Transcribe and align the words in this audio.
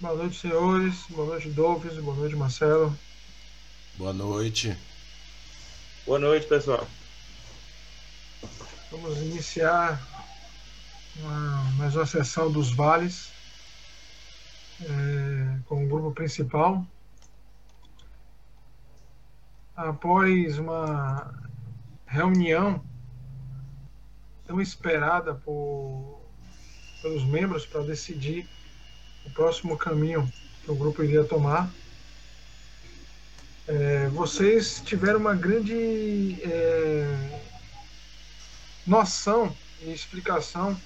Boa 0.00 0.16
noite, 0.24 0.40
senhores. 0.40 0.94
Boa 1.10 1.26
noite, 1.26 1.50
Dolphins. 1.50 2.02
Boa 2.02 2.16
noite, 2.16 2.34
Marcelo. 2.34 2.98
Boa 3.96 4.12
noite. 4.12 4.76
Boa 6.04 6.18
noite, 6.18 6.46
pessoal. 6.46 6.84
Vamos 8.90 9.18
iniciar 9.18 10.00
mais 11.76 11.96
uma 11.96 12.06
sessão 12.06 12.50
dos 12.50 12.72
vales 12.72 13.32
é, 14.82 15.58
com 15.66 15.84
o 15.84 15.88
grupo 15.88 16.12
principal. 16.12 16.86
Após 19.74 20.58
uma 20.58 21.34
reunião 22.06 22.84
tão 24.46 24.60
esperada 24.60 25.34
por, 25.34 26.20
pelos 27.02 27.24
membros 27.24 27.66
para 27.66 27.82
decidir 27.82 28.48
o 29.26 29.30
próximo 29.30 29.76
caminho 29.76 30.30
que 30.62 30.70
o 30.70 30.74
grupo 30.74 31.02
iria 31.02 31.24
tomar. 31.24 31.70
É, 33.66 34.08
vocês 34.08 34.80
tiveram 34.84 35.18
uma 35.18 35.34
grande 35.34 36.40
é, 36.42 37.40
noção 38.86 39.54
e 39.82 39.92
explicação 39.92 40.78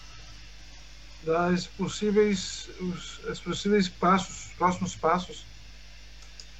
das 1.25 1.67
possíveis, 1.67 2.69
os, 2.81 3.19
os 3.25 3.41
possíveis 3.41 3.89
passos, 3.89 4.53
próximos 4.57 4.95
passos 4.95 5.47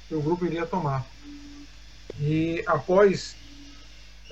que 0.07 0.15
o 0.15 0.21
grupo 0.21 0.45
iria 0.45 0.65
tomar. 0.65 1.05
E 2.19 2.63
após 2.67 3.35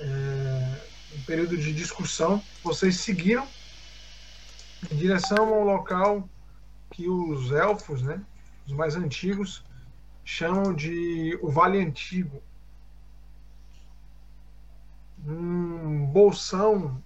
é, 0.00 0.80
um 1.16 1.22
período 1.22 1.56
de 1.56 1.72
discussão, 1.72 2.42
vocês 2.62 3.00
seguiram 3.00 3.46
em 4.90 4.96
direção 4.96 5.52
ao 5.54 5.64
local 5.64 6.28
que 6.90 7.08
os 7.08 7.50
elfos, 7.52 8.02
né, 8.02 8.20
os 8.66 8.72
mais 8.72 8.96
antigos, 8.96 9.62
chamam 10.24 10.74
de 10.74 11.38
o 11.42 11.50
Vale 11.50 11.78
Antigo. 11.78 12.42
Um 15.26 16.06
bolsão 16.06 17.02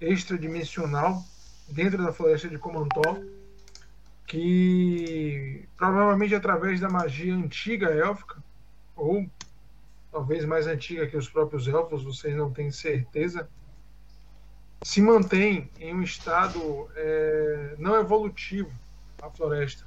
extradimensional 0.00 1.24
dentro 1.68 2.02
da 2.02 2.12
floresta 2.12 2.48
de 2.48 2.58
Comantó, 2.58 3.18
que 4.26 5.68
provavelmente 5.76 6.34
através 6.34 6.80
da 6.80 6.88
magia 6.88 7.34
antiga 7.34 7.88
élfica, 7.90 8.42
ou 8.96 9.28
talvez 10.10 10.44
mais 10.44 10.66
antiga 10.66 11.06
que 11.06 11.16
os 11.16 11.28
próprios 11.28 11.66
elfos, 11.66 12.04
vocês 12.04 12.36
não 12.36 12.52
têm 12.52 12.70
certeza, 12.70 13.48
se 14.82 15.00
mantém 15.00 15.70
em 15.78 15.94
um 15.94 16.02
estado 16.02 16.88
é, 16.94 17.74
não 17.78 17.96
evolutivo 17.96 18.70
a 19.20 19.30
floresta. 19.30 19.84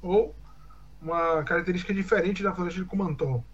Ou 0.00 0.34
uma 1.00 1.42
característica 1.44 1.92
diferente 1.92 2.42
da 2.42 2.54
floresta 2.54 2.80
de 2.80 2.86
Kumantol. 2.86 3.44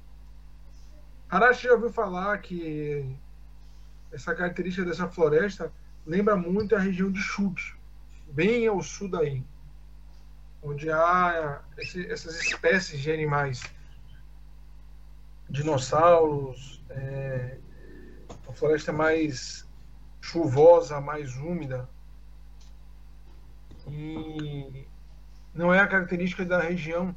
Arashi 1.29 1.65
já 1.65 1.75
ouviu 1.75 1.93
falar 1.93 2.39
que 2.39 3.17
essa 4.13 4.35
característica 4.35 4.87
dessa 4.87 5.09
floresta 5.09 5.73
lembra 6.09 6.35
muito 6.35 6.75
a 6.75 6.79
região 6.79 7.13
de 7.13 7.21
Chute, 7.21 7.77
bem 8.29 8.67
ao 8.67 8.83
sul 8.83 9.11
daí, 9.11 9.45
onde 10.63 10.91
há 10.91 11.61
esse, 11.77 12.11
essas 12.11 12.41
espécies 12.41 13.01
de 13.01 13.13
animais, 13.13 13.63
dinossauros, 15.51 16.83
é, 16.89 17.59
uma 18.47 18.55
floresta 18.55 18.91
mais 18.91 19.69
chuvosa, 20.23 20.99
mais 20.99 21.37
úmida, 21.37 21.87
e 23.87 24.87
não 25.55 25.73
é 25.75 25.79
a 25.79 25.87
característica 25.87 26.45
da 26.45 26.59
região 26.59 27.15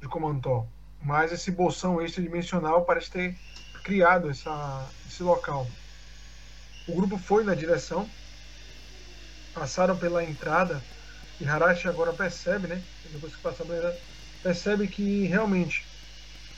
de 0.00 0.08
Comantó, 0.08 0.66
mas 1.00 1.30
esse 1.30 1.52
bolsão 1.52 2.02
extradimensional 2.02 2.84
parece 2.84 3.12
ter 3.12 3.38
criado 3.84 4.28
essa, 4.28 4.88
esse 5.06 5.22
local. 5.22 5.68
O 6.88 6.96
grupo 6.96 7.16
foi 7.16 7.44
na 7.44 7.54
direção, 7.54 8.08
passaram 9.54 9.96
pela 9.96 10.24
entrada 10.24 10.82
e 11.40 11.46
Harashi 11.46 11.88
agora 11.88 12.12
percebe, 12.12 12.66
né? 12.66 12.82
Depois 13.10 13.34
que 13.34 13.40
passaram 13.40 13.66
pela 13.66 13.78
entrada, 13.78 14.00
percebe 14.42 14.88
que 14.88 15.26
realmente 15.26 15.84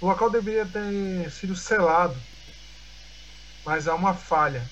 o 0.01 0.07
local 0.07 0.31
deveria 0.31 0.67
ter 0.67 1.31
sido 1.31 1.55
selado, 1.55 2.17
mas 3.65 3.87
há 3.87 3.95
uma 3.95 4.15
falha 4.15 4.63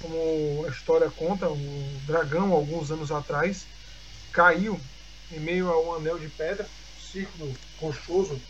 como 0.00 0.64
a 0.66 0.68
história 0.70 1.10
conta, 1.10 1.48
o 1.48 2.00
dragão, 2.06 2.52
alguns 2.52 2.90
anos 2.90 3.10
atrás, 3.10 3.66
caiu 4.32 4.80
em 5.32 5.40
meio 5.40 5.68
a 5.70 5.80
um 5.80 5.94
anel 5.94 6.18
de 6.18 6.28
pedra, 6.28 6.64
um 6.64 7.12
círculo 7.12 7.54
rochoso 7.80 8.40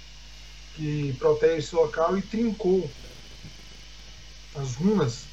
que 0.74 1.14
protege 1.18 1.58
esse 1.58 1.74
local 1.74 2.16
e 2.16 2.22
trincou 2.22 2.88
as 4.54 4.74
runas 4.74 5.24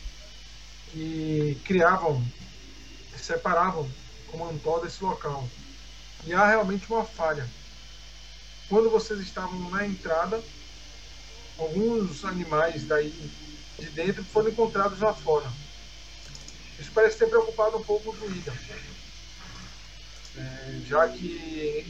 que 0.91 1.57
criavam, 1.65 2.23
separavam 3.25 3.89
Comantó 4.31 4.79
desse 4.79 5.03
local. 5.03 5.47
E 6.25 6.33
há 6.33 6.45
realmente 6.47 6.91
uma 6.91 7.05
falha. 7.05 7.47
Quando 8.67 8.89
vocês 8.89 9.19
estavam 9.19 9.69
na 9.69 9.85
entrada, 9.85 10.43
alguns 11.57 12.25
animais 12.25 12.85
daí 12.85 13.13
de 13.79 13.85
dentro 13.91 14.23
foram 14.23 14.49
encontrados 14.49 14.99
lá 14.99 15.13
fora 15.13 15.49
isso 16.79 16.91
parece 16.93 17.17
ter 17.17 17.29
preocupado 17.29 17.77
um 17.77 17.83
pouco 17.83 18.09
o 18.09 18.15
druida, 18.15 18.53
é, 20.37 20.81
já 20.85 21.07
que 21.07 21.85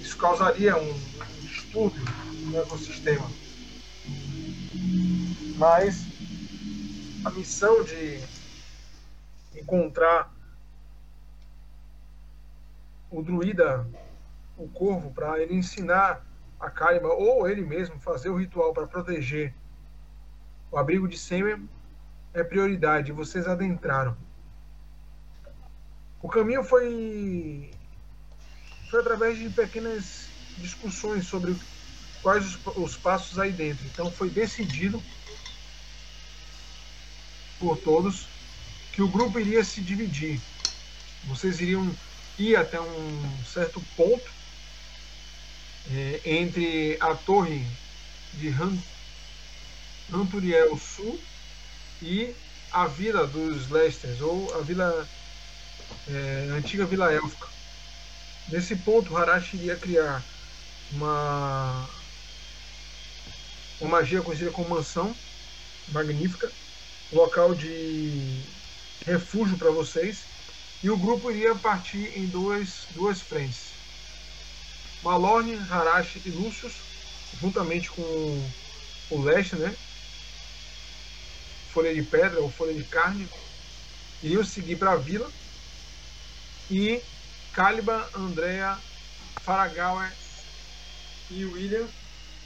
isso 0.00 0.16
causaria 0.16 0.76
um, 0.76 1.00
distúrbio 1.42 2.02
no 2.46 2.58
ecossistema. 2.58 3.30
Mas 5.56 6.04
a 7.24 7.30
missão 7.30 7.82
de 7.84 8.22
encontrar 9.60 10.32
o 13.10 13.22
druida, 13.22 13.86
o 14.56 14.68
corvo, 14.68 15.10
para 15.12 15.40
ele 15.40 15.54
ensinar 15.54 16.24
a 16.60 16.70
Kalima 16.70 17.08
ou 17.08 17.48
ele 17.48 17.62
mesmo 17.62 17.98
fazer 17.98 18.28
o 18.28 18.36
ritual 18.36 18.72
para 18.72 18.86
proteger 18.86 19.54
o 20.70 20.76
abrigo 20.76 21.08
de 21.08 21.16
Semer 21.16 21.58
é 22.34 22.44
prioridade, 22.44 23.12
vocês 23.12 23.46
adentraram. 23.46 24.16
O 26.20 26.28
caminho 26.28 26.62
foi 26.62 27.70
foi 28.90 29.00
através 29.00 29.38
de 29.38 29.48
pequenas 29.50 30.28
discussões 30.58 31.26
sobre 31.26 31.56
quais 32.22 32.44
os, 32.44 32.76
os 32.76 32.96
passos 32.96 33.38
aí 33.38 33.52
dentro. 33.52 33.86
Então 33.86 34.10
foi 34.10 34.28
decidido 34.28 35.02
por 37.58 37.76
todos 37.78 38.26
que 38.98 39.02
o 39.02 39.06
grupo 39.06 39.38
iria 39.38 39.62
se 39.62 39.80
dividir. 39.80 40.40
Vocês 41.26 41.60
iriam 41.60 41.88
ir 42.36 42.56
até 42.56 42.80
um 42.80 43.44
certo 43.46 43.80
ponto 43.96 44.28
é, 45.92 46.20
entre 46.24 46.96
a 46.98 47.14
torre 47.14 47.64
de 48.34 48.52
Ranturiel 50.10 50.76
Sul 50.76 51.16
e 52.02 52.34
a 52.72 52.88
vila 52.88 53.24
dos 53.24 53.70
Lesters, 53.70 54.20
ou 54.20 54.52
a 54.58 54.62
vila 54.62 55.08
é, 56.08 56.48
a 56.50 56.54
antiga 56.54 56.84
Vila 56.84 57.12
Élfica. 57.12 57.46
Nesse 58.48 58.74
ponto, 58.74 59.16
Harashi 59.16 59.58
iria 59.58 59.76
criar 59.76 60.24
uma, 60.90 61.88
uma 63.80 63.90
magia 64.00 64.22
conhecida 64.22 64.50
como 64.50 64.70
mansão 64.70 65.14
magnífica, 65.92 66.50
local 67.12 67.54
de 67.54 68.57
refúgio 69.04 69.56
para 69.56 69.70
vocês, 69.70 70.24
e 70.82 70.90
o 70.90 70.96
grupo 70.96 71.30
iria 71.30 71.54
partir 71.54 72.16
em 72.16 72.26
duas, 72.26 72.86
duas 72.94 73.20
frentes. 73.20 73.68
Malorne, 75.02 75.56
Harashi 75.70 76.22
e 76.24 76.30
Lúcius, 76.30 76.74
juntamente 77.40 77.90
com 77.90 78.50
o 79.10 79.22
Lester, 79.22 79.58
né, 79.58 79.74
folha 81.72 81.94
de 81.94 82.02
pedra 82.02 82.40
ou 82.40 82.50
folha 82.50 82.74
de 82.74 82.84
carne, 82.84 83.28
iriam 84.22 84.44
seguir 84.44 84.76
para 84.76 84.92
a 84.92 84.96
vila. 84.96 85.30
E 86.70 87.00
Caliban, 87.52 88.04
Andrea, 88.14 88.78
Faragauer 89.42 90.12
e 91.30 91.44
William 91.44 91.88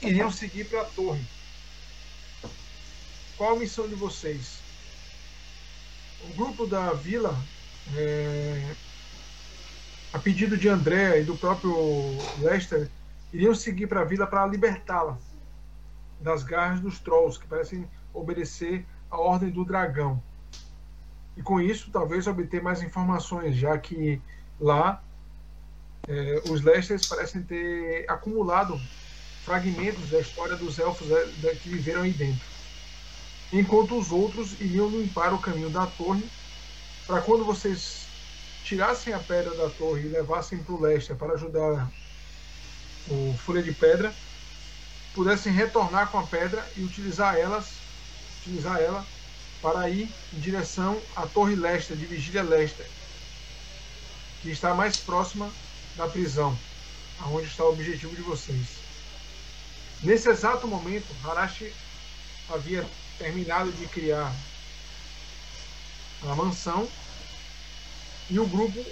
iriam 0.01 0.31
seguir 0.31 0.65
para 0.65 0.81
a 0.81 0.85
torre. 0.85 1.25
Qual 3.35 3.55
a 3.55 3.59
missão 3.59 3.87
de 3.87 3.95
vocês? 3.95 4.62
O 6.29 6.33
grupo 6.35 6.65
da 6.65 6.93
Vila, 6.93 7.37
é, 7.95 8.75
a 10.13 10.19
pedido 10.19 10.57
de 10.57 10.69
André 10.69 11.21
e 11.21 11.23
do 11.23 11.35
próprio 11.35 11.75
Lester, 12.39 12.89
iriam 13.31 13.53
seguir 13.53 13.87
para 13.87 14.01
a 14.01 14.05
Vila 14.05 14.27
para 14.27 14.45
libertá-la 14.45 15.17
das 16.19 16.43
garras 16.43 16.79
dos 16.79 16.99
trolls, 16.99 17.37
que 17.39 17.47
parecem 17.47 17.87
obedecer 18.13 18.85
à 19.09 19.17
ordem 19.17 19.49
do 19.49 19.65
dragão. 19.65 20.21
E 21.35 21.41
com 21.41 21.59
isso, 21.59 21.89
talvez 21.91 22.27
obter 22.27 22.61
mais 22.61 22.81
informações, 22.81 23.55
já 23.55 23.77
que 23.77 24.21
lá 24.59 25.03
é, 26.07 26.43
os 26.49 26.61
Lesters 26.61 27.07
parecem 27.07 27.41
ter 27.43 28.05
acumulado 28.09 28.79
fragmentos 29.43 30.09
da 30.09 30.19
história 30.19 30.55
dos 30.55 30.79
elfos 30.79 31.09
é, 31.11 31.55
que 31.55 31.69
viveram 31.69 32.03
aí 32.03 32.11
dentro. 32.11 32.52
Enquanto 33.53 33.95
os 33.95 34.11
outros 34.11 34.59
iriam 34.59 34.89
limpar 34.89 35.31
o 35.31 35.37
caminho 35.37 35.69
da 35.69 35.85
torre, 35.85 36.27
para 37.05 37.21
quando 37.21 37.45
vocês 37.45 38.07
tirassem 38.63 39.13
a 39.13 39.19
pedra 39.19 39.53
da 39.53 39.69
torre 39.69 40.01
e 40.01 40.09
levassem 40.09 40.57
para 40.57 40.73
o 40.73 40.81
Lester 40.81 41.15
para 41.15 41.33
ajudar 41.33 41.87
o 43.07 43.37
Folha 43.45 43.61
de 43.61 43.71
Pedra, 43.71 44.11
pudessem 45.13 45.53
retornar 45.53 46.09
com 46.09 46.17
a 46.17 46.25
pedra 46.25 46.67
e 46.75 46.81
utilizar 46.81 47.35
elas, 47.37 47.73
utilizar 48.41 48.81
ela 48.81 49.05
para 49.61 49.87
ir 49.87 50.09
em 50.33 50.39
direção 50.39 50.99
à 51.15 51.27
Torre 51.27 51.55
Lester, 51.55 51.95
de 51.95 52.07
Vigília 52.07 52.41
Lester, 52.41 52.87
que 54.41 54.49
está 54.49 54.73
mais 54.73 54.97
próxima 54.97 55.47
da 55.95 56.07
prisão, 56.07 56.57
aonde 57.19 57.45
está 57.45 57.63
o 57.63 57.69
objetivo 57.69 58.15
de 58.15 58.23
vocês. 58.23 58.79
Nesse 60.01 60.27
exato 60.27 60.67
momento, 60.67 61.05
Harashi 61.23 61.71
havia 62.49 62.83
terminado 63.17 63.71
de 63.71 63.85
criar 63.87 64.33
a 66.23 66.35
mansão 66.35 66.87
e 68.29 68.39
o 68.39 68.45
grupo 68.45 68.83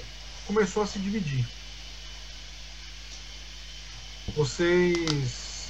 começou 0.46 0.84
a 0.84 0.88
se 0.88 1.00
dividir. 1.00 1.46
Vocês 4.36 5.70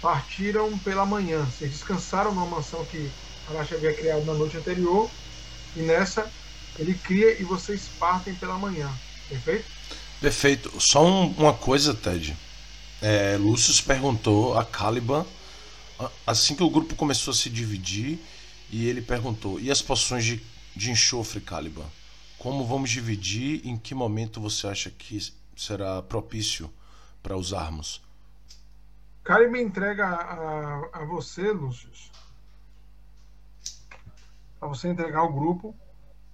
partiram 0.00 0.78
pela 0.78 1.06
manhã, 1.06 1.42
vocês 1.44 1.70
descansaram 1.70 2.34
numa 2.34 2.46
mansão 2.46 2.84
que 2.84 3.10
Arashi 3.48 3.74
havia 3.74 3.94
criado 3.94 4.24
na 4.24 4.34
noite 4.34 4.56
anterior 4.56 5.10
e 5.76 5.80
nessa 5.80 6.30
ele 6.78 6.94
cria 6.94 7.40
e 7.40 7.44
vocês 7.44 7.88
partem 7.98 8.34
pela 8.34 8.58
manhã, 8.58 8.90
perfeito? 9.28 9.64
Perfeito. 10.20 10.80
Só 10.80 11.04
um, 11.04 11.28
uma 11.32 11.52
coisa, 11.52 11.94
Ted. 11.94 12.36
É, 13.00 13.36
Lúcio 13.38 13.82
perguntou 13.84 14.58
a 14.58 14.64
Caliban 14.64 15.26
assim 16.26 16.54
que 16.54 16.62
o 16.62 16.70
grupo 16.70 16.94
começou 16.96 17.32
a 17.32 17.34
se 17.34 17.50
dividir 17.50 18.18
e 18.70 18.86
ele 18.88 19.02
perguntou: 19.02 19.60
e 19.60 19.70
as 19.70 19.82
poções 19.82 20.24
de, 20.24 20.42
de 20.74 20.90
enxofre, 20.90 21.40
Caliban? 21.40 21.86
Como 22.38 22.66
vamos 22.66 22.90
dividir? 22.90 23.66
Em 23.66 23.76
que 23.76 23.94
momento 23.94 24.40
você 24.40 24.66
acha 24.66 24.90
que 24.90 25.18
será 25.56 26.02
propício 26.02 26.72
para 27.22 27.36
usarmos? 27.36 28.02
Caliban 29.22 29.60
entrega 29.60 30.06
a, 30.06 30.20
a, 30.20 31.02
a 31.02 31.04
você, 31.06 31.50
Lúcio, 31.50 31.88
para 34.60 34.68
você 34.68 34.88
entregar 34.88 35.20
ao 35.20 35.32
grupo 35.32 35.74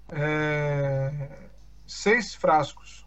é, 0.09 1.49
seis 1.87 2.35
frascos 2.35 3.05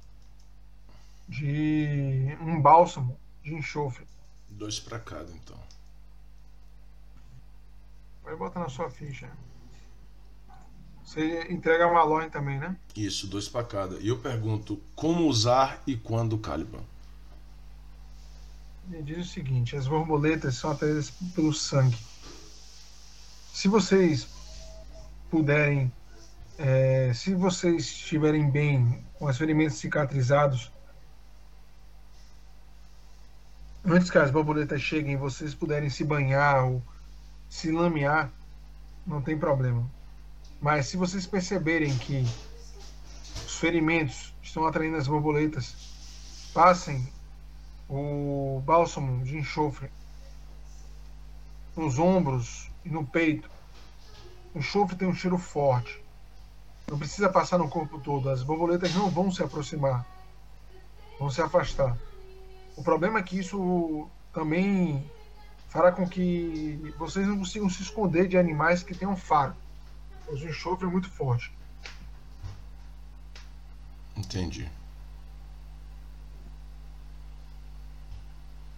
de 1.27 2.38
um 2.41 2.61
bálsamo 2.61 3.19
de 3.44 3.53
enxofre. 3.53 4.05
Dois 4.50 4.79
para 4.79 5.00
cada, 5.00 5.31
então. 5.31 5.57
Vai 8.24 8.36
botar 8.36 8.60
na 8.60 8.70
sua 8.70 8.90
ficha. 8.90 9.30
Você 11.04 11.52
entrega 11.52 11.86
a 11.86 11.94
Malone 11.94 12.30
também, 12.30 12.58
né? 12.58 12.75
Isso, 12.96 13.28
dois 13.28 13.50
para 13.50 13.66
cada. 13.66 13.98
E 14.00 14.08
eu 14.08 14.20
pergunto 14.20 14.81
como 14.96 15.28
usar 15.28 15.81
e 15.86 15.98
quando, 15.98 16.38
Caliban? 16.38 16.84
Ele 18.92 19.04
diz 19.04 19.28
o 19.28 19.30
seguinte: 19.30 19.75
as 19.75 19.88
borboletas 19.88 20.56
são 20.56 20.72
atraídas 20.72 21.12
pelo 21.36 21.54
sangue. 21.54 21.98
Se 23.54 23.68
vocês 23.68 24.28
puderem, 25.30 25.92
é, 26.58 27.12
se 27.14 27.36
vocês 27.36 27.84
estiverem 27.84 28.50
bem, 28.50 29.04
com 29.20 29.25
os 29.25 29.38
ferimentos 29.38 29.78
cicatrizados, 29.78 30.72
antes 33.86 34.10
que 34.10 34.18
as 34.18 34.31
borboletas 34.31 34.81
cheguem, 34.81 35.18
vocês 35.18 35.54
puderem 35.54 35.90
se 35.90 36.04
banhar 36.04 36.66
ou 36.66 36.81
se 37.53 37.71
lamear, 37.71 38.31
não 39.05 39.21
tem 39.21 39.38
problema. 39.38 39.88
Mas 40.59 40.88
se 40.88 40.97
vocês 40.97 41.27
perceberem 41.27 41.95
que 42.00 42.25
os 43.45 43.59
ferimentos 43.59 44.33
estão 44.41 44.65
atraindo 44.65 44.97
as 44.97 45.07
borboletas, 45.07 46.50
passem 46.51 47.07
o 47.88 48.59
bálsamo 48.65 49.23
de 49.23 49.38
enxofre 49.38 49.91
nos 51.77 52.00
ombros 52.00 52.71
e 52.83 52.89
no 52.89 53.05
peito. 53.05 53.47
O 54.55 54.57
enxofre 54.57 54.95
tem 54.95 55.07
um 55.07 55.13
cheiro 55.13 55.38
forte. 55.38 56.03
Não 56.88 56.97
precisa 56.97 57.29
passar 57.29 57.59
no 57.59 57.69
corpo 57.69 58.00
todo. 58.00 58.31
As 58.31 58.41
borboletas 58.41 58.95
não 58.95 59.11
vão 59.11 59.31
se 59.31 59.44
aproximar, 59.44 60.03
vão 61.19 61.29
se 61.29 61.39
afastar. 61.39 61.95
O 62.75 62.83
problema 62.83 63.19
é 63.19 63.23
que 63.23 63.38
isso 63.38 64.09
também 64.33 65.07
fará 65.74 65.92
com 65.92 66.08
que 66.08 66.94
vocês 67.00 67.28
não 67.28 67.40
consigam 67.40 67.68
se 67.68 67.81
esconder 67.81 68.28
de 68.28 68.38
animais 68.38 68.84
que 68.84 68.94
tenham 68.94 69.18
faro. 69.18 69.56
Pois 70.24 70.40
o 70.44 70.48
enxofre 70.48 70.86
é 70.86 70.90
muito 70.90 71.10
forte. 71.10 71.52
Entendi. 74.16 74.72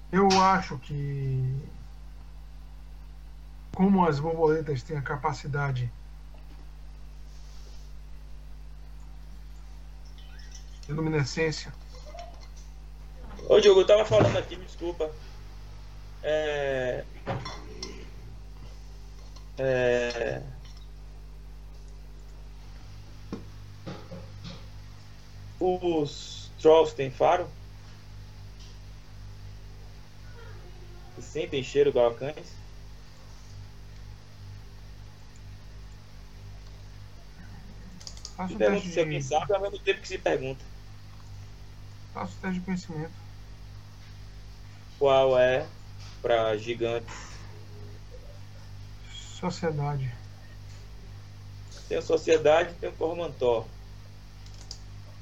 Eu 0.09 0.29
acho 0.41 0.77
que 0.77 1.69
como 3.73 4.07
as 4.07 4.21
borboletas 4.21 4.81
têm 4.81 4.95
a 4.95 5.01
capacidade 5.01 5.91
de 10.85 10.93
luminescência. 10.93 11.73
Ô 13.49 13.59
Diogo, 13.59 13.81
eu 13.81 13.85
tava 13.85 14.05
falando 14.05 14.37
aqui, 14.37 14.55
me 14.55 14.63
desculpa. 14.63 15.11
É... 16.27 17.05
É... 19.59 20.41
Os 25.59 26.49
trolls 26.59 26.95
têm 26.95 27.11
faro? 27.11 27.47
E 31.15 31.21
sentem 31.21 31.63
cheiro 31.63 31.91
igual 31.91 32.07
a 32.07 32.15
cães? 32.15 32.55
Faça 38.35 38.55
Pergunta 38.55 38.81
teste 38.81 38.93
se 38.93 38.99
alguém 38.99 39.19
de, 39.19 39.25
sabe 39.25 39.53
ao 39.53 39.61
mesmo 39.61 39.79
tempo 39.79 40.01
que 40.01 40.07
se 40.07 40.17
pergunta. 40.17 40.65
faça 42.13 42.33
o 42.33 42.41
teste 42.41 42.59
de 42.59 42.65
conhecimento. 42.65 43.13
Qual 44.97 45.37
é 45.37 45.67
para 46.25 46.57
gigantes? 46.57 47.15
Sociedade. 49.39 50.11
Tem 51.87 51.99
a 51.99 52.01
sociedade 52.01 52.73
tem 52.81 52.89
o 52.89 52.93
Cormantó. 52.93 53.67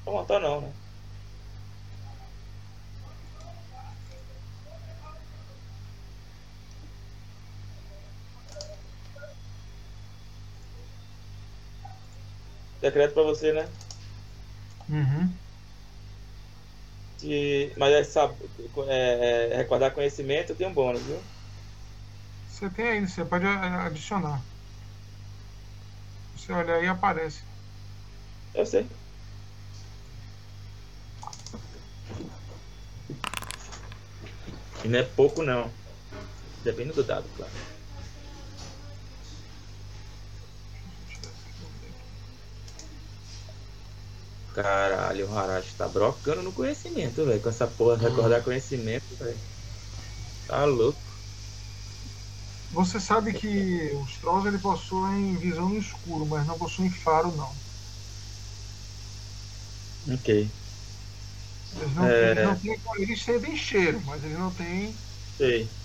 Cormantó 0.02 0.40
não, 0.40 0.62
né? 0.62 0.72
Secreto 12.80 13.12
pra 13.12 13.22
você, 13.24 13.52
né? 13.52 13.68
Uhum. 14.88 15.43
Mas 17.76 18.14
é, 18.16 18.22
é, 18.88 19.48
é, 19.52 19.56
recordar 19.56 19.92
conhecimento 19.92 20.54
tem 20.54 20.66
um 20.66 20.72
bônus, 20.74 21.02
viu? 21.02 21.18
Você 22.50 22.68
tem 22.70 22.86
aí, 22.88 23.08
você 23.08 23.24
pode 23.24 23.46
a- 23.46 23.86
adicionar. 23.86 24.40
Você 26.36 26.52
olha 26.52 26.74
aí 26.74 26.86
aparece. 26.86 27.42
Eu 28.54 28.66
sei. 28.66 28.86
E 34.84 34.88
não 34.88 34.98
é 34.98 35.02
pouco 35.02 35.42
não. 35.42 35.70
Depende 36.62 36.92
do 36.92 37.02
dado, 37.02 37.24
claro. 37.36 37.52
Caralho, 44.54 45.28
o 45.30 45.34
Harashi 45.36 45.76
tá 45.76 45.86
brocando 45.88 46.42
no 46.42 46.54
conhecimento, 46.54 47.24
velho. 47.26 47.42
Com 47.42 47.48
essa 47.50 47.66
porra 47.68 47.98
de 47.98 48.04
recordar 48.04 48.42
conhecimento, 48.44 49.16
velho. 49.16 49.42
Tá 50.46 50.64
louco. 50.64 51.02
Você 52.70 53.00
sabe 53.00 53.32
que 53.32 53.94
os 53.96 54.18
Trolls 54.18 54.46
ele 54.46 54.58
possuem 54.58 55.38
visão 55.38 55.68
no 55.70 55.78
escuro, 55.78 56.26
mas 56.26 56.46
não 56.46 56.58
possuem 56.58 56.90
faro, 56.90 57.34
não. 57.34 57.58
Ok. 60.08 60.28
Eles 61.72 61.94
não, 61.94 62.06
É. 62.08 62.32
eles 62.32 62.44
não 62.44 62.60
têm. 62.60 62.82
Eles 62.98 63.22
sentem 63.24 63.56
cheiro, 63.56 64.02
mas 64.04 64.22
eles 64.24 64.38
não 64.38 64.54
têm. 64.54 64.98
Sei. 65.36 65.76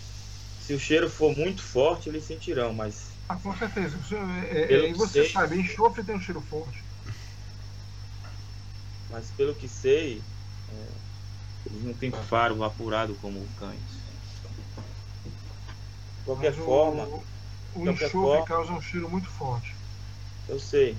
Se 0.60 0.74
o 0.74 0.80
cheiro 0.80 1.10
for 1.10 1.36
muito 1.36 1.64
forte, 1.64 2.10
eles 2.10 2.26
sentirão, 2.26 2.74
mas 2.74 3.20
Ah, 3.30 3.38
com 3.40 3.54
certeza. 3.56 3.98
Você- 3.98 4.16
é- 4.18 4.74
é- 4.74 4.90
e 4.90 4.94
você 4.94 5.24
sei- 5.24 5.30
sabe, 5.30 5.60
enxofre 5.60 6.04
tem 6.04 6.16
um 6.16 6.20
cheiro 6.20 6.42
forte. 6.42 6.89
Mas 9.10 9.32
pelo 9.32 9.56
que 9.56 9.68
sei, 9.68 10.22
é, 10.72 10.86
eles 11.70 11.84
não 11.84 11.94
têm 11.94 12.12
faro 12.12 12.64
apurado 12.64 13.16
como 13.16 13.48
cães. 13.58 13.80
De 15.24 16.24
qualquer 16.26 16.52
Mas 16.52 16.60
o- 16.60 16.66
forma, 16.66 17.04
O, 17.08 17.24
qualquer 17.74 17.92
enxofre 17.92 18.10
forma- 18.12 18.46
causa 18.46 18.72
um 18.72 18.82
cheiro 18.82 19.10
muito 19.10 19.28
forte. 19.30 19.74
eu 20.48 20.60
sei. 20.60 20.98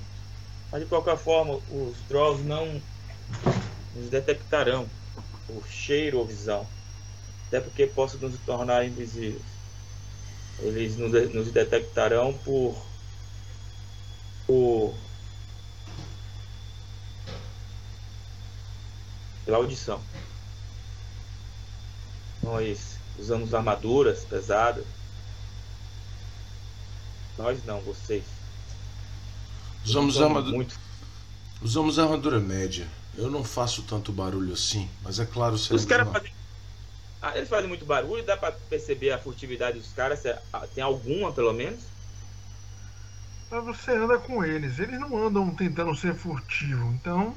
Mas 0.71 0.81
de 0.81 0.87
qualquer 0.87 1.17
forma, 1.17 1.59
os 1.69 1.97
Trolls 2.07 2.43
não 2.43 2.81
nos 3.95 4.09
detectarão 4.09 4.89
por 5.47 5.65
cheiro 5.67 6.19
ou 6.19 6.25
visão. 6.25 6.65
Até 7.47 7.59
porque 7.59 7.85
posso 7.85 8.17
nos 8.19 8.37
tornar 8.39 8.85
invisíveis. 8.85 9.41
Eles 10.59 10.95
nos, 10.95 11.11
nos 11.33 11.51
detectarão 11.51 12.33
por. 12.37 12.85
por. 14.47 14.93
Pela 19.51 19.57
audição. 19.57 19.99
Nós 22.41 22.95
usamos 23.19 23.53
armaduras 23.53 24.23
pesadas. 24.23 24.85
Nós 27.37 27.63
não, 27.65 27.81
vocês. 27.81 28.23
Usamos 29.85 30.21
armadura, 30.21 30.55
muito 30.55 30.79
usamos 31.61 31.99
armadura 31.99 32.39
média. 32.39 32.87
Eu 33.17 33.29
não 33.29 33.43
faço 33.43 33.83
tanto 33.83 34.13
barulho 34.13 34.53
assim, 34.53 34.89
mas 35.03 35.19
é 35.19 35.25
claro, 35.25 35.55
Os 35.55 35.63
seremos 35.65 35.85
caras 35.85 36.09
fazem. 36.09 36.31
Ah, 37.21 37.35
eles 37.37 37.49
fazem 37.49 37.67
muito 37.67 37.85
barulho, 37.85 38.23
dá 38.25 38.37
pra 38.37 38.51
perceber 38.53 39.11
a 39.11 39.19
furtividade 39.19 39.77
dos 39.79 39.91
caras. 39.91 40.19
se- 40.19 40.35
ah, 40.53 40.65
Tem 40.73 40.83
alguma, 40.83 41.31
pelo 41.33 41.51
menos? 41.51 41.81
Mas 43.51 43.65
você 43.65 43.91
anda 43.91 44.17
com 44.17 44.45
eles. 44.45 44.79
Eles 44.79 44.97
não 44.99 45.27
andam 45.27 45.53
tentando 45.53 45.93
ser 45.95 46.15
furtivo. 46.15 46.85
Então. 46.93 47.35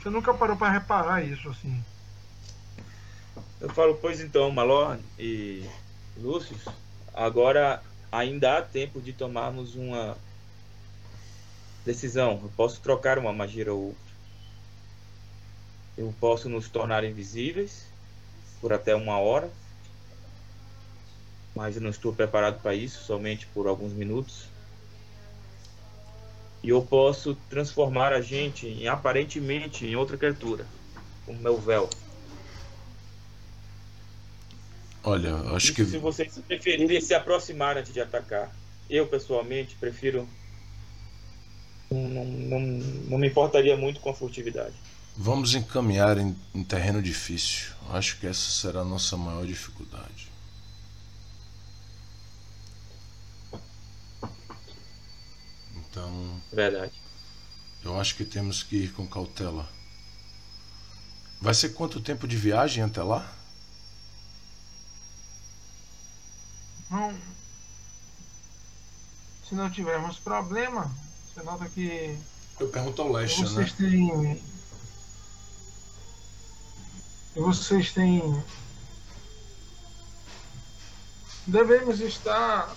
Você 0.00 0.08
nunca 0.08 0.32
parou 0.32 0.56
pra 0.56 0.70
reparar 0.70 1.22
isso 1.22 1.48
assim. 1.48 1.84
Eu 3.60 3.68
falo, 3.68 3.94
pois 3.96 4.20
então, 4.20 4.50
Malor 4.50 4.98
e 5.18 5.68
Lúcio, 6.16 6.56
agora 7.12 7.82
ainda 8.10 8.56
há 8.56 8.62
tempo 8.62 9.00
de 9.00 9.12
tomarmos 9.12 9.74
uma 9.74 10.16
decisão. 11.84 12.40
Eu 12.42 12.52
posso 12.56 12.80
trocar 12.80 13.18
uma 13.18 13.32
magia 13.32 13.72
ou 13.72 13.88
outra. 13.88 14.10
Eu 15.98 16.14
posso 16.18 16.48
nos 16.48 16.70
tornar 16.70 17.04
invisíveis 17.04 17.90
por 18.60 18.72
até 18.72 18.94
uma 18.94 19.18
hora. 19.18 19.50
Mas 21.54 21.76
eu 21.76 21.82
não 21.82 21.90
estou 21.90 22.14
preparado 22.14 22.60
para 22.62 22.74
isso, 22.74 23.04
somente 23.04 23.46
por 23.48 23.66
alguns 23.66 23.92
minutos. 23.92 24.46
E 26.62 26.68
eu 26.68 26.82
posso 26.82 27.34
transformar 27.48 28.12
a 28.12 28.20
gente 28.20 28.66
em 28.66 28.86
aparentemente 28.86 29.86
em 29.86 29.96
outra 29.96 30.16
criatura, 30.16 30.66
como 31.24 31.40
meu 31.40 31.56
véu. 31.58 31.88
Olha, 35.02 35.34
acho 35.54 35.66
Isso 35.66 35.74
que 35.74 35.84
se 35.84 35.98
vocês 35.98 36.38
preferirem 36.46 37.00
se 37.00 37.14
aproximar 37.14 37.78
antes 37.78 37.92
de 37.92 38.00
atacar. 38.00 38.54
Eu, 38.88 39.06
pessoalmente, 39.06 39.76
prefiro. 39.76 40.28
Não, 41.90 42.08
não, 42.08 42.24
não, 42.24 42.60
não 42.60 43.18
me 43.18 43.28
importaria 43.28 43.76
muito 43.76 44.00
com 44.00 44.10
a 44.10 44.14
furtividade. 44.14 44.74
vamos 45.16 45.54
encaminhar 45.54 46.18
em, 46.18 46.36
em 46.54 46.62
terreno 46.62 47.00
difícil. 47.02 47.72
Acho 47.90 48.18
que 48.18 48.26
essa 48.26 48.50
será 48.50 48.80
a 48.80 48.84
nossa 48.84 49.16
maior 49.16 49.46
dificuldade. 49.46 50.29
Então, 56.00 56.40
Verdade. 56.50 56.92
eu 57.84 58.00
acho 58.00 58.14
que 58.16 58.24
temos 58.24 58.62
que 58.62 58.84
ir 58.84 58.92
com 58.92 59.06
cautela. 59.06 59.68
Vai 61.40 61.52
ser 61.52 61.70
quanto 61.70 62.00
tempo 62.00 62.26
de 62.26 62.36
viagem 62.36 62.82
até 62.82 63.02
lá? 63.02 63.30
Não. 66.90 67.14
Se 69.46 69.54
não 69.54 69.70
tivermos 69.70 70.18
problema, 70.18 70.90
você 71.26 71.42
nota 71.42 71.68
que 71.68 72.18
Eu 72.58 72.68
pergunto 72.68 73.02
ao 73.02 73.12
Leste, 73.12 73.42
vocês 73.42 73.78
né? 73.78 73.90
têm. 73.90 74.42
Vocês 77.34 77.92
têm. 77.92 78.42
Devemos 81.46 82.00
estar. 82.00 82.74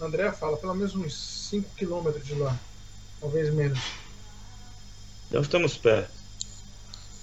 André 0.00 0.30
fala, 0.32 0.56
pelo 0.56 0.74
menos 0.74 0.94
uns 0.94 1.14
5 1.50 1.70
km 1.76 2.20
de 2.22 2.34
lá. 2.34 2.58
Talvez 3.20 3.52
menos. 3.52 3.78
Então 5.28 5.42
estamos 5.42 5.76
perto. 5.76 6.10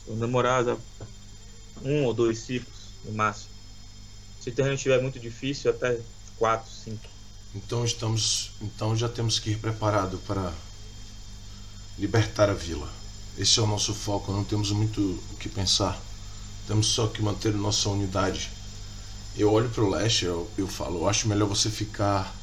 Vou 0.06 0.18
demorar 0.18 0.64
um 1.82 2.04
ou 2.04 2.14
dois 2.14 2.40
ciclos, 2.40 2.90
no 3.04 3.14
máximo. 3.14 3.56
Se 4.40 4.50
o 4.50 4.54
terreno 4.54 4.76
estiver 4.76 5.02
muito 5.02 5.20
difícil, 5.20 5.72
até 5.72 6.00
quatro, 6.38 6.70
cinco. 6.70 7.08
Então 7.56 7.86
estamos, 7.86 8.52
então 8.62 8.96
já 8.96 9.08
temos 9.08 9.40
que 9.40 9.52
ir 9.52 9.58
preparado 9.58 10.18
para 10.28 10.54
libertar 11.98 12.50
a 12.50 12.54
vila. 12.54 12.92
Esse 13.38 13.60
é 13.60 13.62
o 13.64 13.68
nosso 13.68 13.94
foco, 13.94 14.32
não 14.32 14.44
temos 14.44 14.72
muito 14.72 15.02
o 15.32 15.38
que 15.38 15.50
pensar. 15.50 16.00
Temos 16.68 16.88
só 16.88 17.08
que 17.08 17.22
manter 17.22 17.54
nossa 17.54 17.90
unidade. 17.90 18.52
Eu 19.38 19.52
olho 19.52 19.70
para 19.70 19.84
o 19.84 19.90
leste, 19.90 20.26
eu, 20.26 20.50
eu 20.58 20.68
falo, 20.68 21.00
eu 21.00 21.10
acho 21.10 21.28
melhor 21.28 21.48
você 21.48 21.70
ficar 21.70 22.34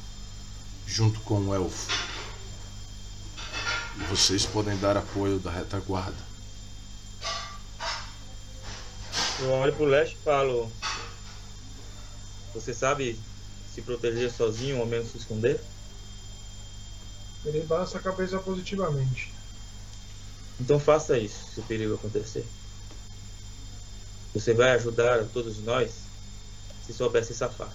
junto 0.85 1.19
com 1.21 1.39
o 1.39 1.53
elfo. 1.53 1.91
E 3.97 4.03
vocês 4.05 4.45
podem 4.45 4.77
dar 4.77 4.97
apoio 4.97 5.39
da 5.39 5.51
retaguarda. 5.51 6.33
Eu 9.39 9.51
olho 9.51 9.73
pro 9.73 9.85
leste 9.85 10.15
e 10.15 10.23
falo. 10.23 10.71
Você 12.53 12.73
sabe 12.73 13.19
se 13.73 13.81
proteger 13.81 14.31
sozinho 14.31 14.79
ou 14.79 14.85
menos 14.85 15.11
se 15.11 15.17
esconder? 15.17 15.59
Ele 17.45 17.61
balança 17.65 17.97
a 17.97 18.01
cabeça 18.01 18.37
positivamente. 18.39 19.33
Então 20.59 20.79
faça 20.79 21.17
isso, 21.17 21.53
se 21.53 21.59
o 21.59 21.63
perigo 21.63 21.95
acontecer. 21.95 22.45
Você 24.33 24.53
vai 24.53 24.71
ajudar 24.71 25.19
a 25.19 25.25
todos 25.25 25.57
nós 25.63 25.91
se 26.85 26.93
souber 26.93 27.23
se 27.25 27.33
safar. 27.33 27.71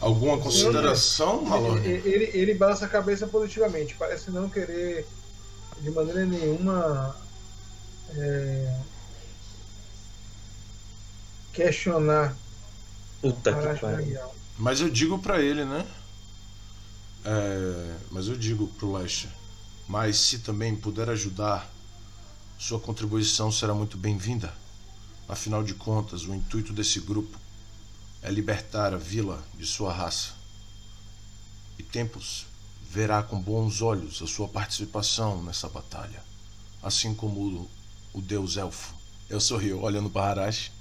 Alguma 0.00 0.38
consideração, 0.38 1.42
Malone? 1.42 1.86
Ele, 1.86 2.08
ele, 2.08 2.24
ele 2.34 2.54
balança 2.54 2.86
a 2.86 2.88
cabeça 2.88 3.26
positivamente. 3.26 3.94
Parece 3.94 4.30
não 4.30 4.48
querer 4.48 5.06
de 5.80 5.90
maneira 5.90 6.24
nenhuma 6.24 7.16
é, 8.16 8.80
questionar 11.52 12.36
Puta 13.20 13.52
que 13.52 13.80
pariu. 13.80 14.20
Mas 14.56 14.80
eu 14.80 14.88
digo 14.88 15.18
pra 15.18 15.40
ele, 15.40 15.64
né? 15.64 15.86
É, 17.24 17.96
mas 18.10 18.28
eu 18.28 18.36
digo 18.36 18.68
pro 18.68 18.92
Leste. 18.92 19.28
Mas 19.88 20.16
se 20.18 20.38
também 20.40 20.76
puder 20.76 21.08
ajudar, 21.10 21.68
sua 22.58 22.78
contribuição 22.78 23.50
será 23.50 23.74
muito 23.74 23.96
bem-vinda. 23.96 24.52
Afinal 25.28 25.62
de 25.62 25.74
contas, 25.74 26.22
o 26.24 26.34
intuito 26.34 26.72
desse 26.72 27.00
grupo 27.00 27.38
é 28.22 28.30
libertar 28.30 28.94
a 28.94 28.96
vila 28.96 29.44
de 29.54 29.66
sua 29.66 29.92
raça. 29.92 30.32
E 31.78 31.82
Tempos 31.82 32.46
verá 32.82 33.22
com 33.22 33.38
bons 33.40 33.82
olhos 33.82 34.22
a 34.22 34.26
sua 34.26 34.48
participação 34.48 35.42
nessa 35.42 35.68
batalha, 35.68 36.22
assim 36.82 37.14
como 37.14 37.40
o, 37.40 37.70
o 38.14 38.20
deus 38.22 38.56
elfo. 38.56 38.94
Eu 39.28 39.40
sorrio 39.40 39.82
olhando 39.82 40.08
para 40.08 40.30
Harashi. 40.42 40.72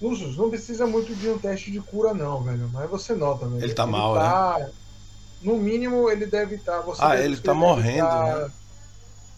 Lúcio, 0.00 0.28
não 0.32 0.48
precisa 0.48 0.86
muito 0.86 1.14
de 1.14 1.28
um 1.28 1.38
teste 1.38 1.70
de 1.70 1.80
cura, 1.80 2.14
não, 2.14 2.42
velho. 2.42 2.70
Mas 2.72 2.88
você 2.88 3.14
nota, 3.14 3.46
velho. 3.46 3.62
Ele 3.62 3.74
tá 3.74 3.86
mal, 3.86 4.14
tá- 4.14 4.70
No 5.42 5.56
mínimo, 5.58 6.08
ele 6.08 6.24
deve 6.24 6.54
estar. 6.54 6.80
você 6.80 7.02
Ah, 7.02 7.16
ele 7.20 7.36
tá 7.36 7.52
morrendo, 7.52 8.06
tá 8.08 8.38
né? 8.38 8.52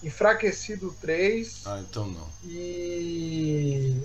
Enfraquecido 0.02 0.95
3 1.00 1.62
Ah, 1.66 1.80
então 1.80 2.07
não. 2.07 2.26
e. 2.45 4.00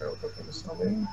É 0.00 0.06
outra 0.06 0.28
condição 0.30 0.74
mesmo. 0.76 1.08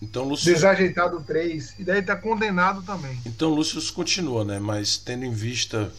Então, 0.00 0.24
Lúcio. 0.28 0.52
Desajeitado 0.52 1.22
3. 1.22 1.74
E 1.78 1.84
daí 1.84 2.02
tá 2.02 2.14
condenado 2.14 2.82
também. 2.82 3.18
Então, 3.24 3.48
Lúcio 3.54 3.80
continua, 3.94 4.44
né? 4.44 4.58
Mas 4.58 4.98
tendo 4.98 5.24
em 5.24 5.32
vista 5.32 5.90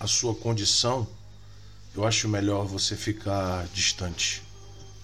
a 0.00 0.06
sua 0.06 0.34
condição, 0.34 1.06
eu 1.94 2.04
acho 2.04 2.28
melhor 2.28 2.66
você 2.66 2.96
ficar 2.96 3.66
distante. 3.68 4.42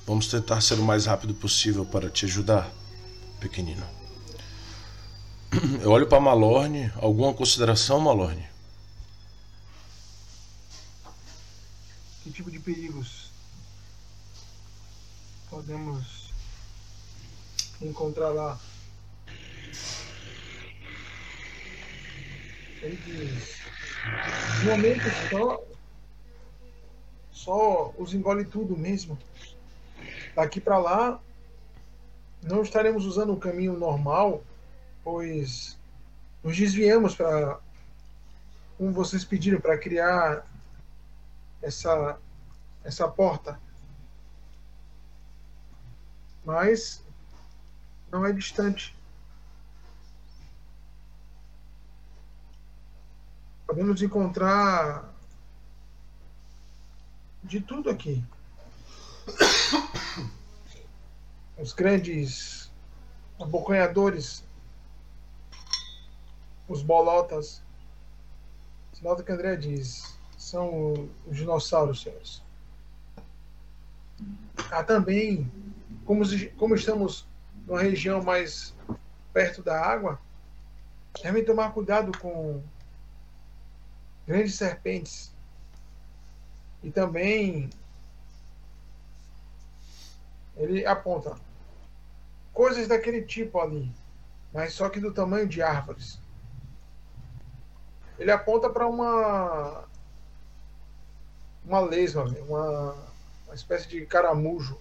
Vamos 0.07 0.27
tentar 0.27 0.61
ser 0.61 0.75
o 0.75 0.83
mais 0.83 1.07
rápido 1.07 1.33
possível 1.33 1.87
para 1.87 2.11
te 2.11 2.27
ajudar, 2.27 2.71
pequenino. 3.41 3.87
Eu 5.81 5.91
olho 5.93 6.07
para 6.09 6.21
Malorne. 6.21 6.93
Alguma 6.97 7.33
consideração, 7.33 8.01
Malorne? 8.01 8.45
Que 12.25 12.33
tipo 12.33 12.51
de 12.51 12.59
perigos 12.59 13.31
podemos 15.51 16.33
encontrar 17.83 18.31
lá? 18.31 18.59
Ele 22.81 23.29
no 24.63 24.71
momento 24.71 25.03
só, 25.29 25.63
só 27.31 27.95
os 27.99 28.15
engole 28.15 28.47
tudo 28.47 28.75
mesmo. 28.75 29.19
Daqui 30.35 30.63
para 30.63 30.79
lá, 30.79 31.21
não 32.43 32.63
estaremos 32.63 33.05
usando 33.05 33.35
o 33.35 33.39
caminho 33.39 33.79
normal, 33.79 34.43
pois 35.05 35.77
nos 36.43 36.57
desviamos 36.57 37.15
para, 37.15 37.61
como 38.79 38.93
vocês 38.93 39.27
pediram, 39.27 39.61
para 39.61 39.77
criar 39.77 40.54
essa, 41.65 42.19
essa 42.85 43.09
porta. 43.09 43.59
Mas 46.45 47.03
não 48.13 48.25
é 48.27 48.33
distante. 48.33 48.95
Podemos 53.67 54.03
encontrar 54.03 55.11
de 57.43 57.61
tudo 57.61 57.89
aqui. 57.91 58.23
Os 61.57 61.73
grandes 61.73 62.71
abocanhadores, 63.41 64.45
os 66.69 66.83
bolotas. 66.83 67.63
Sinal 68.93 69.17
que 69.17 69.33
André 69.33 69.57
diz 69.57 70.15
são 70.45 71.09
os 71.27 71.37
dinossauros, 71.39 72.03
senhores. 72.03 72.43
Há 74.71 74.85
também, 74.85 75.51
como, 76.05 76.23
como 76.59 76.75
estamos 76.75 77.27
numa 77.67 77.81
região 77.81 78.23
mais 78.23 78.75
perto 79.33 79.63
da 79.63 79.81
água, 79.81 80.21
devem 81.23 81.45
tomar 81.45 81.73
cuidado 81.73 82.17
com 82.19 82.63
grandes 84.27 84.55
serpentes. 84.55 85.33
E 86.83 86.91
também 86.91 87.71
ele 90.59 90.85
aponta 90.85 91.39
coisas 92.53 92.87
daquele 92.87 93.23
tipo 93.23 93.59
ali, 93.59 93.91
mas 94.53 94.75
só 94.75 94.91
que 94.91 95.01
do 95.01 95.13
tamanho 95.13 95.49
de 95.49 95.63
árvores. 95.63 96.21
Ele 98.19 98.31
aponta 98.31 98.69
para 98.69 98.87
uma 98.87 99.89
uma 101.65 101.81
lesma, 101.81 102.25
uma, 102.25 102.95
uma 103.47 103.55
espécie 103.55 103.89
de 103.89 104.05
caramujo. 104.07 104.79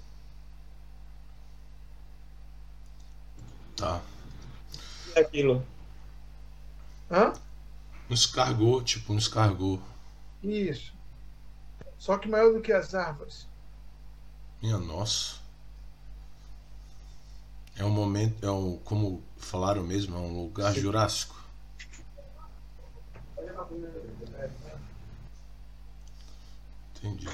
Tá. 3.75 4.01
E 5.15 5.19
aquilo? 5.19 5.65
Hã? 7.09 7.33
Um 8.09 8.13
escargot, 8.13 8.83
tipo 8.83 9.13
um 9.13 9.17
escargot. 9.17 9.81
Isso. 10.43 10.93
Só 11.97 12.17
que 12.17 12.27
maior 12.27 12.51
do 12.53 12.61
que 12.61 12.73
as 12.73 12.93
árvores. 12.93 13.47
Minha 14.61 14.77
nossa. 14.77 15.41
É 17.75 17.83
um 17.83 17.89
momento, 17.89 18.45
é 18.45 18.51
um, 18.51 18.77
como 18.77 19.23
falaram 19.37 19.83
mesmo, 19.83 20.15
é 20.15 20.19
um 20.19 20.43
lugar 20.43 20.73
jurássico. 20.73 21.35
Entendi. 27.03 27.27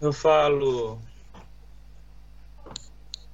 Eu 0.00 0.12
falo. 0.12 1.00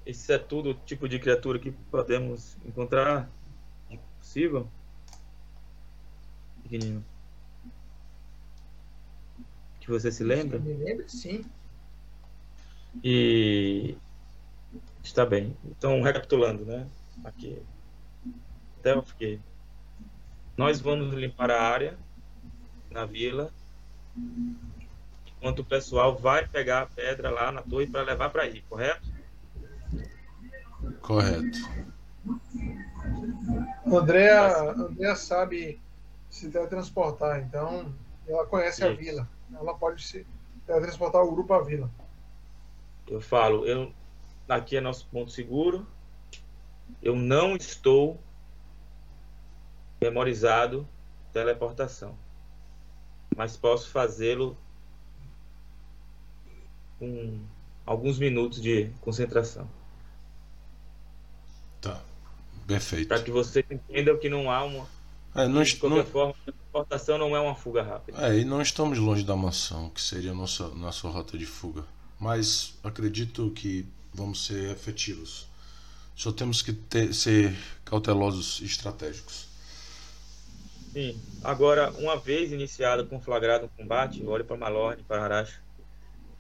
Isso 0.07 0.33
é 0.33 0.39
tudo 0.39 0.71
o 0.71 0.75
tipo 0.75 1.07
de 1.07 1.19
criatura 1.19 1.59
que 1.59 1.71
podemos 1.71 2.57
encontrar? 2.65 3.29
É 3.91 3.99
possível? 4.19 4.67
Pequenino. 6.63 7.05
Que 9.81 9.91
você 9.91 10.11
se 10.11 10.25
lembra? 10.25 10.59
Me 10.59 10.73
lembro, 10.73 11.07
sim. 11.09 11.45
E. 13.03 13.99
Está 15.03 15.27
bem. 15.27 15.55
Então, 15.67 16.01
recapitulando, 16.01 16.65
né? 16.65 16.89
Aqui. 17.23 17.61
Até 18.79 18.95
eu 18.95 19.03
fiquei. 19.03 19.39
Nós 20.57 20.81
vamos 20.81 21.13
limpar 21.13 21.51
a 21.51 21.61
área 21.61 21.99
na 22.95 23.05
vila, 23.05 23.53
enquanto 25.37 25.59
o 25.59 25.65
pessoal 25.65 26.17
vai 26.17 26.47
pegar 26.47 26.83
a 26.83 26.87
pedra 26.87 27.29
lá 27.29 27.51
na 27.51 27.61
torre 27.61 27.87
para 27.87 28.03
levar 28.03 28.31
para 28.31 28.45
aí, 28.45 28.63
correto? 28.63 29.13
Correto. 31.03 31.59
Andréa, 33.87 34.71
Andréa 34.71 35.17
sabe 35.17 35.81
se 36.31 36.49
teletransportar, 36.51 37.41
então 37.41 37.95
ela 38.27 38.47
conhece 38.47 38.83
a 38.85 38.91
Isso. 38.91 39.01
vila. 39.01 39.29
Ela 39.53 39.75
pode 39.75 40.03
se 40.03 40.27
teletransportar 40.67 41.23
o 41.23 41.33
grupo 41.33 41.53
à 41.53 41.63
vila. 41.63 41.91
Eu 43.07 43.21
falo, 43.21 43.67
eu 43.67 43.93
aqui 44.49 44.77
é 44.77 44.81
nosso 44.81 45.07
ponto 45.09 45.31
seguro. 45.31 45.87
Eu 47.03 47.15
não 47.15 47.57
estou 47.57 48.21
memorizado 50.01 50.89
teleportação, 51.33 52.17
mas 53.37 53.57
posso 53.57 53.89
fazê-lo 53.91 54.57
com 56.99 57.41
alguns 57.87 58.19
minutos 58.19 58.61
de 58.61 58.91
concentração, 59.01 59.69
Tá. 61.81 62.01
Perfeito. 62.67 63.09
para 63.09 63.23
que 63.23 63.31
você 63.31 63.65
entenda 63.71 64.17
que 64.17 64.29
não 64.29 64.51
há 64.51 64.65
uma 64.65 64.87
É, 65.35 65.47
não, 65.47 65.63
de 65.63 65.77
qualquer 65.77 65.97
não- 66.05 66.07
forma, 66.07 66.35
a 66.43 66.45
teleportação 66.53 67.19
não 67.19 67.37
é 67.37 67.41
uma 67.41 67.55
fuga 67.55 67.83
rápida. 67.83 68.27
é, 68.27 68.39
e 68.39 68.45
não 68.45 68.63
estamos 68.63 68.99
longe 68.99 69.23
da 69.25 69.37
mansão, 69.37 69.91
que 69.91 70.01
seria 70.01 70.31
a 70.31 70.35
nossa, 70.35 70.69
nossa 70.69 71.09
rota 71.09 71.37
de 71.37 71.45
fuga. 71.45 71.85
Mas 72.19 72.75
acredito 72.83 73.51
que 73.51 73.87
vamos 74.15 74.47
ser 74.47 74.71
efetivos. 74.71 75.47
Só 76.17 76.31
temos 76.33 76.63
que 76.63 76.73
ter- 76.73 77.13
ser 77.13 77.55
cautelosos 77.85 78.61
e 78.61 78.65
estratégicos. 78.65 79.49
Sim. 80.95 81.21
Agora, 81.43 81.91
uma 81.99 82.17
vez 82.17 82.53
iniciado, 82.53 83.05
conflagrado 83.07 83.67
o 83.67 83.69
combate, 83.69 84.23
eu 84.23 84.31
olho 84.31 84.45
para 84.45 84.57
Malorne, 84.57 85.03
para 85.03 85.25
Arash. 85.25 85.61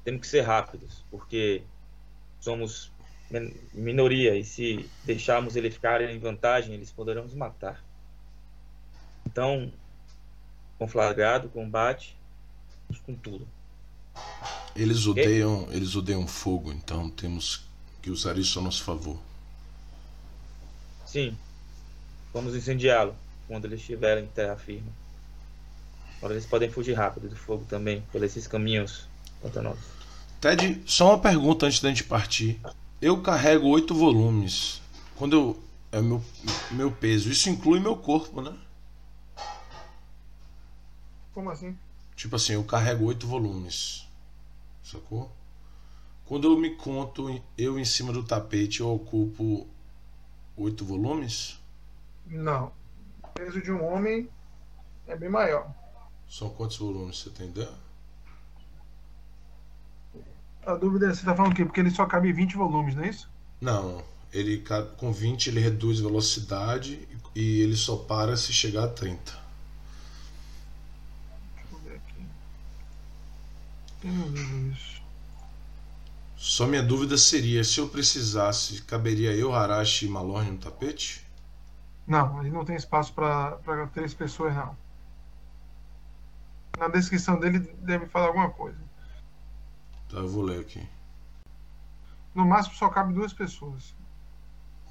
Temos 0.04 0.20
que 0.20 0.28
ser 0.28 0.42
rápidos, 0.42 1.04
porque 1.10 1.62
somos 2.40 2.92
minoria 3.72 4.36
e 4.36 4.44
se 4.44 4.88
deixarmos 5.04 5.56
eles 5.56 5.74
ficarem 5.74 6.14
em 6.14 6.20
vantagem, 6.20 6.72
eles 6.72 6.92
poderão 6.92 7.24
nos 7.24 7.34
matar. 7.34 7.82
Então, 9.26 9.72
conflagrado, 10.78 11.48
combate, 11.48 12.16
com 13.04 13.16
tudo. 13.16 13.48
Eles 14.76 15.04
odeiam, 15.04 15.66
eles 15.72 15.96
odeiam 15.96 16.28
fogo, 16.28 16.70
então 16.70 17.10
temos 17.10 17.66
que 18.00 18.08
usar 18.08 18.38
isso 18.38 18.60
a 18.60 18.62
nosso 18.62 18.84
favor. 18.84 19.18
Sim, 21.04 21.36
vamos 22.32 22.54
incendiá-lo 22.54 23.16
quando 23.46 23.66
eles 23.66 23.80
estiverem 23.80 24.24
em 24.24 24.28
terra 24.28 24.56
firme. 24.56 24.90
Agora 26.18 26.34
eles 26.34 26.46
podem 26.46 26.70
fugir 26.70 26.94
rápido 26.94 27.28
do 27.28 27.36
fogo 27.36 27.64
também, 27.68 28.02
por 28.10 28.22
esses 28.22 28.46
caminhos 28.46 29.06
pantanosos. 29.42 29.84
Ted, 30.40 30.82
só 30.86 31.10
uma 31.10 31.18
pergunta 31.18 31.66
antes 31.66 31.80
da 31.80 31.88
gente 31.88 32.04
partir. 32.04 32.60
Eu 33.00 33.20
carrego 33.22 33.68
oito 33.68 33.94
volumes. 33.94 34.80
Quando 35.16 35.36
eu. 35.36 35.64
É 35.92 36.00
meu, 36.00 36.24
meu 36.72 36.90
peso. 36.90 37.30
Isso 37.30 37.48
inclui 37.48 37.78
meu 37.78 37.96
corpo, 37.96 38.40
né? 38.40 38.56
Como 41.32 41.50
assim? 41.50 41.76
Tipo 42.16 42.36
assim, 42.36 42.54
eu 42.54 42.64
carrego 42.64 43.04
oito 43.04 43.26
volumes. 43.26 44.06
Sacou? 44.82 45.30
Quando 46.26 46.48
eu 46.48 46.58
me 46.58 46.70
conto, 46.74 47.40
eu 47.56 47.78
em 47.78 47.84
cima 47.84 48.12
do 48.12 48.24
tapete, 48.24 48.80
eu 48.80 48.92
ocupo 48.92 49.66
oito 50.56 50.84
volumes? 50.84 51.58
Não. 52.26 52.72
O 53.36 53.40
peso 53.40 53.60
de 53.62 53.70
um 53.72 53.84
homem 53.84 54.28
é 55.06 55.16
bem 55.16 55.28
maior. 55.30 55.74
São 56.28 56.50
quantos 56.50 56.76
volumes 56.76 57.18
você 57.18 57.30
tem 57.30 57.48
ideia? 57.48 57.72
A 60.66 60.74
dúvida 60.74 61.06
é, 61.06 61.14
você 61.14 61.24
tá 61.24 61.34
falando 61.34 61.52
o 61.52 61.54
quê? 61.54 61.64
Porque 61.64 61.78
ele 61.80 61.90
só 61.90 62.06
cabe 62.06 62.32
20 62.32 62.56
volumes, 62.56 62.94
não 62.96 63.04
é 63.04 63.08
isso? 63.08 63.30
Não, 63.60 64.04
ele 64.32 64.58
ca- 64.60 64.84
com 64.84 65.12
20 65.12 65.48
ele 65.48 65.58
reduz 65.58 65.98
velocidade 65.98 67.08
e 67.34 67.60
ele 67.62 67.74
só 67.76 67.96
para 67.96 68.36
se 68.36 68.52
chegar 68.52 68.84
a 68.84 68.88
30. 68.88 69.32
Deixa 71.56 71.74
eu 71.74 71.80
ver 71.80 71.96
aqui. 71.96 72.30
Só 76.38 76.64
minha 76.64 76.80
dúvida 76.80 77.18
seria, 77.18 77.64
se 77.64 77.80
eu 77.80 77.88
precisasse, 77.88 78.82
caberia 78.82 79.32
eu, 79.32 79.52
Harashi 79.52 80.06
e 80.06 80.08
Malorne 80.08 80.52
no 80.52 80.58
tapete? 80.58 81.23
Não, 82.06 82.40
ele 82.40 82.50
não 82.50 82.64
tem 82.64 82.76
espaço 82.76 83.12
para 83.12 83.86
três 83.92 84.12
pessoas, 84.12 84.54
não. 84.54 84.76
Na 86.78 86.88
descrição 86.88 87.38
dele 87.38 87.60
deve 87.78 88.06
falar 88.06 88.26
alguma 88.26 88.50
coisa. 88.50 88.78
Tá, 90.10 90.18
eu 90.18 90.28
vou 90.28 90.42
ler 90.42 90.60
aqui. 90.60 90.86
No 92.34 92.44
máximo 92.44 92.74
só 92.74 92.88
cabe 92.88 93.14
duas 93.14 93.32
pessoas. 93.32 93.94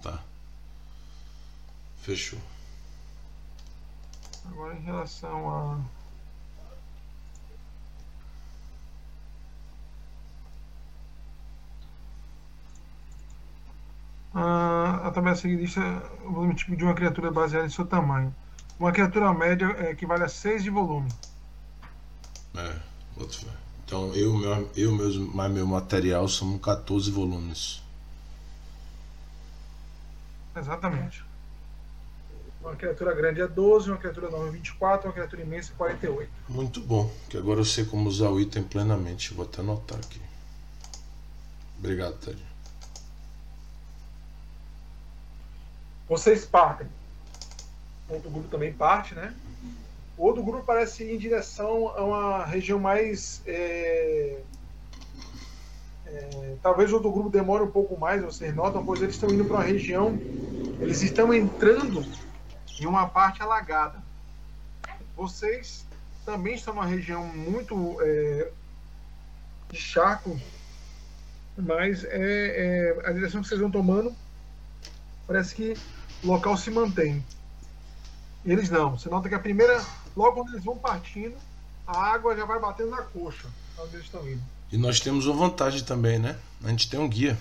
Tá. 0.02 0.24
Fechou. 2.02 2.40
Agora 4.46 4.76
em 4.76 4.82
relação 4.82 5.50
a. 5.50 6.03
Ah, 14.34 15.02
a 15.06 15.12
tabela 15.12 15.36
seguinte 15.36 15.78
é 15.80 16.28
o 16.28 16.32
volume 16.32 16.56
tipo 16.56 16.76
de 16.76 16.84
uma 16.84 16.96
criatura 16.96 17.32
baseada 17.32 17.68
em 17.68 17.70
seu 17.70 17.86
tamanho. 17.86 18.34
Uma 18.80 18.92
criatura 18.92 19.32
média 19.34 19.66
é, 19.78 19.92
equivale 19.92 20.24
a 20.24 20.28
6 20.28 20.64
de 20.64 20.70
volume. 20.70 21.10
É, 22.56 22.74
fé. 23.30 23.48
Então 23.86 24.14
eu, 24.16 24.36
meu, 24.36 24.72
eu 24.76 24.92
meus, 24.92 25.18
mais 25.18 25.52
meu 25.52 25.68
material 25.68 26.28
são 26.28 26.58
14 26.58 27.12
volumes. 27.12 27.82
Exatamente. 30.56 31.24
Uma 32.62 32.76
criatura 32.76 33.14
grande 33.14 33.42
é 33.42 33.48
12, 33.48 33.90
uma 33.90 33.98
criatura 33.98 34.30
normal 34.30 34.48
é 34.48 34.52
24, 34.52 35.08
uma 35.08 35.14
criatura 35.14 35.42
imensa 35.42 35.74
é 35.74 35.76
48. 35.76 36.32
Muito 36.48 36.80
bom, 36.82 37.12
que 37.30 37.38
agora 37.38 37.60
eu 37.60 37.66
sei 37.66 37.86
como 37.86 38.08
usar 38.08 38.30
o 38.30 38.40
item 38.40 38.64
plenamente. 38.64 39.34
Vou 39.34 39.46
até 39.46 39.62
anotar 39.62 39.98
aqui. 39.98 40.22
Obrigado, 41.78 42.18
Ted. 42.20 42.53
Vocês 46.08 46.46
partem. 46.46 46.88
Outro 48.10 48.30
grupo 48.30 48.48
também 48.50 48.74
parte, 48.74 49.16
né? 49.16 49.34
O 50.18 50.26
outro 50.26 50.44
grupo 50.44 50.64
parece 50.64 51.04
ir 51.04 51.16
em 51.16 51.18
direção 51.18 51.90
a 51.90 52.04
uma 52.04 52.46
região 52.46 52.80
mais. 52.80 53.42
é, 53.46 54.40
é, 56.06 56.56
talvez 56.62 56.92
o 56.92 56.96
outro 56.96 57.12
grupo 57.12 57.30
demore 57.30 57.64
um 57.64 57.72
pouco 57.72 58.00
mais, 58.00 58.22
vocês 58.22 58.54
notam, 58.54 58.86
pois 58.86 59.02
eles 59.02 59.16
estão 59.16 59.30
indo 59.30 59.46
para 59.46 59.58
uma 59.58 59.64
região. 59.64 60.18
Eles 60.80 61.02
estão 61.02 61.34
entrando 61.34 62.06
em 62.80 62.86
uma 62.86 63.08
parte 63.08 63.42
alagada. 63.42 64.04
Vocês 65.16 65.86
também 66.26 66.56
estão 66.56 66.74
numa 66.74 66.86
região 66.86 67.26
muito 67.26 67.98
é, 68.02 68.52
de 69.72 69.78
charco, 69.78 70.40
mas 71.58 72.04
é, 72.04 72.12
é, 72.12 73.10
a 73.10 73.12
direção 73.12 73.42
que 73.42 73.48
vocês 73.48 73.60
vão 73.60 73.72
tomando 73.72 74.16
parece 75.28 75.56
que 75.56 75.78
o 76.24 76.28
local 76.28 76.58
se 76.58 76.70
mantém. 76.70 77.24
Eles 78.46 78.70
não. 78.70 78.98
Você 78.98 79.10
nota 79.10 79.30
que 79.30 79.36
a 79.36 79.40
primeira, 79.40 79.84
logo 80.16 80.34
quando 80.34 80.54
eles 80.54 80.64
vão 80.64 80.78
partindo, 80.78 81.36
a 81.88 81.98
água 81.98 82.36
já 82.36 82.46
vai 82.46 82.60
batendo 82.60 82.92
na 82.92 83.02
coxa, 83.02 83.48
onde 83.78 83.96
eles 83.96 84.06
estão 84.06 84.28
indo. 84.28 84.42
E 84.72 84.78
nós 84.78 85.00
temos 85.00 85.28
uma 85.28 85.48
vantagem 85.48 85.84
também, 85.84 86.20
né? 86.20 86.38
A 86.64 86.70
gente 86.70 86.90
tem 86.90 87.00
um 87.00 87.08
guia. 87.08 87.38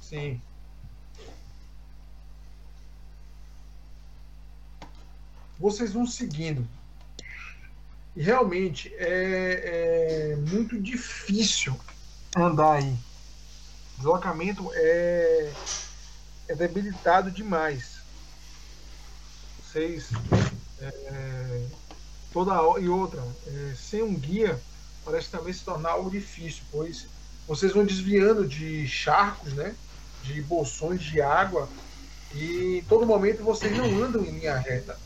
Sim. 0.00 0.40
Vocês 5.58 5.92
vão 5.92 6.06
seguindo. 6.06 6.66
E 8.14 8.22
realmente 8.22 8.94
é, 8.96 10.32
é 10.32 10.36
muito 10.36 10.80
difícil 10.80 11.78
andar 12.36 12.74
aí. 12.74 12.92
O 13.94 13.96
deslocamento 13.96 14.70
é, 14.74 15.52
é 16.48 16.54
debilitado 16.54 17.30
demais. 17.30 17.96
Vocês. 19.62 20.08
é, 20.80 21.66
toda 22.32 22.80
e 22.80 22.88
outra, 22.88 23.22
é, 23.46 23.74
sem 23.74 24.02
um 24.02 24.14
guia, 24.14 24.60
parece 25.04 25.30
também 25.30 25.52
se 25.52 25.64
tornar 25.64 25.90
algo 25.90 26.10
difícil, 26.10 26.62
pois 26.70 27.06
vocês 27.48 27.72
vão 27.72 27.84
desviando 27.84 28.46
de 28.46 28.86
charcos, 28.86 29.52
né? 29.54 29.74
De 30.22 30.42
bolsões 30.42 31.00
de 31.00 31.20
água, 31.20 31.68
e 32.34 32.78
em 32.78 32.84
todo 32.84 33.06
momento 33.06 33.42
vocês 33.42 33.74
não 33.76 34.02
andam 34.02 34.22
em 34.24 34.38
linha 34.38 34.56
reta. 34.56 34.98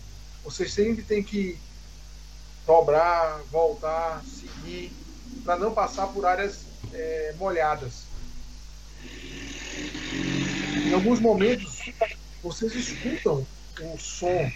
Vocês 0.42 0.72
sempre 0.72 1.02
têm 1.02 1.22
que 1.22 1.58
dobrar, 2.66 3.40
voltar, 3.50 4.22
seguir, 4.24 4.92
para 5.44 5.56
não 5.56 5.72
passar 5.72 6.06
por 6.08 6.24
áreas 6.24 6.60
é, 6.92 7.34
molhadas. 7.38 8.09
Em 10.90 10.92
alguns 10.92 11.20
momentos, 11.20 11.88
vocês 12.42 12.74
escutam 12.74 13.46
o 13.80 13.96
som 13.96 14.50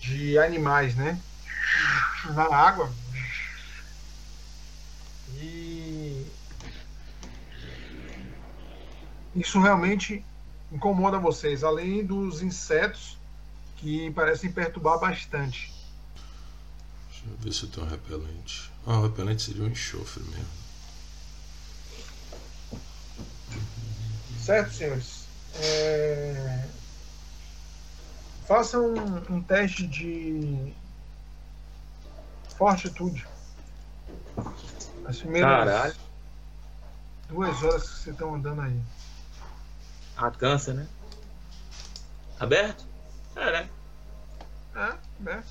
de 0.00 0.36
animais, 0.36 0.96
né? 0.96 1.16
Na 2.34 2.52
água. 2.52 2.92
E 5.36 6.26
isso 9.36 9.60
realmente 9.60 10.26
incomoda 10.72 11.20
vocês, 11.20 11.62
além 11.62 12.04
dos 12.04 12.42
insetos 12.42 13.16
que 13.76 14.10
parecem 14.10 14.50
perturbar 14.50 14.98
bastante. 14.98 15.72
Deixa 17.08 17.26
eu 17.28 17.36
ver 17.38 17.52
se 17.52 17.62
eu 17.62 17.68
tenho 17.70 17.86
um 17.86 17.90
repelente. 17.90 18.72
Ah, 18.84 18.98
o 18.98 19.02
repelente 19.04 19.42
seria 19.44 19.62
um 19.62 19.68
enxofre 19.68 20.24
mesmo. 20.24 20.64
Certo, 24.40 24.74
senhores? 24.74 25.23
É... 25.60 26.64
Façam 28.46 28.94
um, 28.94 29.36
um 29.36 29.42
teste 29.42 29.86
de 29.86 30.74
fortitude. 32.56 33.26
As 35.06 35.18
primeiras 35.18 35.50
Caralho. 35.50 35.94
duas 37.28 37.62
horas 37.62 37.82
que 37.82 37.96
vocês 37.96 38.14
estão 38.14 38.34
andando 38.34 38.60
aí. 38.62 38.80
Ah, 40.16 40.30
cansa, 40.30 40.72
né? 40.72 40.86
Aberto? 42.38 42.84
É, 43.36 43.52
né? 43.52 43.68
É, 44.76 44.92
né? 45.20 45.44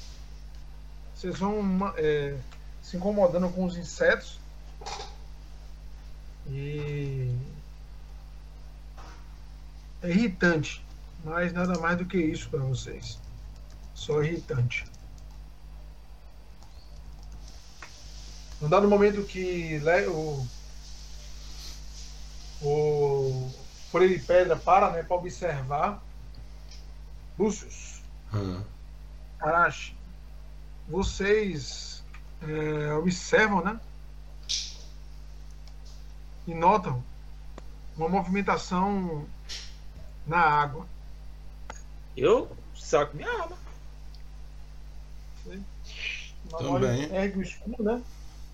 Vocês 1.15 1.37
vão 1.39 1.93
é, 1.97 2.37
se 2.81 2.97
incomodando 2.97 3.49
com 3.49 3.65
os 3.65 3.77
insetos. 3.77 4.39
E. 6.47 7.33
É 10.03 10.09
irritante, 10.09 10.85
mas 11.23 11.53
nada 11.53 11.79
mais 11.79 11.97
do 11.97 12.05
que 12.05 12.17
isso 12.17 12.49
para 12.49 12.59
vocês. 12.59 13.17
Só 13.95 14.21
irritante. 14.21 14.85
Num 18.59 18.67
dado 18.67 18.89
momento 18.89 19.23
que 19.23 19.81
o. 20.07 20.45
O. 22.61 23.49
De 23.93 24.19
pedra 24.19 24.57
para, 24.57 24.89
né, 24.91 25.03
para 25.03 25.15
observar. 25.15 26.03
Lúcius. 27.37 28.01
Ah, 28.33 28.61
Arashi, 29.39 29.95
vocês 30.89 32.03
é, 32.41 32.93
observam, 32.93 33.63
né? 33.63 33.79
E 36.47 36.53
notam 36.53 37.03
uma 37.95 38.09
movimentação 38.09 39.27
na 40.27 40.37
água. 40.39 40.85
Eu 42.15 42.55
saco 42.75 43.15
minha 43.15 43.29
arma. 43.29 43.57
Também. 46.49 47.03
Ergue 47.15 47.39
o 47.39 47.41
escudo, 47.41 47.83
né? 47.83 48.01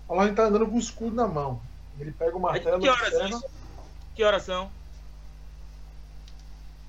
A 0.08 0.12
Lojinha 0.14 0.34
tá 0.34 0.44
andando 0.44 0.66
com 0.66 0.76
o 0.76 0.80
escudo 0.80 1.14
na 1.14 1.26
mão. 1.26 1.60
Ele 1.98 2.12
pega 2.12 2.36
o 2.36 2.40
martelo 2.40 2.80
que 2.80 2.88
horas 2.88 3.08
observa. 3.12 3.28
são? 3.40 3.50
Que 4.14 4.24
horas 4.24 4.42
são? 4.42 4.70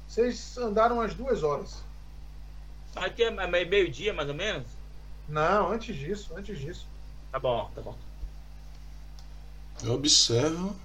Vocês 0.07 0.57
andaram 0.57 1.01
as 1.01 1.13
duas 1.13 1.43
horas. 1.43 1.83
Aqui 2.95 3.23
é 3.23 3.31
me- 3.31 3.65
meio-dia, 3.65 4.13
mais 4.13 4.27
ou 4.29 4.35
menos? 4.35 4.67
Não, 5.27 5.71
antes 5.71 5.95
disso, 5.95 6.33
antes 6.35 6.59
disso. 6.59 6.85
Tá 7.31 7.39
bom, 7.39 7.69
tá 7.73 7.81
bom. 7.81 7.95
eu 9.83 9.93
observo, 9.93 10.75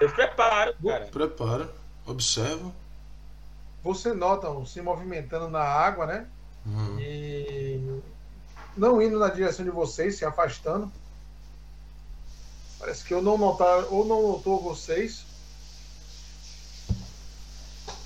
Eu 0.00 0.10
preparo, 0.10 0.74
cara. 0.82 1.06
preparo, 1.06 1.70
observo. 2.06 2.74
Você 3.82 4.12
nota 4.12 4.48
se 4.66 4.80
movimentando 4.80 5.48
na 5.48 5.62
água, 5.62 6.06
né? 6.06 6.26
Hum, 6.66 6.98
E 6.98 8.00
não 8.76 9.00
indo 9.00 9.18
na 9.18 9.28
direção 9.28 9.64
de 9.64 9.70
vocês, 9.70 10.16
se 10.16 10.24
afastando. 10.24 10.90
Parece 12.78 13.04
que 13.04 13.12
eu 13.12 13.20
não 13.20 13.36
notar, 13.36 13.84
ou 13.90 14.04
não 14.06 14.22
notou 14.32 14.62
vocês. 14.62 15.24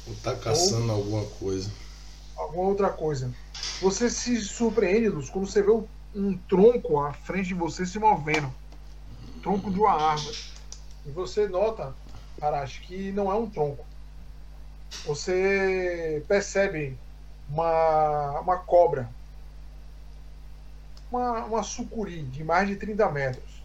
Ou 0.06 0.14
tá 0.22 0.34
caçando 0.34 0.90
ou 0.92 0.98
alguma 0.98 1.24
coisa. 1.26 1.70
Alguma 2.36 2.68
outra 2.68 2.90
coisa. 2.90 3.32
Você 3.80 4.10
se 4.10 4.40
surpreende, 4.40 5.08
Luz, 5.08 5.30
quando 5.30 5.46
você 5.46 5.62
vê 5.62 5.70
um 6.14 6.36
tronco 6.48 7.00
à 7.00 7.12
frente 7.12 7.48
de 7.48 7.54
você 7.54 7.86
se 7.86 7.98
movendo. 7.98 8.52
tronco 9.42 9.70
de 9.70 9.78
uma 9.78 9.92
árvore. 9.92 10.53
E 11.06 11.10
você 11.10 11.46
nota, 11.46 11.94
Arashi, 12.40 12.80
que 12.80 13.12
não 13.12 13.30
é 13.30 13.34
um 13.34 13.48
tronco. 13.48 13.84
Você 15.06 16.24
percebe 16.26 16.96
uma, 17.48 18.40
uma 18.40 18.58
cobra. 18.58 19.08
Uma, 21.10 21.44
uma 21.44 21.62
sucuri 21.62 22.22
de 22.22 22.42
mais 22.42 22.68
de 22.68 22.76
30 22.76 23.10
metros. 23.10 23.62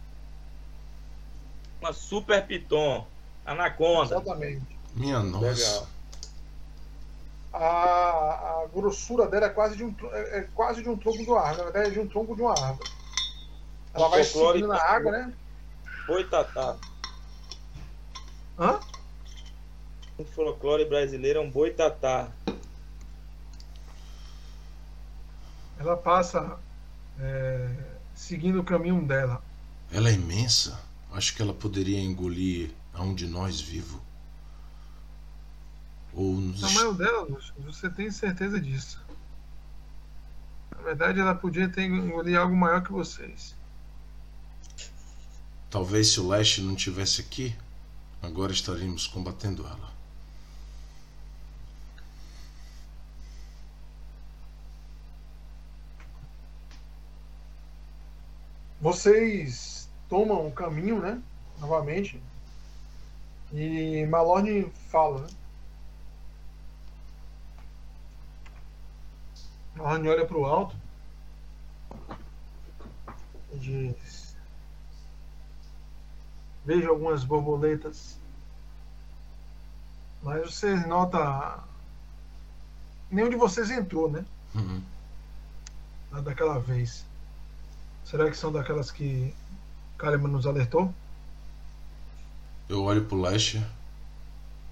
Uma 1.81 1.93
super 1.93 2.45
piton. 2.45 3.05
Anaconda. 3.45 4.15
Exatamente. 4.15 4.77
Minha 4.93 5.19
nossa. 5.19 5.45
Legal. 5.45 5.87
A, 7.51 8.63
a 8.63 8.67
grossura 8.71 9.27
dela 9.27 9.47
é 9.47 9.49
quase 9.49 9.75
de 9.75 9.83
um, 9.83 9.95
é, 10.11 10.39
é 10.39 10.41
quase 10.53 10.83
de 10.83 10.89
um 10.89 10.97
tronco 10.97 11.23
de 11.23 11.29
uma 11.29 11.41
árvore. 11.41 11.57
Na 11.57 11.71
verdade, 11.71 11.87
é 11.87 11.91
de 11.91 11.99
um 11.99 12.07
tronco 12.07 12.35
de 12.35 12.41
uma 12.41 12.51
árvore. 12.51 12.89
Ela 13.93 14.07
vai 14.07 14.23
seguindo 14.23 14.67
na 14.67 14.79
água, 14.79 15.11
né? 15.11 15.33
Boitatá. 16.05 16.77
Hã? 18.59 18.79
O 20.17 20.25
folclore 20.25 20.83
brasileiro 20.83 21.39
é 21.39 21.41
um 21.41 21.49
boitatá. 21.49 22.29
Ela 25.79 25.95
passa 25.95 26.59
é, 27.17 27.69
seguindo 28.13 28.59
o 28.59 28.63
caminho 28.63 29.01
dela. 29.07 29.41
Ela 29.89 30.09
é 30.09 30.13
imensa. 30.13 30.77
Acho 31.13 31.33
que 31.33 31.41
ela 31.41 31.53
poderia 31.53 31.99
engolir 32.01 32.71
a 32.93 33.01
um 33.01 33.15
de 33.15 33.27
nós 33.27 33.61
vivo. 33.61 34.03
Ou 36.13 36.35
nos... 36.35 36.61
O 36.61 36.67
tamanho 36.67 36.93
dela, 36.93 37.27
você 37.59 37.89
tem 37.89 38.11
certeza 38.11 38.59
disso. 38.59 39.01
Na 40.75 40.81
verdade, 40.81 41.19
ela 41.19 41.33
podia 41.33 41.69
ter 41.69 41.83
engolido 41.83 42.37
algo 42.37 42.55
maior 42.55 42.83
que 42.83 42.91
vocês. 42.91 43.55
Talvez 45.69 46.09
se 46.09 46.19
o 46.19 46.27
Leste 46.27 46.61
não 46.61 46.75
tivesse 46.75 47.21
aqui, 47.21 47.55
agora 48.21 48.51
estaríamos 48.51 49.07
combatendo 49.07 49.65
ela. 49.65 49.89
Vocês 58.81 59.89
tomam 60.07 60.47
o 60.47 60.51
caminho, 60.51 60.99
né? 61.01 61.21
Novamente. 61.59 62.21
E 63.51 64.05
Malone 64.05 64.71
fala, 64.89 65.21
né? 65.21 65.27
Malone 69.75 70.09
olha 70.09 70.25
para 70.25 70.37
o 70.37 70.45
alto 70.45 70.75
e 73.53 73.57
diz: 73.57 74.18
Vejo 76.65 76.89
algumas 76.89 77.23
borboletas, 77.23 78.19
mas 80.21 80.53
você 80.53 80.75
nota. 80.75 81.63
Nenhum 83.09 83.29
de 83.29 83.35
vocês 83.35 83.71
entrou, 83.71 84.09
né? 84.11 84.25
Uhum. 84.53 84.81
Daquela 86.23 86.59
vez. 86.59 87.05
Será 88.05 88.29
que 88.29 88.37
são 88.37 88.51
daquelas 88.51 88.91
que 88.91 89.33
Kalimann 89.97 90.31
nos 90.31 90.45
alertou? 90.45 90.93
Eu 92.67 92.83
olho 92.83 93.05
pro 93.05 93.21
Leste. 93.21 93.65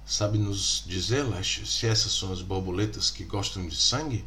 Sabe 0.06 0.38
nos 0.38 0.84
dizer, 0.86 1.23
Leste, 1.23 1.65
se 1.65 1.86
essas 1.86 2.13
são 2.13 2.32
as 2.32 2.41
borboletas 2.41 3.12
que 3.12 3.23
gostam 3.23 3.67
de 3.67 3.76
sangue? 3.76 4.26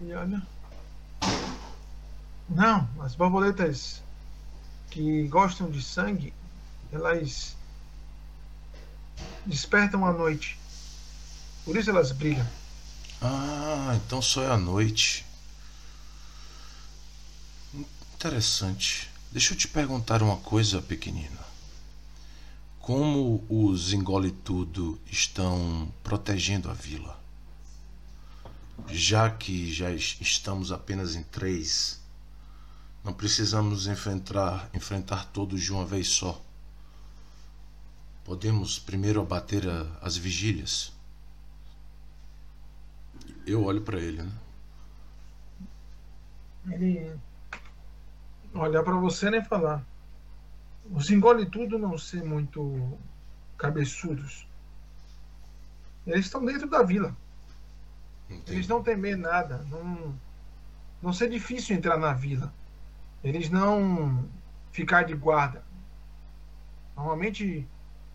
E 0.00 0.12
olha. 0.12 0.42
Não, 2.48 2.88
as 3.00 3.14
borboletas 3.14 4.02
que 4.90 5.26
gostam 5.28 5.70
de 5.70 5.82
sangue, 5.82 6.32
elas 6.92 7.56
despertam 9.44 10.04
à 10.04 10.12
noite. 10.12 10.58
Por 11.64 11.76
isso 11.76 11.90
elas 11.90 12.12
brilham. 12.12 12.46
Ah, 13.20 13.92
então 13.96 14.22
só 14.22 14.42
é 14.42 14.50
à 14.50 14.56
noite. 14.56 15.24
Interessante. 18.14 19.10
Deixa 19.30 19.52
eu 19.52 19.58
te 19.58 19.68
perguntar 19.68 20.22
uma 20.22 20.36
coisa, 20.38 20.80
pequenina. 20.80 21.38
Como 22.80 23.44
os 23.48 23.92
engole 23.92 24.30
tudo 24.30 24.98
estão 25.10 25.92
protegendo 26.02 26.70
a 26.70 26.72
vila? 26.72 27.18
Já 28.88 29.28
que 29.28 29.72
já 29.72 29.92
estamos 29.92 30.72
apenas 30.72 31.14
em 31.14 31.22
três, 31.22 31.97
não 33.04 33.12
precisamos 33.12 33.86
enfrentar, 33.86 34.68
enfrentar 34.74 35.26
todos 35.26 35.62
de 35.62 35.72
uma 35.72 35.84
vez 35.84 36.08
só. 36.08 36.40
Podemos 38.24 38.78
primeiro 38.78 39.20
abater 39.20 39.68
a, 39.68 39.86
as 40.02 40.16
vigílias. 40.16 40.92
Eu 43.46 43.64
olho 43.64 43.80
para 43.80 43.98
ele, 43.98 44.22
né? 44.22 44.32
Ele 46.70 47.18
olhar 48.52 48.82
para 48.82 48.96
você 48.96 49.30
nem 49.30 49.42
falar. 49.42 49.84
Os 50.90 51.10
engole 51.10 51.46
tudo 51.46 51.78
não 51.78 51.96
ser 51.96 52.22
muito 52.22 52.98
cabeçudos. 53.56 54.46
Eles 56.06 56.26
estão 56.26 56.44
dentro 56.44 56.68
da 56.68 56.82
vila. 56.82 57.14
Entendi. 58.28 58.52
Eles 58.52 58.68
não 58.68 58.82
temem 58.82 59.16
nada. 59.16 59.58
Não, 59.70 60.18
não 61.02 61.12
ser 61.12 61.30
difícil 61.30 61.76
entrar 61.76 61.98
na 61.98 62.12
vila. 62.12 62.52
Eles 63.22 63.50
não 63.50 64.28
ficar 64.72 65.02
de 65.04 65.14
guarda. 65.14 65.62
Normalmente 66.96 67.66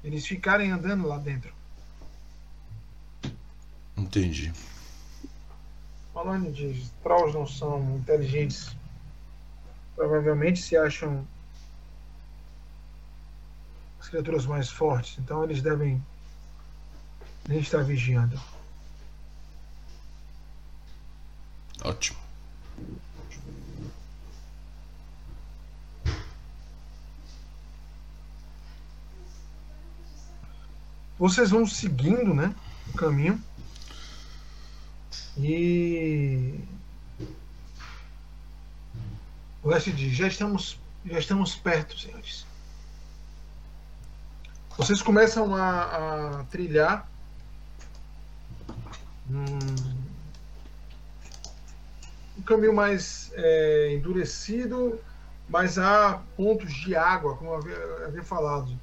eles 0.04 0.26
ficarem 0.26 0.72
andando 0.72 1.08
lá 1.08 1.18
dentro. 1.18 1.54
Entendi. 3.96 4.52
Falando 6.14 6.52
de 6.52 6.90
Trolls 7.02 7.34
não 7.34 7.48
são 7.48 7.98
inteligentes 7.98 8.76
provavelmente 9.96 10.62
se 10.62 10.76
acham 10.76 11.26
as 14.00 14.10
criaturas 14.10 14.46
mais 14.46 14.70
fortes. 14.70 15.18
Então 15.20 15.44
eles 15.44 15.62
devem 15.62 16.04
nem 17.48 17.60
estar 17.60 17.84
vigiando. 17.84 18.40
Ótimo. 21.84 22.23
Vocês 31.18 31.52
vão 31.52 31.66
seguindo, 31.66 32.34
né, 32.34 32.54
o 32.94 32.98
caminho. 32.98 33.42
E 35.38 36.60
o 39.64 39.70
Leste 39.70 39.92
diz: 39.92 40.16
já 40.16 40.28
estamos, 40.28 40.80
já 41.06 41.20
estamos 41.20 41.56
perto, 41.56 41.98
senhores. 41.98 42.46
Vocês 44.78 45.02
começam 45.02 45.56
a, 45.56 46.40
a 46.40 46.44
trilhar 46.46 47.08
um, 49.30 49.46
um 52.38 52.42
caminho 52.42 52.74
mais 52.74 53.32
é, 53.36 53.94
endurecido, 53.94 55.00
mas 55.48 55.78
há 55.78 56.22
pontos 56.36 56.74
de 56.74 56.96
água, 56.96 57.38
como 57.38 57.54
havia, 57.54 57.78
havia 58.08 58.24
falado. 58.24 58.78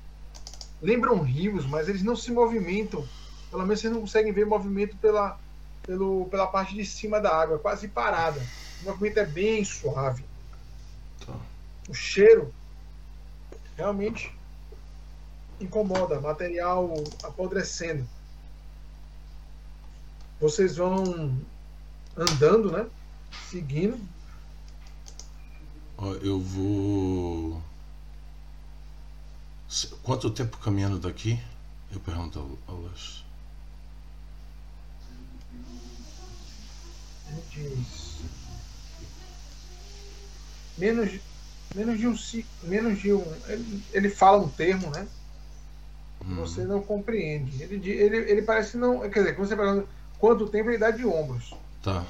Lembram 0.83 1.23
rios, 1.23 1.67
mas 1.67 1.89
eles 1.89 2.03
não 2.03 2.17
se 2.17 2.31
movimentam. 2.31 3.07
Pelo 3.51 3.63
menos 3.63 3.81
vocês 3.81 3.93
não 3.93 4.01
conseguem 4.01 4.33
ver 4.33 4.47
movimento 4.47 4.97
pela, 4.97 5.39
pelo, 5.83 6.27
pela 6.27 6.47
parte 6.47 6.75
de 6.75 6.85
cima 6.85 7.21
da 7.21 7.35
água, 7.35 7.59
quase 7.59 7.89
parada. 7.89 8.41
O 8.83 8.85
movimento 8.85 9.19
é 9.19 9.27
bem 9.27 9.65
suave 9.65 10.25
o 11.91 11.95
cheiro 11.95 12.55
realmente 13.77 14.33
incomoda, 15.61 16.21
material 16.21 16.95
apodrecendo. 17.23 18.09
Vocês 20.41 20.77
vão 20.77 21.37
andando, 22.17 22.71
né? 22.71 22.87
Seguindo. 23.51 23.99
Eu 26.23 26.41
vou. 26.41 27.61
Quanto 30.03 30.31
tempo 30.31 30.59
caminhando 30.59 30.99
daqui? 30.99 31.41
Eu 31.93 32.01
pergunto 32.01 32.39
ao, 32.39 32.75
ao 32.75 32.83
Lars. 32.83 33.25
Menos 40.77 41.21
menos 41.75 41.99
de 41.99 42.09
um 42.09 42.17
menos 42.65 42.99
de 42.99 43.13
um 43.13 43.23
ele, 43.47 43.85
ele 43.93 44.11
fala 44.11 44.43
um 44.43 44.49
termo, 44.49 44.91
né? 44.91 45.07
Hum. 46.25 46.37
Você 46.37 46.65
não 46.65 46.83
compreende. 46.83 47.63
Ele, 47.63 47.91
ele, 47.91 48.17
ele 48.31 48.43
parece 48.43 48.77
não, 48.77 49.01
quer 49.09 49.21
dizer, 49.21 49.37
quando 49.37 49.49
você 49.49 49.57
pergunta 49.57 49.87
quanto 50.19 50.49
tempo 50.49 50.69
ele 50.69 50.79
dá 50.79 50.91
de 50.91 51.05
ombros. 51.07 51.55
Tá. 51.83 52.05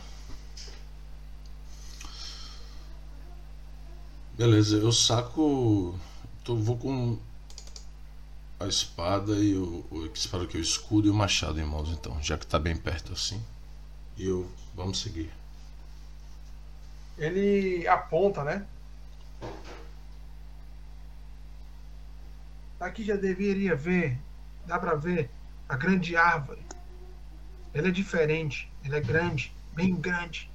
Beleza, 4.37 4.77
eu 4.77 4.91
saco. 4.91 5.95
Tô, 6.43 6.57
vou 6.57 6.79
com 6.79 7.19
a 8.61 8.67
espada 8.67 9.33
e 9.33 9.57
o, 9.57 9.87
o 9.91 10.07
espada 10.13 10.47
que 10.47 10.59
o 10.59 10.61
escudo 10.61 11.09
e 11.09 11.11
o 11.11 11.15
machado 11.15 11.59
em 11.59 11.65
mãos 11.65 11.89
então, 11.89 12.23
já 12.23 12.37
que 12.37 12.47
tá 12.47 12.59
bem 12.59 12.77
perto 12.77 13.15
assim. 13.15 13.43
E 14.19 14.27
eu 14.27 14.51
vamos 14.75 15.01
seguir. 15.01 15.31
Ele 17.17 17.89
aponta, 17.89 18.45
né? 18.45 18.67
Aqui 22.79 23.03
já 23.03 23.17
deveria 23.17 23.75
ver, 23.75 24.19
dá 24.67 24.79
para 24.79 24.95
ver 24.95 25.31
a 25.69 25.77
grande 25.77 26.15
árvore. 26.17 26.63
Ela 27.73 27.89
é 27.89 27.91
diferente, 27.91 28.71
ela 28.85 28.97
é 28.97 29.01
grande, 29.01 29.53
bem 29.75 29.95
grande. 29.95 30.51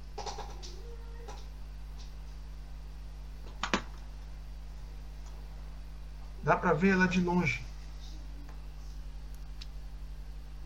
Dá 6.42 6.56
para 6.56 6.72
ver 6.72 6.90
ela 6.90 7.08
de 7.08 7.20
longe. 7.20 7.66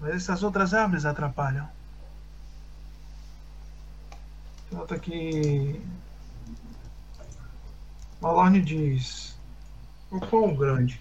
Mas 0.00 0.14
essas 0.14 0.42
outras 0.42 0.72
árvores 0.72 1.04
atrapalham. 1.04 1.68
Nota 4.72 4.98
que 4.98 5.80
Malorne 8.20 8.62
diz 8.62 9.38
o 10.10 10.20
quão 10.20 10.54
grande. 10.54 11.00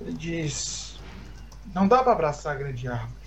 Ele 0.00 0.12
diz 0.12 0.88
não 1.74 1.86
dá 1.86 2.02
para 2.02 2.12
abraçar 2.12 2.54
a 2.54 2.58
grande 2.58 2.88
árvore. 2.88 3.17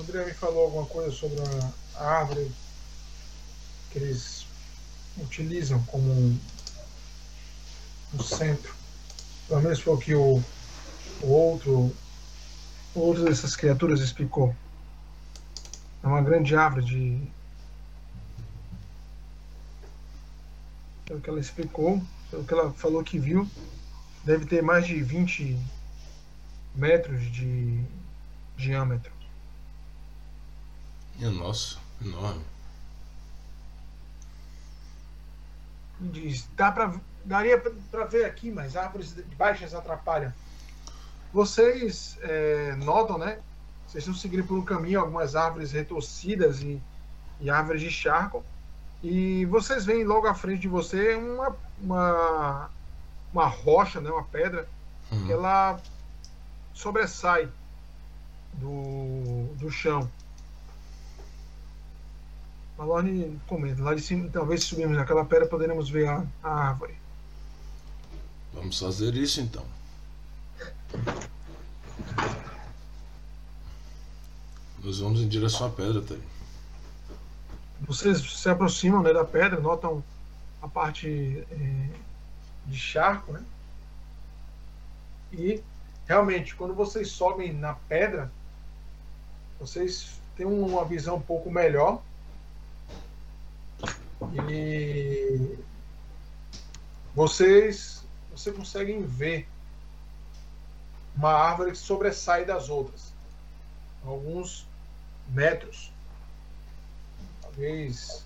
André 0.00 0.24
me 0.24 0.32
falou 0.32 0.64
alguma 0.64 0.86
coisa 0.86 1.10
sobre 1.10 1.38
a 1.94 2.04
árvore 2.04 2.50
que 3.90 3.98
eles 3.98 4.46
utilizam 5.18 5.82
como 5.84 6.10
um, 6.10 6.38
um 8.14 8.22
centro. 8.22 8.74
Pelo 9.46 9.60
menos 9.60 9.80
foi 9.80 9.94
o 9.94 9.98
que 9.98 10.14
o, 10.14 10.42
o 11.22 11.26
outro 11.26 11.94
o 12.94 13.00
outro 13.00 13.24
dessas 13.24 13.54
criaturas 13.54 14.00
explicou. 14.00 14.54
É 16.02 16.06
uma 16.06 16.22
grande 16.22 16.56
árvore 16.56 16.84
de. 16.84 17.22
Pelo 21.04 21.20
que 21.20 21.30
ela 21.30 21.40
explicou, 21.40 22.02
pelo 22.30 22.44
que 22.44 22.52
ela 22.52 22.72
falou 22.72 23.04
que 23.04 23.18
viu, 23.18 23.48
deve 24.24 24.46
ter 24.46 24.62
mais 24.62 24.86
de 24.86 25.00
20 25.02 25.58
metros 26.74 27.30
de 27.30 27.84
diâmetro. 28.56 29.19
Minha 31.16 31.30
nossa, 31.30 31.78
enorme. 32.00 32.44
Diz, 36.00 36.48
dá 36.56 36.72
pra, 36.72 36.94
daria 37.24 37.58
para 37.90 38.04
ver 38.06 38.24
aqui, 38.24 38.50
mas 38.50 38.76
árvores 38.76 39.12
baixas 39.36 39.74
atrapalham. 39.74 40.32
Vocês 41.32 42.18
é, 42.22 42.74
notam, 42.76 43.18
né? 43.18 43.38
Vocês 43.86 44.02
estão 44.04 44.14
seguindo 44.14 44.44
por 44.44 44.56
um 44.56 44.64
caminho 44.64 45.00
algumas 45.00 45.36
árvores 45.36 45.72
retorcidas 45.72 46.62
e, 46.62 46.80
e 47.40 47.50
árvores 47.50 47.80
de 47.80 47.90
charco. 47.90 48.44
E 49.02 49.44
vocês 49.46 49.84
veem 49.84 50.04
logo 50.04 50.26
à 50.26 50.34
frente 50.34 50.60
de 50.60 50.68
você 50.68 51.14
uma, 51.14 51.56
uma, 51.80 52.70
uma 53.32 53.46
rocha, 53.46 54.00
né, 54.00 54.10
uma 54.10 54.24
pedra, 54.24 54.68
uhum. 55.10 55.26
que 55.26 55.32
ela 55.32 55.80
sobressai 56.74 57.48
do, 58.54 59.46
do 59.56 59.70
chão. 59.70 60.08
Malone 62.80 63.38
comenta, 63.46 63.82
lá 63.82 63.94
de 63.94 64.00
cima, 64.00 64.30
talvez 64.32 64.62
se 64.62 64.68
subirmos 64.68 64.96
naquela 64.96 65.22
pedra 65.22 65.46
poderemos 65.46 65.90
ver 65.90 66.08
a, 66.08 66.24
a 66.42 66.68
árvore. 66.68 66.94
Vamos 68.54 68.78
fazer 68.78 69.14
isso 69.14 69.38
então. 69.42 69.62
Nós 74.82 74.98
vamos 74.98 75.20
em 75.20 75.28
direção 75.28 75.66
à 75.66 75.70
pedra, 75.70 76.00
Thaí. 76.00 76.22
Vocês 77.82 78.18
se 78.18 78.48
aproximam 78.48 79.02
né, 79.02 79.12
da 79.12 79.26
pedra, 79.26 79.60
notam 79.60 80.02
a 80.62 80.66
parte 80.66 81.44
é, 81.50 81.88
de 82.64 82.78
charco, 82.78 83.30
né? 83.32 83.44
E 85.34 85.62
realmente, 86.08 86.54
quando 86.54 86.72
vocês 86.72 87.10
sobem 87.10 87.52
na 87.52 87.74
pedra, 87.74 88.32
vocês 89.60 90.18
têm 90.34 90.46
uma 90.46 90.82
visão 90.86 91.16
um 91.16 91.20
pouco 91.20 91.50
melhor 91.50 92.02
e 94.32 95.58
vocês, 97.14 98.02
você 98.30 98.52
conseguem 98.52 99.02
ver 99.04 99.48
uma 101.16 101.32
árvore 101.32 101.72
que 101.72 101.78
sobressai 101.78 102.44
das 102.44 102.68
outras, 102.68 103.12
alguns 104.04 104.66
metros, 105.28 105.90
talvez 107.42 108.24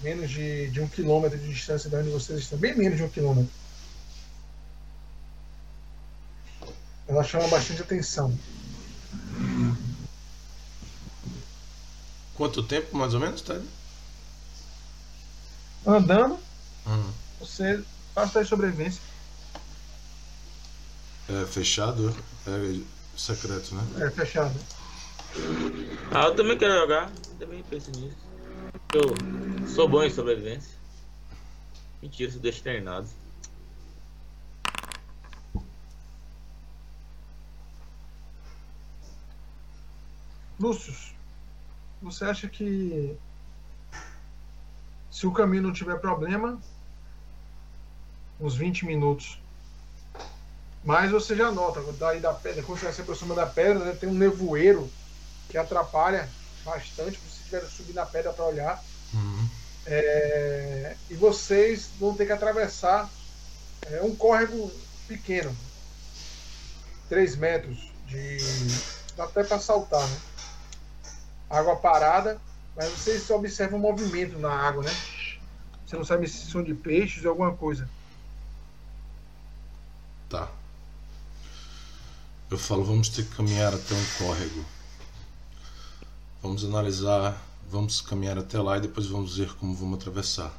menos 0.00 0.30
de, 0.30 0.70
de 0.70 0.80
um 0.80 0.88
quilômetro 0.88 1.38
de 1.38 1.48
distância 1.48 1.90
de 1.90 1.96
onde 1.96 2.08
vocês 2.10 2.40
estão, 2.40 2.58
bem 2.58 2.74
menos 2.74 2.96
de 2.96 3.04
um 3.04 3.08
quilômetro. 3.08 3.52
Ela 7.06 7.24
chama 7.24 7.48
bastante 7.48 7.82
atenção. 7.82 8.38
Quanto 12.36 12.62
tempo, 12.62 12.96
mais 12.96 13.12
ou 13.12 13.20
menos, 13.20 13.42
Ted? 13.42 13.66
Andando, 15.86 16.38
uhum. 16.86 17.12
você 17.38 17.82
faz 18.14 18.32
teste 18.32 18.44
de 18.44 18.48
sobrevivência. 18.48 19.02
É 21.28 21.46
fechado? 21.46 22.14
É 22.46 22.80
secreto, 23.16 23.74
né? 23.74 24.06
É 24.06 24.10
fechado. 24.10 24.54
Ah, 26.10 26.24
eu 26.24 26.34
também 26.34 26.58
quero 26.58 26.74
jogar. 26.74 27.10
Eu 27.30 27.38
também 27.38 27.62
penso 27.62 27.90
nisso. 27.92 28.16
Eu 28.92 29.68
sou 29.68 29.88
bom 29.88 30.02
em 30.02 30.10
sobrevivência. 30.10 30.74
Mentira, 32.02 32.32
sou 32.32 32.40
externado. 32.44 33.08
Lúcio, 40.58 40.94
você 42.02 42.24
acha 42.24 42.48
que 42.48 43.16
se 45.10 45.26
o 45.26 45.32
caminho 45.32 45.62
não 45.62 45.72
tiver 45.72 45.98
problema, 45.98 46.60
uns 48.40 48.54
20 48.54 48.86
minutos. 48.86 49.38
Mas 50.84 51.10
você 51.10 51.36
já 51.36 51.50
nota, 51.50 51.82
daí 51.98 52.20
da 52.20 52.32
pedra, 52.32 52.62
quando 52.62 52.78
você 52.78 52.92
se 52.92 53.02
aproxima 53.02 53.34
da 53.34 53.46
pedra, 53.46 53.84
né, 53.84 53.92
tem 53.92 54.08
um 54.08 54.14
nevoeiro 54.14 54.90
que 55.48 55.58
atrapalha 55.58 56.28
bastante 56.64 57.18
se 57.18 57.44
tiver 57.44 57.62
subir 57.66 57.92
na 57.92 58.06
pedra 58.06 58.32
para 58.32 58.44
olhar. 58.44 58.82
Uhum. 59.12 59.48
É, 59.86 60.96
e 61.10 61.14
vocês 61.14 61.90
vão 61.98 62.14
ter 62.14 62.26
que 62.26 62.32
atravessar 62.32 63.10
é, 63.82 64.00
um 64.02 64.14
córrego 64.14 64.70
pequeno, 65.08 65.54
3 67.08 67.36
metros 67.36 67.90
de. 68.06 68.38
dá 69.16 69.24
até 69.24 69.42
para 69.42 69.58
saltar, 69.58 70.06
né? 70.06 70.16
água 71.50 71.76
parada, 71.76 72.40
mas 72.76 72.88
vocês 72.90 73.28
observam 73.30 73.78
o 73.78 73.82
movimento 73.82 74.38
na 74.38 74.52
água, 74.52 74.82
né? 74.82 74.92
Você 75.86 75.96
não 75.96 76.04
sabe 76.04 76.28
se 76.28 76.50
são 76.50 76.62
de 76.62 76.72
peixes 76.72 77.24
ou 77.24 77.30
alguma 77.30 77.52
coisa. 77.52 77.88
Tá. 80.28 80.48
Eu 82.50 82.58
falo, 82.58 82.84
vamos 82.84 83.08
ter 83.08 83.24
que 83.24 83.34
caminhar 83.34 83.74
até 83.74 83.94
um 83.94 84.04
córrego. 84.18 84.64
Vamos 86.42 86.64
analisar, 86.64 87.36
vamos 87.68 88.00
caminhar 88.00 88.38
até 88.38 88.60
lá 88.60 88.78
e 88.78 88.80
depois 88.80 89.06
vamos 89.06 89.36
ver 89.36 89.52
como 89.54 89.74
vamos 89.74 89.98
atravessar. 89.98 90.52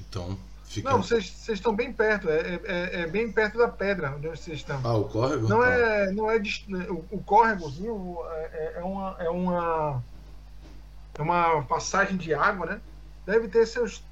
Então, 0.00 0.38
fica. 0.64 0.90
Não, 0.90 1.02
vocês 1.02 1.48
estão 1.48 1.74
bem 1.74 1.92
perto, 1.92 2.28
é, 2.28 2.60
é, 2.64 3.00
é, 3.00 3.06
bem 3.06 3.32
perto 3.32 3.58
da 3.58 3.68
pedra 3.68 4.14
onde 4.14 4.28
vocês 4.28 4.58
estão. 4.58 4.80
Ah, 4.84 4.96
o 4.96 5.04
córrego? 5.04 5.48
Não 5.48 5.60
tá. 5.60 5.72
é, 5.72 6.12
não 6.12 6.30
é 6.30 6.36
o, 6.88 7.04
o 7.10 7.22
córregozinho 7.22 8.18
é, 8.30 8.74
é, 8.76 8.84
uma, 8.84 9.16
é 9.18 9.30
uma 9.30 10.02
é 11.18 11.22
uma 11.22 11.62
passagem 11.62 12.16
de 12.16 12.32
água, 12.32 12.66
né? 12.66 12.80
Deve 13.26 13.48
ter 13.48 13.66
seus 13.66 14.02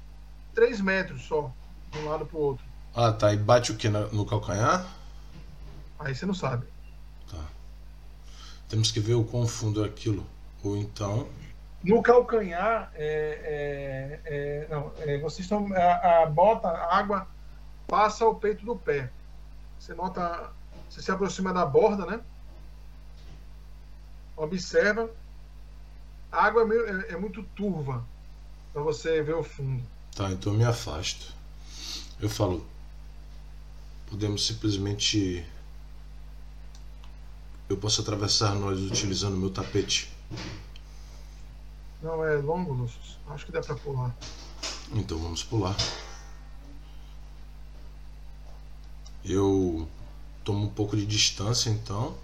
3 0.53 0.81
metros 0.81 1.23
só, 1.23 1.51
de 1.91 1.99
um 1.99 2.09
lado 2.09 2.25
para 2.25 2.37
o 2.37 2.41
outro. 2.41 2.65
Ah, 2.95 3.11
tá. 3.11 3.33
E 3.33 3.37
bate 3.37 3.71
o 3.71 3.77
que 3.77 3.87
no 3.89 4.25
calcanhar? 4.25 4.85
Aí 5.99 6.15
você 6.15 6.25
não 6.25 6.33
sabe. 6.33 6.65
Tá. 7.29 7.43
Temos 8.67 8.91
que 8.91 8.99
ver 8.99 9.15
o 9.15 9.23
quão 9.23 9.47
fundo 9.47 9.83
é 9.83 9.87
aquilo. 9.87 10.25
Ou 10.63 10.77
então. 10.77 11.27
No 11.83 12.01
calcanhar, 12.01 12.91
é, 12.95 13.01
é, 13.43 14.21
é, 14.25 14.67
não, 14.69 14.91
é, 14.99 15.17
vocês 15.19 15.45
estão. 15.45 15.73
A, 15.73 16.23
a, 16.23 16.25
bota, 16.25 16.67
a 16.67 16.97
água 16.97 17.27
passa 17.87 18.25
ao 18.25 18.35
peito 18.35 18.65
do 18.65 18.75
pé. 18.75 19.09
Você 19.79 19.93
nota. 19.93 20.51
Você 20.89 21.01
se 21.01 21.11
aproxima 21.11 21.53
da 21.53 21.65
borda, 21.65 22.05
né? 22.05 22.19
Observa. 24.35 25.09
A 26.31 26.45
água 26.45 26.61
é, 26.61 26.65
meio, 26.65 26.85
é, 26.87 27.13
é 27.13 27.17
muito 27.17 27.43
turva 27.55 28.05
para 28.71 28.81
você 28.81 29.21
ver 29.23 29.35
o 29.35 29.43
fundo. 29.43 29.83
Tá, 30.15 30.31
então 30.31 30.53
eu 30.53 30.59
me 30.59 30.65
afasto. 30.65 31.33
Eu 32.19 32.29
falo. 32.29 32.65
Podemos 34.07 34.45
simplesmente. 34.45 35.45
Eu 37.67 37.77
posso 37.77 38.01
atravessar 38.01 38.55
nós 38.55 38.79
utilizando 38.79 39.37
meu 39.37 39.49
tapete. 39.49 40.11
Não, 42.01 42.23
é 42.23 42.35
longo, 42.35 42.73
Lúcio. 42.73 42.99
Acho 43.27 43.45
que 43.45 43.51
dá 43.51 43.61
para 43.61 43.75
pular. 43.75 44.15
Então 44.93 45.17
vamos 45.17 45.43
pular. 45.43 45.75
Eu 49.23 49.87
tomo 50.43 50.65
um 50.65 50.69
pouco 50.69 50.95
de 50.95 51.05
distância 51.05 51.69
então. 51.69 52.17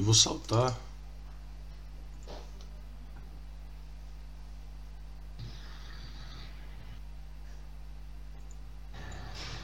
E 0.00 0.02
vou 0.02 0.14
saltar. 0.14 0.74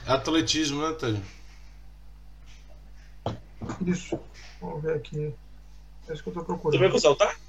É 0.04 0.12
atletismo, 0.12 0.86
né, 0.86 0.92
Ted? 0.92 1.22
Isso. 3.86 4.20
Vamos 4.60 4.82
ver 4.82 4.96
aqui. 4.96 5.34
É 6.06 6.12
isso 6.12 6.22
que 6.22 6.28
eu 6.28 6.34
tô 6.34 6.44
procurando. 6.44 6.72
Você 6.74 6.78
vai 6.80 6.90
pra 6.90 7.00
saltar? 7.00 7.40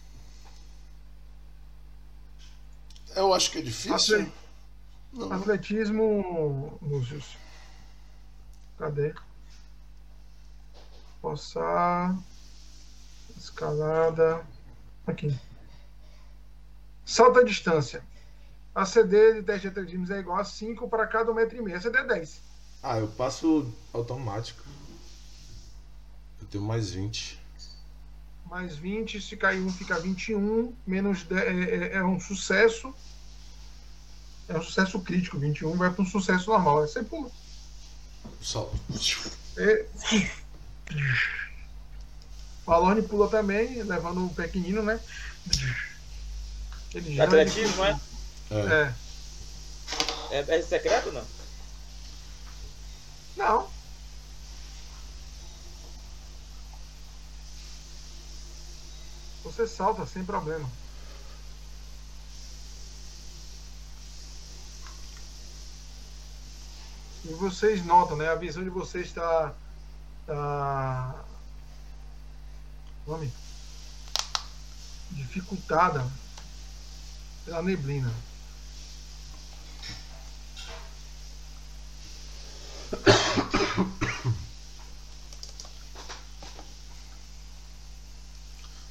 Eu 3.18 3.34
acho 3.34 3.52
que 3.52 3.58
é 3.58 3.62
difícil. 3.62 4.32
Atle... 5.14 5.34
Atletismo, 5.34 6.80
Lúcio. 6.82 7.22
Cadê? 8.78 9.14
Passar. 11.22 12.18
Escalada. 13.38 14.46
Aqui. 15.06 15.38
Salto 17.06 17.40
à 17.40 17.44
distância. 17.44 18.04
A 18.76 18.86
CD 18.86 19.36
de 19.36 19.44
teste 19.44 19.62
de 19.62 19.68
atletismo 19.70 20.12
é 20.14 20.20
igual 20.20 20.40
a 20.40 20.44
5 20.44 20.88
para 20.90 21.08
cada 21.08 21.32
1,5m. 21.32 21.76
A 21.76 21.82
CD 21.82 21.98
é 21.98 22.04
10. 22.04 22.42
Ah, 22.84 23.00
eu 23.00 23.08
passo 23.08 23.74
automático. 23.94 24.64
Eu 26.40 26.48
tenho 26.48 26.64
mais 26.64 26.92
20. 26.92 27.42
Mais 28.46 28.76
20, 28.76 29.22
se 29.22 29.36
cair 29.36 29.62
1 29.62 29.70
fica 29.72 30.00
21. 30.00 30.74
Menos 30.86 31.24
10, 31.24 31.42
é, 31.42 31.76
é, 31.76 31.96
é 31.96 32.04
um 32.04 32.20
sucesso. 32.20 32.94
É 34.48 34.58
um 34.58 34.62
sucesso 34.62 35.00
crítico. 35.02 35.40
21 35.40 35.76
vai 35.76 35.92
para 35.92 36.04
um 36.04 36.06
sucesso 36.06 36.50
normal. 36.50 36.84
Aí 36.84 36.88
você 36.88 37.04
pula. 37.04 37.32
Salto. 38.42 38.78
É... 39.58 39.86
O 42.68 43.03
pula 43.03 43.30
também, 43.30 43.82
levando 43.84 44.26
o 44.26 44.34
pequenino, 44.34 44.84
né? 44.84 44.99
Ele 46.93 47.22
Atletismo, 47.22 47.86
é? 47.86 47.97
É. 48.51 48.93
é? 50.32 50.57
É 50.57 50.61
secreto 50.61 51.07
ou 51.07 51.13
não? 51.13 51.26
Não. 53.38 53.70
Você 59.45 59.65
salta 59.65 60.05
sem 60.05 60.26
problema. 60.26 60.70
E 67.24 67.34
vocês 67.34 67.86
notam, 67.86 68.18
né? 68.18 68.28
A 68.28 68.36
visão 68.36 68.61
de 68.61 68.70
vocês 68.70 69.07
está. 69.07 69.53
Tá, 70.26 71.15
nome? 73.08 73.32
Dificultada 75.12 76.05
pela 77.45 77.62
neblina. 77.62 78.14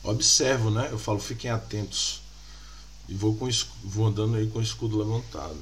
Observo, 0.03 0.71
né? 0.71 0.89
Eu 0.91 0.99
falo, 0.99 1.19
fiquem 1.19 1.51
atentos. 1.51 2.23
E 3.09 3.15
vou, 3.15 3.37
com, 3.37 3.49
vou 3.85 4.07
andando 4.07 4.37
aí 4.37 4.49
com 4.49 4.61
o 4.61 4.63
escudo 4.63 4.99
levantado. 4.99 5.59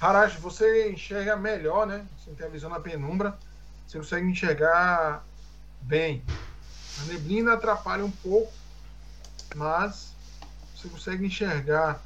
Harashi, 0.00 0.38
você 0.38 0.90
enxerga 0.90 1.36
melhor, 1.36 1.86
né? 1.86 2.04
Você 2.18 2.32
tem 2.32 2.46
a 2.46 2.50
visão 2.50 2.68
na 2.68 2.80
penumbra. 2.80 3.38
Você 3.86 3.98
consegue 3.98 4.26
enxergar 4.26 5.24
bem. 5.80 6.22
A 6.98 7.04
neblina 7.04 7.54
atrapalha 7.54 8.04
um 8.04 8.10
pouco, 8.10 8.52
mas 9.54 10.14
você 10.74 10.88
consegue 10.88 11.26
enxergar. 11.26 12.02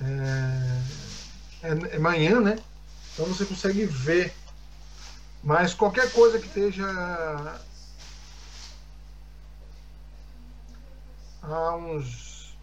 É, 0.00 1.68
é, 1.68 1.96
é 1.96 1.98
manhã, 1.98 2.40
né? 2.40 2.56
Então 3.12 3.26
você 3.26 3.44
consegue 3.44 3.84
ver. 3.86 4.34
Mas 5.42 5.74
qualquer 5.74 6.10
coisa 6.10 6.38
que 6.38 6.46
esteja 6.46 6.86
a 11.42 11.76
uns 11.76 12.56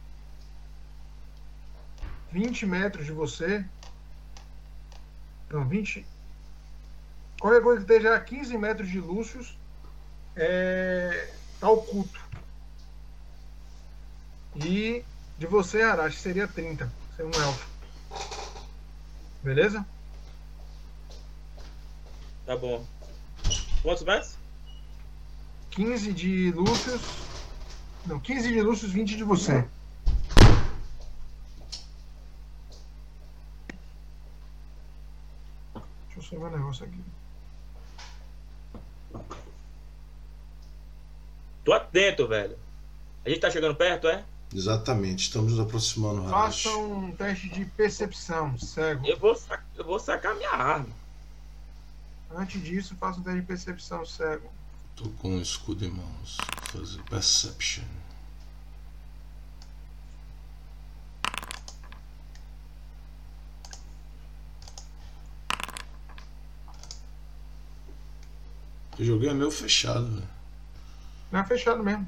20 2.32 2.66
metros 2.66 3.06
de 3.06 3.12
você. 3.12 3.64
Não, 5.50 5.68
20. 5.68 6.06
Qualquer 7.40 7.62
coisa 7.62 7.84
que 7.84 7.92
esteja 7.92 8.16
a 8.16 8.20
15 8.20 8.58
metros 8.58 8.90
de 8.90 9.00
Lúcius 9.00 9.58
é, 10.36 11.34
tá 11.62 11.70
oculto. 11.70 12.20
E 14.56 15.06
de 15.38 15.48
você, 15.48 15.84
Arashi, 15.84 16.18
seria 16.18 16.48
30. 16.48 16.92
Ser 17.16 17.24
um 17.24 17.32
elfo. 17.32 17.70
Beleza? 19.44 19.86
Tá 22.46 22.58
bom. 22.58 22.86
Quantos 23.84 24.04
mais? 24.04 24.38
15 25.70 26.12
de 26.12 26.52
Lúcius. 26.52 27.02
Não, 28.06 28.20
15 28.20 28.52
de 28.52 28.62
Lúcius, 28.62 28.92
20 28.92 29.16
de 29.16 29.24
você. 29.24 29.66
Deixa 36.06 36.18
eu 36.18 36.24
salvar 36.24 36.52
um 36.52 36.58
negócio 36.58 36.86
aqui. 36.86 37.02
Atento, 41.92 42.28
velho. 42.28 42.58
A 43.26 43.30
gente 43.30 43.42
tá 43.42 43.52
chegando 43.52 43.76
perto, 43.76 44.08
é? 44.08 44.24
Exatamente, 44.54 45.24
estamos 45.24 45.52
nos 45.52 45.60
aproximando. 45.60 46.30
Faça 46.30 46.70
um 46.70 47.12
teste 47.12 47.50
de 47.50 47.66
percepção, 47.66 48.58
cego. 48.58 49.06
Eu 49.06 49.18
vou, 49.18 49.36
sac... 49.36 49.62
eu 49.78 49.86
vou 49.86 50.00
sacar 50.00 50.36
minha 50.36 50.50
arma. 50.50 50.90
Antes 52.34 52.62
disso, 52.64 52.96
faça 52.96 53.20
um 53.20 53.24
teste 53.24 53.42
de 53.42 53.46
percepção, 53.46 54.06
cego. 54.06 54.50
Tô 54.96 55.10
com 55.22 55.32
um 55.36 55.42
escudo 55.42 55.86
em 55.86 55.92
mãos. 55.92 56.38
Vou 56.74 56.82
fazer 56.82 57.02
perception. 57.04 57.84
Eu 69.00 69.06
joguei 69.06 69.30
é 69.30 69.34
meio 69.34 69.50
fechado, 69.50 70.06
velho. 70.08 70.41
Não 71.32 71.40
é 71.40 71.44
fechado 71.46 71.84
mesmo. 71.84 72.06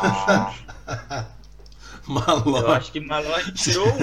Malone. 2.06 2.58
Eu 2.58 2.72
acho 2.72 2.92
que 2.92 3.00
Malone 3.00 3.52
tirou 3.52 3.86
um. 3.86 3.94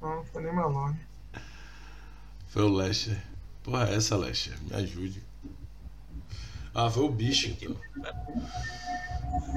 Não, 0.00 0.16
não 0.16 0.24
foi 0.24 0.42
nem 0.42 0.54
Malone. 0.54 0.98
Foi 2.48 2.62
o 2.62 2.68
Lester. 2.68 3.20
Porra, 3.64 3.88
é 3.88 3.96
essa, 3.96 4.16
Lester? 4.16 4.56
Me 4.62 4.74
ajude. 4.76 5.22
Ah, 6.74 6.90
foi 6.90 7.04
o 7.04 7.08
bicho, 7.08 7.48
então. 7.48 7.74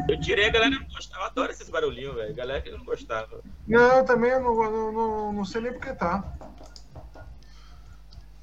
Eu 0.07 0.19
tirei, 0.19 0.45
a 0.47 0.51
galera 0.51 0.71
não 0.71 0.87
gostava. 0.87 1.23
Eu 1.23 1.27
adoro 1.27 1.51
esses 1.51 1.69
barulhinhos, 1.69 2.15
velho. 2.15 2.33
Galera 2.35 2.61
que 2.61 2.71
não 2.71 2.83
gostava. 2.83 3.41
Não, 3.67 3.97
eu 3.97 4.05
também 4.05 4.31
não, 4.31 4.55
não, 4.55 4.91
não, 4.91 5.33
não 5.33 5.45
sei 5.45 5.61
nem 5.61 5.73
porque 5.73 5.93
tá. 5.93 6.23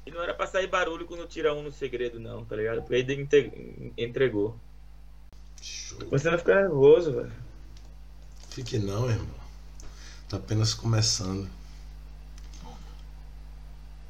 E 0.05 0.11
não 0.11 0.23
era 0.23 0.33
pra 0.33 0.47
sair 0.47 0.67
barulho 0.67 1.05
quando 1.05 1.27
tira 1.27 1.53
um 1.53 1.63
no 1.63 1.71
segredo, 1.71 2.19
não, 2.19 2.45
tá 2.45 2.55
ligado? 2.55 2.81
Porque 2.81 2.95
ele 2.95 3.27
entregou. 3.97 4.57
Show. 5.61 5.99
Você 6.09 6.31
não 6.31 6.37
fica 6.37 6.55
nervoso, 6.55 7.13
velho. 7.13 7.33
Fique 8.49 8.79
não, 8.79 9.09
irmão. 9.09 9.35
Tá 10.29 10.37
apenas 10.37 10.73
começando. 10.73 11.49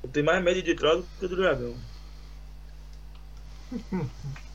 Eu 0.04 0.10
tenho 0.10 0.26
mais 0.26 0.44
medo 0.44 0.62
de 0.62 0.76
troll 0.76 1.02
do 1.02 1.08
que 1.20 1.28
do 1.28 1.36
dragão. 1.36 1.76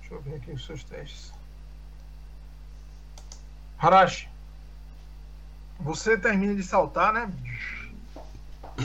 Deixa 0.00 0.11
eu 0.11 0.11
ver 0.22 0.36
aqui 0.36 0.52
os 0.52 0.64
seus 0.64 0.84
testes. 0.84 1.32
Harashi, 3.78 4.28
você 5.80 6.16
termina 6.16 6.54
de 6.54 6.62
saltar, 6.62 7.12
né? 7.12 7.32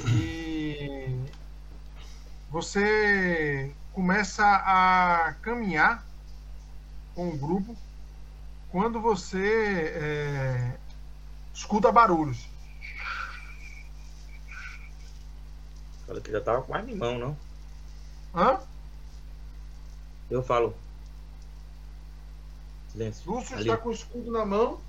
E 0.08 1.16
você 2.50 3.72
começa 3.94 4.44
a 4.44 5.36
caminhar 5.42 6.04
com 7.14 7.30
o 7.30 7.38
grupo 7.38 7.76
quando 8.72 9.00
você 9.00 9.94
é, 9.96 10.78
escuta 11.54 11.92
barulhos. 11.92 12.48
Fala 16.06 16.22
que 16.22 16.32
já 16.32 16.42
tava 16.42 16.62
com 16.62 16.72
mais 16.72 16.86
limão, 16.86 17.20
não? 17.20 17.38
Hã? 18.34 18.60
Eu 20.30 20.42
falo. 20.42 20.76
Silêncio. 22.98 23.32
Lúcio 23.32 23.56
Ali. 23.56 23.70
está 23.70 23.78
com 23.78 23.90
o 23.90 23.92
escudo 23.92 24.32
na 24.32 24.44
mão. 24.44 24.80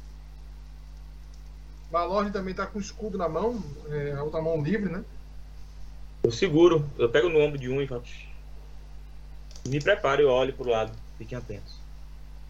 Balorne 1.91 2.31
também 2.31 2.53
está 2.53 2.67
com 2.67 2.79
o 2.79 2.83
escudo 2.83 3.17
na 3.19 3.29
mão, 3.29 3.63
é, 3.89 4.13
a 4.13 4.23
outra 4.23 4.41
mão 4.41 4.63
livre, 4.63 4.91
né? 4.91 5.05
Eu 6.23 6.31
seguro, 6.31 6.89
eu 6.99 7.09
pego 7.11 7.29
no 7.29 7.39
ombro 7.39 7.59
de 7.59 7.69
um 7.71 7.81
e 7.81 7.87
falo. 7.87 8.03
Me 9.67 9.81
preparo 9.81 10.23
e 10.23 10.25
olho 10.25 10.53
pro 10.55 10.69
lado. 10.71 10.93
Fiquem 11.19 11.37
atentos. 11.37 11.79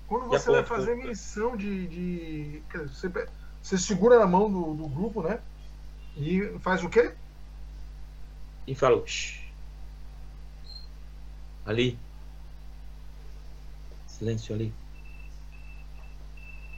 Quando 0.07 0.27
você 0.29 0.51
vai 0.51 0.65
fazer 0.65 0.97
com- 0.97 1.07
menção 1.07 1.57
de. 1.57 1.87
de 1.89 2.63
você, 2.89 3.11
você 3.63 3.79
segura 3.79 4.19
na 4.19 4.27
mão 4.27 4.51
do, 4.51 4.75
do 4.75 4.89
grupo, 4.89 5.23
né? 5.23 5.41
E 6.17 6.57
faz 6.61 6.83
o 6.83 6.89
quê? 6.89 7.13
E 8.67 8.75
falo. 8.75 9.05
"Shh". 9.07 9.41
Ali. 11.67 11.99
Silêncio 14.07 14.55
ali. 14.55 14.73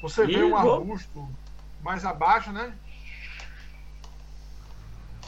Você 0.01 0.27
vê 0.27 0.43
um 0.45 0.57
arbusto 0.57 1.29
mais 1.83 2.05
abaixo, 2.05 2.51
né? 2.53 2.75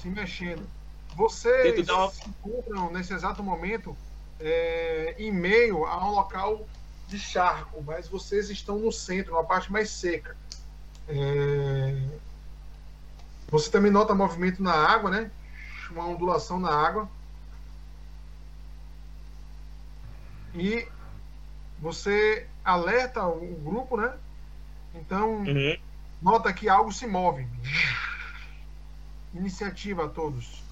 Se 0.01 0.09
mexendo. 0.09 0.67
Vocês 1.15 1.89
uma- 1.89 2.11
se 2.11 2.29
encontram 2.29 2.91
nesse 2.91 3.13
exato 3.13 3.43
momento 3.43 3.97
é, 4.41 5.15
em 5.19 5.31
meio 5.31 5.85
a 5.85 6.05
um 6.05 6.11
local 6.13 6.67
de 7.07 7.19
charco, 7.19 7.83
mas 7.87 8.09
vocês 8.09 8.49
estão 8.51 8.79
no 8.79 8.91
centro, 8.91 9.35
na 9.35 9.45
parte 9.45 9.71
mais 9.71 9.91
seca. 9.91 10.37
É, 11.09 12.03
Você 13.49 13.71
também 13.71 13.91
nota 13.93 14.15
movimento 14.15 14.63
na 14.63 14.73
água, 14.73 15.11
né? 15.11 15.31
Uma 15.91 16.07
ondulação 16.07 16.59
na 16.59 16.71
água. 16.75 17.07
E 20.55 20.89
você 21.79 22.47
alerta 22.65 23.27
o 23.27 23.55
grupo, 23.63 23.97
né? 23.99 24.15
Então, 24.95 25.39
Uhum. 25.43 25.77
nota 26.21 26.53
que 26.53 26.69
algo 26.69 26.93
se 26.93 27.07
move. 27.07 27.47
Iniciativa 29.35 30.05
a 30.05 30.09
todos. 30.09 30.63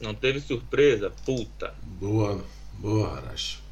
Não 0.00 0.14
teve 0.14 0.40
surpresa? 0.40 1.10
Puta. 1.24 1.74
Boa, 1.82 2.44
boa, 2.74 3.16
Arashi. 3.16 3.62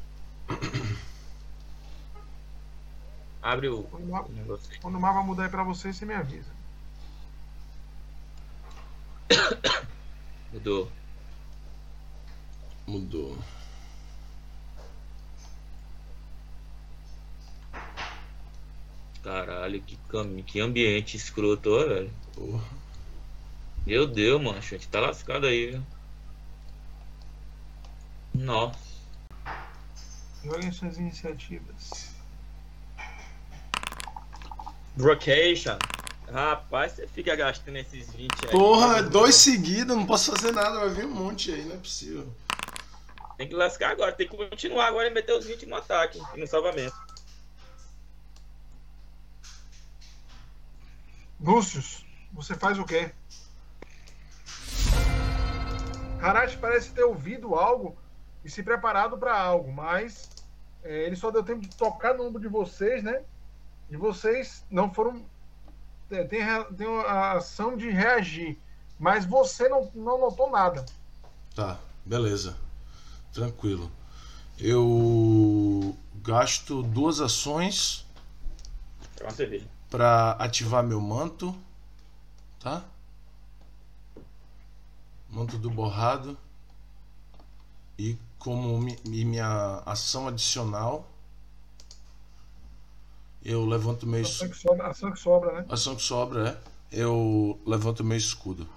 Abre 3.41 3.69
o 3.69 3.83
Quando 3.83 4.03
o 4.05 4.11
mapa, 4.11 4.29
aí. 4.71 4.79
quando 4.81 4.95
o 4.95 4.99
mapa 4.99 5.21
mudar 5.21 5.49
para 5.51 5.63
você, 5.63 5.93
você 5.93 6.03
me 6.05 6.15
avisa. 6.15 6.51
Mudou. 10.51 10.91
Mudou. 12.87 13.37
Caralho, 19.25 19.81
que, 19.81 19.97
cam... 20.07 20.43
que 20.43 20.59
ambiente 20.59 21.17
escroto, 21.17 21.71
ó, 21.71 21.87
velho. 21.87 22.13
Porra. 22.35 22.63
Meu 23.83 24.05
Deus, 24.05 24.39
mano. 24.39 24.59
A 24.59 24.61
gente 24.61 24.87
tá 24.87 24.99
lascado 24.99 25.47
aí, 25.47 25.71
viu? 25.71 25.83
Nossa. 28.35 28.77
Joguem 30.43 30.71
suas 30.71 30.97
iniciativas. 30.97 32.13
Brocation. 34.95 35.79
Rapaz, 36.31 36.91
você 36.91 37.07
fica 37.07 37.35
gastando 37.35 37.77
esses 37.77 38.13
20 38.13 38.45
aí. 38.45 38.51
Porra, 38.51 39.01
dois 39.01 39.33
seguidos, 39.33 39.97
não 39.97 40.05
posso 40.05 40.33
fazer 40.33 40.51
nada, 40.51 40.81
vai 40.81 40.89
vir 40.89 41.05
um 41.05 41.15
monte 41.15 41.51
aí, 41.51 41.65
não 41.65 41.75
é 41.75 41.79
possível. 41.79 42.31
Tem 43.37 43.47
que 43.47 43.55
lascar 43.55 43.89
agora, 43.89 44.11
tem 44.11 44.27
que 44.27 44.37
continuar 44.37 44.85
agora 44.85 45.07
e 45.07 45.13
meter 45.13 45.33
os 45.33 45.45
20 45.45 45.65
no 45.65 45.75
ataque 45.77 46.21
e 46.35 46.39
no 46.39 46.45
salvamento. 46.45 47.04
Lúcius, 51.45 52.03
você 52.33 52.55
faz 52.55 52.79
o 52.79 52.83
quê? 52.83 53.11
Harashi 56.19 56.57
parece 56.57 56.89
ter 56.89 57.03
ouvido 57.03 57.53
algo 57.53 57.95
e 58.43 58.49
se 58.49 58.63
preparado 58.63 59.15
para 59.15 59.39
algo, 59.39 59.71
mas 59.71 60.27
é, 60.83 61.03
ele 61.05 61.15
só 61.15 61.29
deu 61.29 61.43
tempo 61.43 61.61
de 61.61 61.75
tocar 61.75 62.15
no 62.15 62.25
ombro 62.25 62.41
de 62.41 62.47
vocês, 62.47 63.03
né? 63.03 63.21
E 63.91 63.95
vocês 63.95 64.65
não 64.71 64.91
foram. 64.91 65.23
é, 66.09 66.23
tem, 66.23 66.41
tem 66.75 66.87
a 67.05 67.33
ação 67.33 67.77
de 67.77 67.91
reagir, 67.91 68.57
mas 68.97 69.23
você 69.23 69.69
não, 69.69 69.91
não 69.93 70.19
notou 70.19 70.49
nada. 70.49 70.83
Tá, 71.53 71.77
beleza. 72.03 72.57
Tranquilo. 73.31 73.91
Eu 74.57 75.95
gasto 76.23 76.81
duas 76.81 77.19
ações 77.21 78.07
É 79.19 79.23
uma 79.23 79.31
cerveja. 79.31 79.74
Para 79.89 80.31
ativar 80.33 80.83
meu 80.83 81.01
manto, 81.01 81.55
tá? 82.59 82.83
Manto 85.29 85.59
do 85.59 85.69
borrado. 85.69 86.35
E 87.99 88.17
como 88.39 88.79
mi- 88.79 88.97
minha 89.05 89.81
ação 89.85 90.27
adicional, 90.29 91.05
eu 93.43 93.65
levanto 93.65 94.07
meu 94.07 94.21
Ação 94.21 94.47
escudo. 94.47 94.51
que 94.51 94.57
sobra, 94.57 94.87
ação 94.87 95.11
que 95.11 95.19
sobra 95.19 95.51
né? 95.53 95.65
Ação 95.69 95.95
que 95.95 96.01
sobra 96.01 96.49
é, 96.91 96.99
eu 97.01 97.59
levanto 97.65 98.03
meu 98.03 98.17
escudo. 98.17 98.67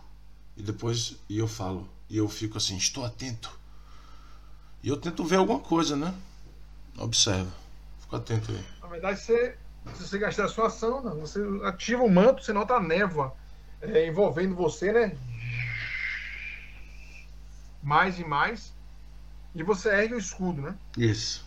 E 0.56 0.62
depois 0.62 1.16
e 1.28 1.38
eu 1.38 1.48
falo. 1.48 1.88
E 2.10 2.16
eu 2.18 2.28
fico 2.28 2.58
assim, 2.58 2.76
estou 2.76 3.04
atento. 3.04 3.50
E 4.82 4.88
eu 4.88 4.96
tento 4.96 5.24
ver 5.24 5.36
alguma 5.36 5.60
coisa, 5.60 5.96
né? 5.96 6.14
Observa. 6.98 7.50
Fico 8.00 8.16
atento 8.16 8.52
aí. 8.52 8.64
Na 8.82 8.88
verdade, 8.88 9.20
você, 9.20 9.56
se 9.94 10.06
você 10.06 10.18
gastar 10.18 10.44
a 10.44 10.48
sua 10.48 10.66
ação, 10.66 11.02
não. 11.02 11.20
Você 11.20 11.40
ativa 11.64 12.02
o 12.02 12.10
manto, 12.10 12.42
você 12.42 12.52
nota 12.52 12.74
a 12.74 12.80
névoa 12.80 13.34
é, 13.80 14.06
envolvendo 14.06 14.54
você, 14.54 14.92
né? 14.92 15.16
Mais 17.82 18.18
e 18.18 18.24
mais. 18.24 18.72
E 19.54 19.62
você 19.62 19.88
ergue 19.88 20.14
o 20.14 20.18
escudo, 20.18 20.60
né? 20.60 20.74
Isso. 20.96 21.46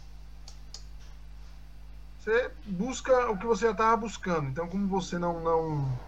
Você 2.20 2.52
busca 2.66 3.32
o 3.32 3.38
que 3.38 3.46
você 3.46 3.66
já 3.66 3.72
estava 3.72 3.98
buscando. 3.98 4.48
Então, 4.48 4.68
como 4.68 4.88
você 4.88 5.18
não. 5.18 5.40
não 5.42 6.00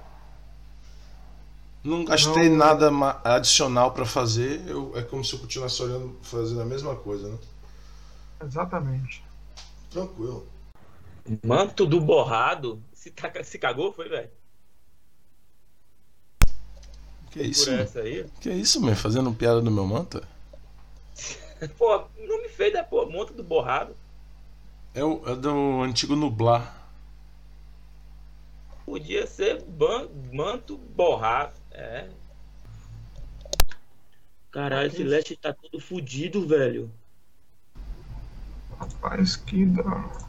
Não 1.84 2.05
gastei 2.05 2.49
Não. 2.49 2.57
nada 2.57 2.91
adicional 3.24 3.91
pra 3.91 4.05
fazer. 4.05 4.67
Eu, 4.67 4.93
é 4.95 5.01
como 5.01 5.24
se 5.24 5.34
eu 5.34 5.39
continuasse 5.39 5.82
olhando, 5.82 6.17
fazendo 6.21 6.61
a 6.61 6.65
mesma 6.65 6.95
coisa, 6.95 7.30
né? 7.30 7.38
exatamente. 8.45 9.24
Tranquilo. 9.89 10.45
Manto 11.43 11.86
do 11.86 12.01
borrado? 12.01 12.84
Se, 12.91 13.11
tá- 13.11 13.43
se 13.43 13.57
cagou, 13.57 13.93
foi, 13.93 14.09
velho? 14.09 14.30
Que 17.32 17.41
isso? 17.43 17.71
Essa 17.71 18.01
aí. 18.01 18.26
Que 18.41 18.51
isso, 18.51 18.82
meu? 18.82 18.95
Fazendo 18.95 19.34
piada 19.34 19.61
no 19.61 19.71
meu 19.71 19.86
manto? 19.86 20.26
Pô, 21.78 22.05
não 22.19 22.41
me 22.41 22.49
fez, 22.49 22.74
né, 22.74 22.84
pô? 22.84 23.05
Manto 23.09 23.34
do 23.34 23.43
borrado. 23.43 23.95
É, 24.93 25.03
o, 25.03 25.24
é 25.28 25.36
do 25.36 25.82
antigo 25.82 26.15
nublar. 26.15 26.82
Podia 28.86 29.26
ser 29.26 29.61
ban- 29.63 30.09
manto 30.32 30.78
borrado. 30.78 31.53
É. 31.71 32.09
Caralho, 34.51 34.88
esse 34.88 35.03
leste 35.03 35.36
tá 35.36 35.53
todo 35.53 35.80
fudido, 35.80 36.45
velho. 36.45 36.91
Rapaz, 38.78 39.36
que 39.38 39.65
dá. 39.65 40.28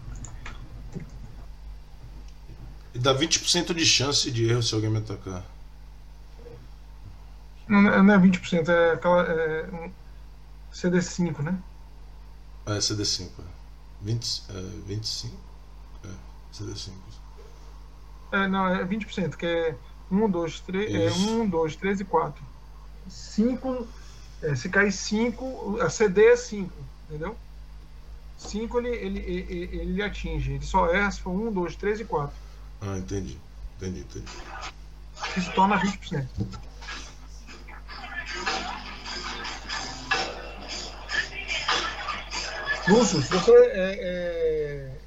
E 2.94 2.98
dá 2.98 3.12
20% 3.12 3.74
de 3.74 3.84
chance 3.84 4.30
de 4.30 4.48
erro 4.48 4.62
se 4.62 4.72
alguém 4.72 4.88
me 4.88 4.98
atacar. 4.98 5.44
Não, 7.66 7.82
não 7.82 8.14
é 8.14 8.18
20%, 8.18 8.68
é 8.68 8.92
aquela. 8.92 9.22
É, 9.22 9.66
um 9.72 9.90
CD5, 10.72 11.40
né? 11.40 11.58
Ah, 12.64 12.74
é 12.74 12.78
CD5. 12.78 13.28
É. 13.38 13.42
20, 14.02 14.42
é, 14.50 14.52
25? 14.86 15.36
É, 16.04 16.08
CD5. 16.52 16.92
É, 18.32 18.46
não, 18.46 18.68
é 18.68 18.84
20%, 18.84 19.36
que 19.36 19.46
é 19.46 19.76
1, 20.10 20.30
2, 20.30 20.60
3, 20.60 20.94
é 20.94 21.12
1, 21.12 21.48
2, 21.48 21.76
3 21.76 22.00
e 22.00 22.04
4. 22.04 22.44
5, 23.08 23.88
é, 24.42 24.54
se 24.54 24.68
cair 24.68 24.92
5, 24.92 25.80
a 25.80 25.90
CD 25.90 26.26
é 26.26 26.36
5, 26.36 26.70
entendeu? 27.08 27.36
5 28.38 28.78
ele, 28.78 28.88
ele, 28.88 29.18
ele, 29.20 29.78
ele 29.78 30.02
atinge, 30.02 30.52
ele 30.52 30.64
só 30.64 30.92
erra 30.92 31.10
se 31.10 31.20
for 31.20 31.30
1, 31.30 31.52
2, 31.52 31.76
3 31.76 32.00
e 32.00 32.04
4. 32.04 32.43
Ah, 32.86 32.98
entendi. 32.98 33.38
Entendi, 33.76 34.00
entendi. 34.00 34.26
Isso 35.36 35.52
torna 35.52 35.78
20%. 35.80 36.26
Lúcio, 42.88 43.20
você 43.22 43.50
é, 43.52 43.98
é... 44.00 44.98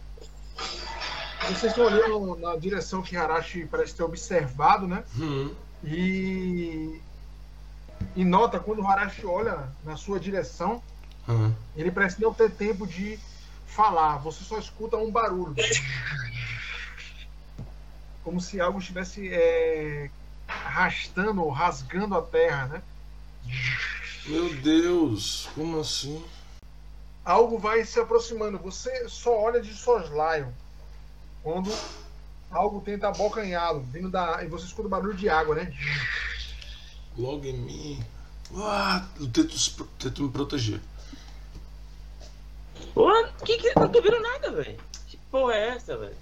Vocês 1.47 1.71
estão 1.71 1.85
olhando 1.85 2.35
na 2.37 2.55
direção 2.57 3.01
que 3.01 3.15
Harashi 3.15 3.65
parece 3.65 3.95
ter 3.95 4.03
observado, 4.03 4.85
né? 4.87 5.03
Uhum. 5.15 5.55
E, 5.83 6.99
e 8.15 8.25
nota 8.25 8.59
quando 8.59 8.81
o 8.81 8.87
Harashi 8.87 9.25
olha 9.25 9.69
na 9.85 9.95
sua 9.95 10.19
direção, 10.19 10.81
Uhum. 11.27 11.53
ele 11.75 11.91
parece 11.91 12.21
não 12.21 12.33
ter 12.33 12.49
tempo 12.49 12.87
de 12.87 13.19
falar. 13.65 14.17
Você 14.19 14.45
só 14.45 14.57
escuta 14.57 14.95
um 14.95 15.11
barulho. 15.11 15.53
Como 18.27 18.41
se 18.41 18.59
algo 18.59 18.77
estivesse 18.77 19.29
é, 19.31 20.09
arrastando 20.45 21.41
ou 21.41 21.49
rasgando 21.49 22.13
a 22.13 22.21
terra, 22.21 22.67
né? 22.67 22.83
Meu 24.25 24.53
Deus, 24.55 25.47
como 25.55 25.79
assim? 25.79 26.21
Algo 27.23 27.57
vai 27.57 27.85
se 27.85 27.97
aproximando. 27.97 28.57
Você 28.57 29.07
só 29.07 29.33
olha 29.33 29.61
de 29.61 29.73
soslaio. 29.73 30.53
Quando 31.41 31.71
algo 32.51 32.81
tenta 32.81 33.07
abocanhá-lo, 33.07 33.79
vindo 33.79 34.09
da. 34.09 34.43
E 34.43 34.47
você 34.49 34.65
escuta 34.65 34.87
o 34.87 34.91
barulho 34.91 35.15
de 35.15 35.29
água, 35.29 35.55
né? 35.55 35.73
Logo 37.17 37.45
em 37.45 37.57
mim. 37.57 38.03
Ah, 38.57 39.07
eu 39.21 39.29
tento, 39.29 39.85
tento 39.97 40.23
me 40.23 40.29
proteger. 40.29 40.81
Porra, 42.93 43.31
que 43.45 43.57
que 43.57 43.79
não 43.79 43.87
tô 43.87 44.01
vendo 44.01 44.19
nada, 44.19 44.51
velho? 44.51 44.77
Que 45.07 45.15
porra 45.31 45.53
é 45.53 45.69
essa, 45.69 45.95
velho? 45.95 46.17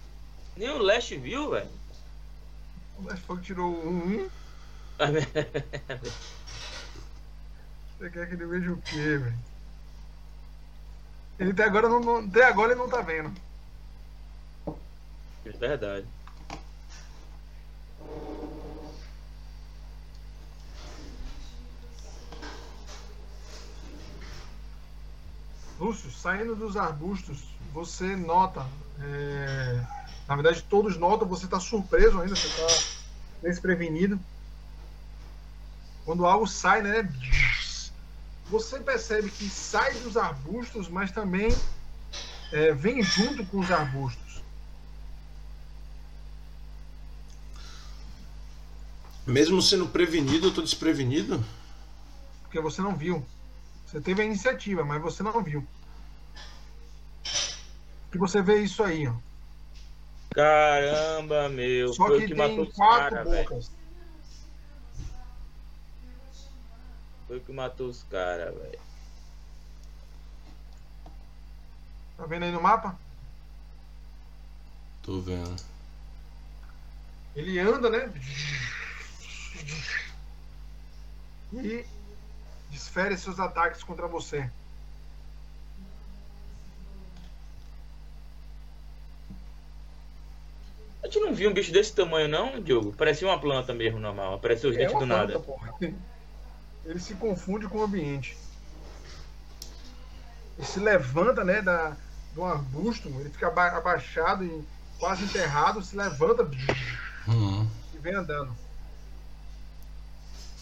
Nem 0.56 0.70
o 0.70 0.78
Lash 0.78 1.10
viu, 1.10 1.49
velho. 1.49 1.84
O 2.97 3.17
Fog 3.17 3.41
tirou 3.41 3.71
um. 3.85 4.29
Você 7.97 8.09
quer 8.09 8.27
que 8.27 8.33
ele 8.35 8.45
veja 8.45 8.71
o 8.71 8.81
quê, 8.81 9.17
velho? 9.17 9.35
Ele 11.39 11.51
até 11.51 11.63
agora 11.63 11.87
não- 11.89 12.17
até 12.17 12.43
agora 12.45 12.71
ele 12.71 12.79
não 12.81 12.89
tá 12.89 13.01
vendo. 13.01 13.31
É 15.45 15.51
verdade. 15.51 16.07
Lúcio, 25.79 26.09
saindo 26.09 26.55
dos 26.55 26.77
arbustos, 26.77 27.43
você 27.73 28.15
nota. 28.15 28.61
é, 29.01 30.05
Na 30.28 30.36
verdade, 30.36 30.63
todos 30.63 30.97
notam, 30.97 31.28
você 31.28 31.47
tá 31.47 31.59
surpreso 31.59 32.19
ainda, 32.19 32.36
você 32.36 32.49
tá 32.49 33.47
desprevenido. 33.47 34.19
Quando 36.03 36.26
algo 36.26 36.47
sai, 36.47 36.82
né? 36.82 37.11
Você 38.49 38.80
percebe 38.80 39.30
que 39.30 39.49
sai 39.49 39.93
dos 39.99 40.17
arbustos, 40.17 40.88
mas 40.88 41.11
também 41.11 41.55
é, 42.51 42.71
vem 42.73 43.01
junto 43.01 43.45
com 43.45 43.59
os 43.59 43.71
arbustos. 43.71 44.43
Mesmo 49.26 49.59
sendo 49.61 49.88
prevenido, 49.88 50.47
eu 50.47 50.53
tô 50.53 50.61
desprevenido? 50.61 51.43
Porque 52.43 52.59
você 52.59 52.82
não 52.82 52.95
viu. 52.95 53.26
Você 53.86 53.99
teve 53.99 54.21
a 54.21 54.26
iniciativa, 54.26 54.84
mas 54.84 55.01
você 55.01 55.23
não 55.23 55.43
viu. 55.43 55.65
Que 58.11 58.17
você 58.19 58.41
vê 58.41 58.61
isso 58.63 58.84
aí, 58.84 59.07
ó. 59.07 59.13
Caramba, 60.36 61.47
meu. 61.47 61.93
Só 61.93 62.07
foi 62.07 62.17
que 62.19 62.25
o 62.25 62.27
que 62.27 62.36
tem 62.36 62.49
matou 62.49 62.65
os 62.65 62.75
quatro 62.75 63.15
caras, 63.15 63.29
velho. 63.29 63.65
Foi 67.25 67.38
o 67.38 67.41
que 67.41 67.51
matou 67.53 67.88
os 67.88 68.03
caras, 68.03 68.53
velho. 68.53 68.79
Tá 72.17 72.25
vendo 72.25 72.43
aí 72.43 72.51
no 72.51 72.61
mapa? 72.61 72.99
Tô 75.01 75.21
vendo. 75.21 75.55
Ele 77.33 77.57
anda, 77.59 77.89
né? 77.89 78.11
E 81.53 81.86
desfere 82.71 83.17
seus 83.17 83.39
ataques 83.39 83.83
contra 83.83 84.05
você. 84.05 84.49
A 91.06 91.08
gente 91.08 91.20
não 91.20 91.36
viu 91.36 91.51
um 91.51 91.53
bicho 91.53 91.72
desse 91.72 91.93
tamanho, 91.93 92.28
não, 92.28 92.60
Diogo? 92.60 92.91
Parecia 92.93 93.28
uma 93.28 93.39
planta 93.39 93.72
mesmo, 93.76 93.99
normal. 93.99 94.34
Apareceu 94.34 94.72
os 94.72 94.76
É 94.76 94.80
dentes 94.80 94.93
uma 94.95 95.01
do 95.01 95.06
nada. 95.06 95.34
planta, 95.39 95.39
porra. 95.45 95.72
Ele 96.84 96.99
se 96.99 97.14
confunde 97.14 97.68
com 97.68 97.78
o 97.78 97.84
ambiente. 97.84 98.36
Ele 100.58 100.66
se 100.66 100.80
levanta, 100.80 101.43
né, 101.43 101.62
da, 101.62 101.95
de 102.34 102.39
um 102.39 102.45
arbusto, 102.45 103.08
ele 103.08 103.30
fica 103.30 103.47
aba- 103.49 103.78
abaixado 103.78 104.43
e 104.43 104.64
quase 104.97 105.26
enterrado, 105.26 105.84
se 105.84 105.95
levanta 105.95 106.49
Uhum. 107.28 107.68
e 107.93 107.97
vem 107.99 108.16
andando. 108.16 108.56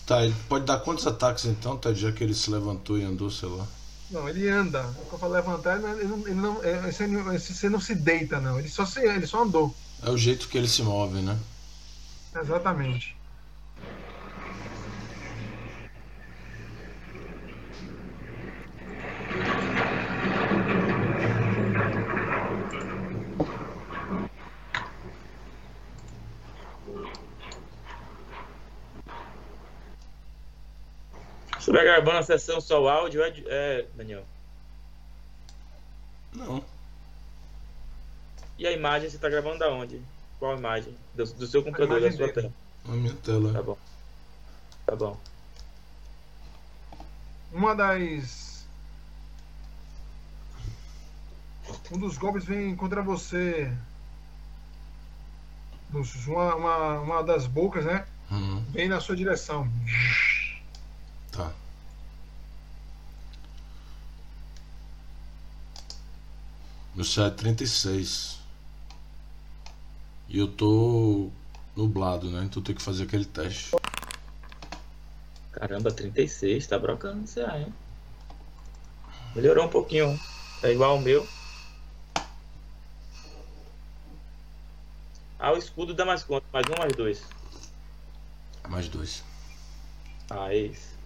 Tá, 0.06 0.26
ele 0.26 0.36
pode 0.50 0.66
dar 0.66 0.80
quantos 0.80 1.08
ataques 1.08 1.46
então, 1.46 1.78
tá? 1.78 1.94
Já 1.94 2.12
que 2.12 2.22
ele 2.22 2.34
se 2.34 2.50
levantou 2.52 2.98
e 2.98 3.04
andou, 3.06 3.32
sei 3.32 3.48
lá. 3.48 3.66
Não, 4.12 4.28
ele 4.28 4.50
anda. 4.50 4.84
Quando 4.84 5.14
eu 5.14 5.20
falo 5.20 5.34
levantar, 5.34 5.78
ele 5.78 5.84
não, 5.88 5.94
ele 5.98 6.08
não, 6.08 6.28
ele 6.28 6.36
não- 6.36 6.64
é, 6.64 6.89
esse, 6.89 7.04
esse- 7.36 7.54
você 7.56 7.70
não 7.70 7.80
se 7.80 7.96
deita, 7.96 8.41
não. 8.41 8.60
Ele 8.60 8.68
só, 8.68 8.86
se, 8.86 9.00
ele 9.00 9.26
só 9.26 9.41
andou. 9.44 9.74
É 10.06 10.10
o 10.10 10.18
jeito 10.18 10.49
que 10.49 10.58
ele 10.58 10.68
se 10.68 10.84
move, 10.84 11.22
né? 11.22 11.39
Exatamente. 12.36 13.16
Você 31.58 31.72
vai 31.72 31.86
gravando 31.86 32.18
a 32.18 32.24
sessão 32.24 32.60
só 32.60 32.82
o 32.82 32.89
áudio, 32.89 33.24
é, 33.24 33.34
é, 33.47 33.86
Daniel? 33.95 34.26
Não. 36.34 36.72
E 38.58 38.68
a 38.68 38.72
imagem 38.72 39.10
você 39.10 39.18
tá 39.18 39.30
gravando 39.30 39.60
da 39.60 39.70
onde? 39.70 40.01
Qual 40.39 40.58
imagem? 40.58 40.95
Do, 41.16 41.26
do 41.26 41.47
seu 41.47 41.64
computador, 41.64 42.01
da 42.01 42.12
sua 42.12 42.28
dele. 42.28 42.34
tela. 42.34 42.54
Na 42.86 42.93
minha 42.95 43.14
tela. 43.16 43.54
Tá 43.54 43.64
bom. 43.64 43.78
Tá 44.86 44.95
bom. 44.95 45.18
Uma 47.51 47.76
das. 47.76 48.66
Um 51.91 51.97
dos 51.97 52.18
golpes 52.18 52.45
vem 52.45 52.76
contra 52.76 53.01
você. 53.01 53.72
Uma, 56.28 56.56
uma, 56.56 56.99
uma 56.99 57.24
das 57.24 57.45
bocas, 57.45 57.86
né? 57.86 58.06
Uhum. 58.32 58.64
Vem 58.72 58.88
na 58.88 58.99
sua 58.99 59.16
direção. 59.16 59.70
Tá. 61.32 61.51
Meu 66.95 67.06
CA 67.06 67.28
é 67.28 67.30
36. 67.30 68.43
E 70.34 70.39
eu 70.39 70.47
tô 70.47 71.29
nublado, 71.75 72.27
né? 72.31 72.43
Então 72.43 72.59
tenho 72.59 72.75
que 72.75 72.84
fazer 72.84 73.03
aquele 73.03 73.23
teste. 73.23 73.75
Caramba, 75.51 75.91
36, 75.91 76.65
tá 76.65 76.79
brocando 76.79 77.23
esse 77.23 77.36
CA, 77.36 77.59
hein? 77.59 77.71
Melhorou 79.36 79.65
um 79.65 79.69
pouquinho. 79.69 80.19
Tá 80.59 80.71
igual 80.71 80.93
ao 80.93 80.99
meu. 80.99 81.27
Ah, 85.38 85.51
o 85.51 85.57
escudo 85.57 85.93
dá 85.93 86.03
mais 86.03 86.23
quanto? 86.23 86.45
Mais 86.51 86.65
um, 86.67 86.79
mais 86.79 86.95
dois. 86.95 87.23
Mais 88.67 88.89
dois. 88.89 89.23
Ah, 90.31 90.51
é 90.51 90.57
isso. 90.57 90.97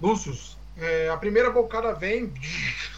Lúcio, 0.00 0.32
é, 0.76 1.08
a 1.08 1.16
primeira 1.16 1.50
bocada 1.50 1.92
vem. 1.92 2.32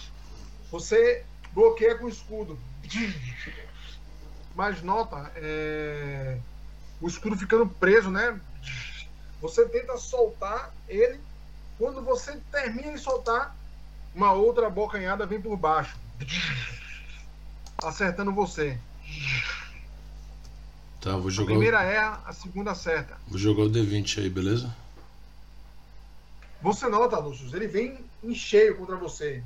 Você 0.71 1.25
bloqueia 1.55 1.97
com 1.97 2.05
o 2.05 2.11
escudo. 2.11 2.59
mas 4.59 4.83
nota 4.83 5.31
é, 5.37 6.37
o 7.01 7.07
escudo 7.07 7.37
ficando 7.37 7.65
preso, 7.65 8.11
né? 8.11 8.41
Você 9.41 9.65
tenta 9.69 9.97
soltar 9.97 10.75
ele. 10.89 11.21
Quando 11.79 12.03
você 12.03 12.37
termina 12.51 12.93
de 12.93 12.99
soltar, 12.99 13.57
uma 14.13 14.33
outra 14.33 14.69
bocanhada 14.69 15.25
vem 15.27 15.41
por 15.41 15.57
baixo, 15.57 15.97
acertando 17.81 18.33
você. 18.33 18.77
Tá, 21.01 21.13
vou 21.13 21.29
A 21.29 21.31
jogar. 21.31 21.53
primeira 21.53 21.79
O... 21.79 21.83
erra, 21.83 22.21
a 22.27 22.33
segunda 22.33 22.73
acerta. 22.73 23.17
Vou 23.29 23.39
jogar 23.39 23.63
o 23.63 23.71
D20 23.71 24.19
aí, 24.19 24.29
beleza? 24.29 24.75
Você 26.61 26.89
nota, 26.89 27.17
Lúcio, 27.21 27.55
ele 27.55 27.69
vem 27.69 28.05
em 28.25 28.35
cheio 28.35 28.77
contra 28.77 28.97
você. 28.97 29.41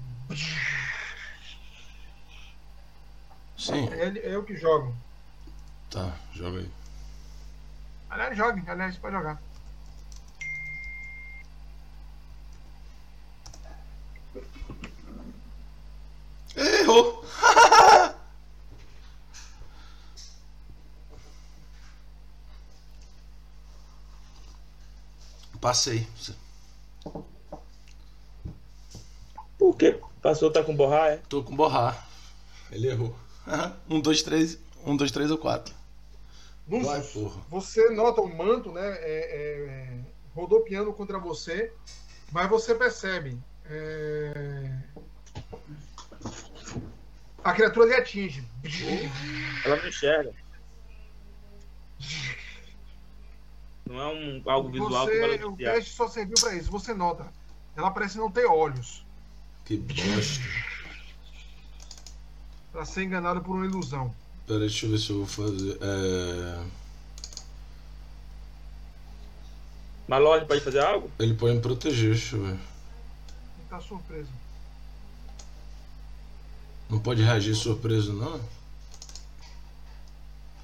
Sim. 3.62 3.88
É, 3.92 4.06
ele- 4.06 4.18
é 4.20 4.34
eu 4.34 4.42
que 4.44 4.56
jogo. 4.56 4.94
Tá, 5.90 6.16
joga 6.32 6.58
aí. 6.58 6.70
Aliás, 8.10 8.36
jogue. 8.36 8.62
Aliás, 8.68 8.96
pode 8.98 9.14
jogar. 9.14 9.40
Errou! 16.56 17.24
Passei. 25.60 26.06
Por 29.58 29.76
que 29.76 29.98
passou 30.20 30.50
tá 30.50 30.62
com 30.62 30.74
borrar, 30.74 31.10
é? 31.12 31.16
Tô 31.28 31.42
com 31.42 31.54
borrar. 31.54 32.06
Ele 32.70 32.88
errou. 32.88 33.14
Um, 33.88 34.00
dois, 34.00 34.22
três. 34.22 34.58
Um, 34.84 34.96
dois, 34.96 35.10
três 35.10 35.30
ou 35.30 35.38
quatro. 35.38 35.74
Lúcio, 36.68 36.86
Vai, 36.86 37.00
porra. 37.02 37.40
você 37.50 37.90
nota 37.90 38.20
o 38.20 38.36
manto, 38.36 38.70
né? 38.72 38.80
É, 39.00 39.00
é, 39.02 39.98
rodopiando 40.34 40.92
contra 40.92 41.18
você, 41.18 41.72
mas 42.30 42.48
você 42.48 42.74
percebe. 42.74 43.38
é, 43.66 44.78
A 47.44 47.52
criatura 47.52 47.86
lhe 47.88 47.94
atinge. 47.94 48.46
Ela 49.64 49.76
não 49.76 49.88
enxerga. 49.88 50.32
Não 53.84 54.00
é 54.00 54.06
um, 54.14 54.42
algo 54.46 54.70
visual 54.70 55.06
que 55.06 55.18
vai 55.20 55.38
Você, 55.38 55.44
o 55.44 55.56
teste 55.56 55.90
só 55.94 56.08
serviu 56.08 56.34
pra 56.40 56.54
isso. 56.54 56.70
Você 56.70 56.94
nota. 56.94 57.26
Ela 57.76 57.90
parece 57.90 58.16
não 58.18 58.30
ter 58.30 58.46
olhos. 58.46 59.04
Que 59.64 59.76
bosta. 59.76 60.42
Pra 62.82 62.90
ser 62.90 63.04
enganada 63.04 63.40
por 63.40 63.54
uma 63.54 63.64
ilusão. 63.64 64.12
Pera, 64.44 64.58
deixa 64.58 64.86
eu 64.86 64.90
ver 64.90 64.98
se 64.98 65.10
eu 65.10 65.18
vou 65.18 65.26
fazer. 65.26 65.78
É... 65.80 66.64
Mas 70.08 70.20
Lorde 70.20 70.46
pode 70.46 70.60
fazer 70.62 70.80
algo? 70.80 71.08
Ele 71.16 71.34
pode 71.34 71.54
me 71.54 71.60
proteger, 71.60 72.10
deixa 72.10 72.34
eu 72.34 72.42
ver. 72.42 72.50
Ele 72.50 73.68
tá 73.70 73.80
surpreso. 73.80 74.30
Não 76.90 76.98
pode 76.98 77.22
reagir 77.22 77.54
surpreso, 77.54 78.14
não? 78.14 78.32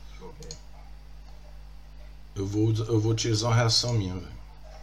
Deixa 0.08 0.22
eu 0.22 0.34
ver. 0.40 0.56
Eu 2.34 2.46
vou, 2.48 2.74
eu 2.88 2.98
vou 2.98 3.12
utilizar 3.12 3.50
uma 3.50 3.56
reação 3.56 3.92
minha, 3.92 4.14
velho. 4.14 4.38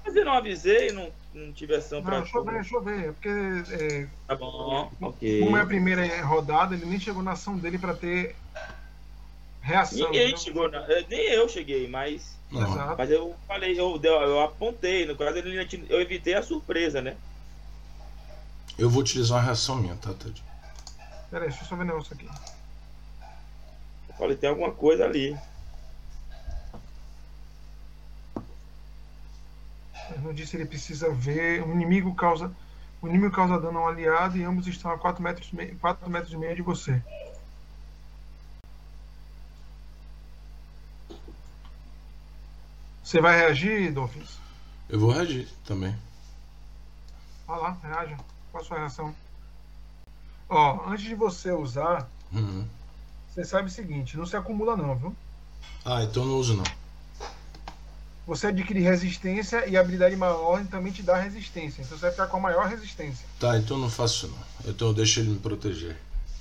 Mas 0.05 0.15
eu 0.15 0.23
não 0.23 0.35
avisei, 0.35 0.93
não, 0.93 1.11
não 1.35 1.51
tive 1.53 1.75
ação 1.75 1.99
Não, 1.99 2.05
pra. 2.05 2.19
deixa 2.21 2.37
eu 2.37 2.43
ver, 2.43 2.53
deixa 2.53 2.75
eu 2.75 2.81
ver. 2.81 3.09
É 3.09 3.11
porque 3.11 3.29
é, 3.73 4.07
Tá 4.27 4.35
bom, 4.35 4.91
ok. 5.01 5.39
como 5.41 5.57
é 5.57 5.61
a 5.61 5.65
primeira 5.65 6.25
rodada, 6.25 6.73
ele 6.75 6.85
nem 6.85 6.99
chegou 6.99 7.21
na 7.21 7.31
ação 7.33 7.57
dele 7.57 7.77
pra 7.77 7.93
ter 7.93 8.35
reação. 9.61 9.97
Ninguém 9.97 10.21
entendeu? 10.21 10.37
chegou, 10.37 10.69
na... 10.71 10.79
eh, 10.91 11.05
nem 11.09 11.19
eu 11.33 11.47
cheguei, 11.49 11.87
mas. 11.87 12.35
Não. 12.51 12.95
Mas 12.95 13.09
eu 13.11 13.35
falei, 13.47 13.77
eu, 13.79 13.99
eu, 14.01 14.13
eu 14.21 14.39
apontei, 14.41 15.05
no 15.05 15.15
caso 15.17 15.37
ele, 15.37 15.57
eu 15.89 15.99
evitei 15.99 16.35
a 16.35 16.43
surpresa, 16.43 17.01
né? 17.01 17.17
Eu 18.77 18.89
vou 18.89 19.01
utilizar 19.01 19.37
uma 19.37 19.43
reação 19.43 19.75
minha, 19.77 19.95
tá, 19.95 20.13
Ted? 20.13 20.43
Pera 21.31 21.45
aí, 21.45 21.49
deixa 21.49 21.63
eu 21.63 21.67
só 21.67 21.75
ver 21.75 21.83
o 21.83 21.85
negócio 21.85 22.13
aqui. 22.13 22.27
Eu 24.09 24.15
falei, 24.15 24.35
tem 24.37 24.49
alguma 24.49 24.71
coisa 24.71 25.05
ali. 25.05 25.35
Não 30.21 30.33
disse 30.33 30.55
ele 30.55 30.65
precisa 30.65 31.09
ver. 31.11 31.63
O 31.63 31.71
inimigo 31.71 32.13
causa. 32.15 32.51
O 33.01 33.07
inimigo 33.07 33.33
causa 33.35 33.59
dano 33.59 33.79
ao 33.79 33.87
aliado 33.87 34.37
e 34.37 34.43
ambos 34.43 34.67
estão 34.67 34.91
a 34.91 34.97
4 34.97 35.21
metros, 35.21 35.49
e 35.51 35.55
meio- 35.55 35.77
4 35.79 36.09
metros 36.09 36.33
e 36.33 36.37
meio 36.37 36.55
de 36.55 36.61
você. 36.61 37.01
Você 43.03 43.21
vai 43.21 43.37
reagir, 43.37 43.91
Dolphins? 43.93 44.37
Eu 44.89 44.99
vou 44.99 45.11
reagir 45.11 45.47
também. 45.65 45.95
Vai 47.47 47.59
lá, 47.59 47.77
reaja. 47.83 48.17
Qual 48.51 48.63
a 48.63 48.65
sua 48.65 48.77
reação? 48.79 49.15
Ó, 50.49 50.89
antes 50.89 51.05
de 51.05 51.15
você 51.15 51.51
usar, 51.51 52.09
Uhum. 52.31 52.67
você 53.29 53.43
sabe 53.43 53.67
o 53.67 53.71
seguinte: 53.71 54.17
não 54.17 54.25
se 54.25 54.35
acumula, 54.35 54.75
não, 54.75 54.95
viu? 54.95 55.15
Ah, 55.83 56.03
então 56.03 56.25
não 56.25 56.35
uso 56.37 56.55
não. 56.55 56.63
Você 58.27 58.47
adquire 58.47 58.79
resistência 58.79 59.67
e 59.67 59.77
a 59.77 59.81
habilidade 59.81 60.15
maior 60.15 60.65
também 60.65 60.91
te 60.91 61.03
dá 61.03 61.15
resistência. 61.15 61.83
Então 61.83 61.95
você 61.95 62.01
vai 62.01 62.11
ficar 62.11 62.27
com 62.27 62.37
a 62.37 62.39
maior 62.39 62.67
resistência. 62.67 63.25
Tá, 63.39 63.55
então 63.57 63.77
eu 63.77 63.81
não 63.81 63.89
faço 63.89 64.25
isso 64.25 64.35
não. 64.35 64.71
Então 64.71 64.87
eu 64.87 64.93
deixo 64.95 65.19
ele 65.19 65.29
me 65.29 65.39
proteger. 65.39 65.95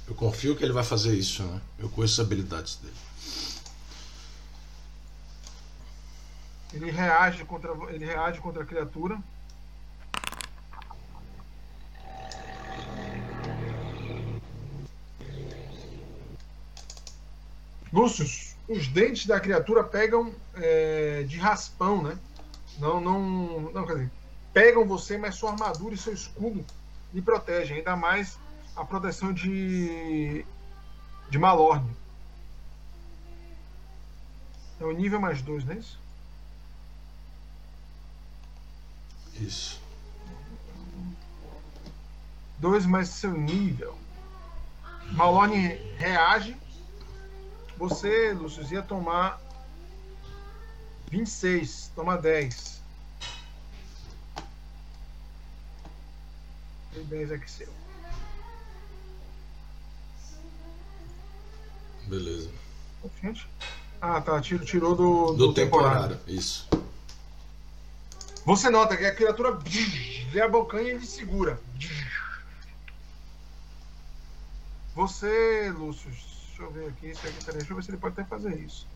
Eu 0.08 0.14
confio 0.14 0.56
que 0.56 0.64
ele 0.64 0.72
vai 0.72 0.84
fazer 0.84 1.14
isso, 1.14 1.42
né? 1.42 1.60
Eu 1.78 1.90
conheço 1.90 2.20
as 2.20 2.26
habilidades 2.26 2.76
dele. 2.76 2.94
Ele 6.72 6.90
reage 6.90 7.44
contra, 7.44 7.70
ele 7.90 8.04
reage 8.04 8.40
contra 8.40 8.62
a 8.62 8.66
criatura. 8.66 9.18
Lúcius, 17.92 18.53
os 18.68 18.88
dentes 18.88 19.26
da 19.26 19.38
criatura 19.38 19.84
pegam 19.84 20.34
é, 20.54 21.24
de 21.26 21.38
raspão, 21.38 22.02
né? 22.02 22.18
Não, 22.78 23.00
não, 23.00 23.60
não, 23.72 23.86
quer 23.86 23.94
dizer, 23.94 24.10
pegam 24.52 24.86
você, 24.86 25.16
mas 25.16 25.34
sua 25.34 25.52
armadura 25.52 25.94
e 25.94 25.98
seu 25.98 26.12
escudo 26.12 26.64
lhe 27.12 27.22
protegem, 27.22 27.78
ainda 27.78 27.94
mais 27.94 28.38
a 28.74 28.84
proteção 28.84 29.32
de 29.32 30.44
de 31.30 31.38
Malorne. 31.38 31.90
É 34.80 34.84
o 34.84 34.92
nível 34.92 35.20
mais 35.20 35.40
dois, 35.40 35.64
não 35.64 35.72
é 35.72 35.78
isso? 35.78 35.98
Isso. 39.40 39.80
2 42.58 42.86
mais 42.86 43.08
seu 43.08 43.32
nível. 43.32 43.98
Malone 45.12 45.74
reage. 45.98 46.56
Você, 47.76 48.32
Lúcio, 48.32 48.64
ia 48.72 48.82
tomar 48.82 49.40
26. 51.10 51.92
Toma 51.94 52.16
10. 52.16 52.80
Tem 56.92 57.04
10 57.04 57.32
aqui 57.32 57.50
seu. 57.50 57.68
Beleza. 62.06 62.50
Confiante? 63.02 63.48
Ah, 64.00 64.20
tá. 64.20 64.40
Tiro, 64.40 64.64
tirou 64.64 64.94
do, 64.94 65.32
Do, 65.34 65.54
temporário. 65.54 66.18
Isso. 66.26 66.68
Você 68.44 68.68
nota 68.68 68.96
que 68.96 69.06
a 69.06 69.14
criatura 69.14 69.58
vê 70.30 70.40
a 70.40 70.48
bocanha 70.48 70.88
e 70.88 70.90
ele 70.90 71.06
segura. 71.06 71.58
Você, 74.94 75.70
Lúcio, 75.70 76.10
deixa 76.54 76.62
eu 76.62 76.70
ver 76.70 76.88
aqui, 76.88 77.10
isso 77.10 77.26
aqui, 77.26 77.44
peraí, 77.44 77.58
deixa 77.58 77.72
eu 77.72 77.76
ver 77.76 77.82
se 77.82 77.90
ele 77.90 77.98
pode 77.98 78.12
até 78.12 78.24
fazer 78.24 78.56
isso. 78.60 78.86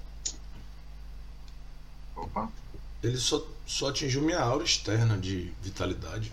Opa, 2.15 2.49
Ele 3.03 3.17
só, 3.17 3.45
só 3.67 3.89
atingiu 3.89 4.23
minha 4.23 4.41
aura 4.41 4.65
externa 4.65 5.19
de 5.19 5.53
vitalidade. 5.61 6.33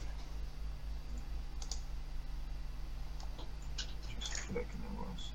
deixa 4.18 4.34
eu 4.34 4.48
tirar 4.48 4.62
aqui 4.62 4.76
o 4.76 4.92
negócio. 4.92 5.32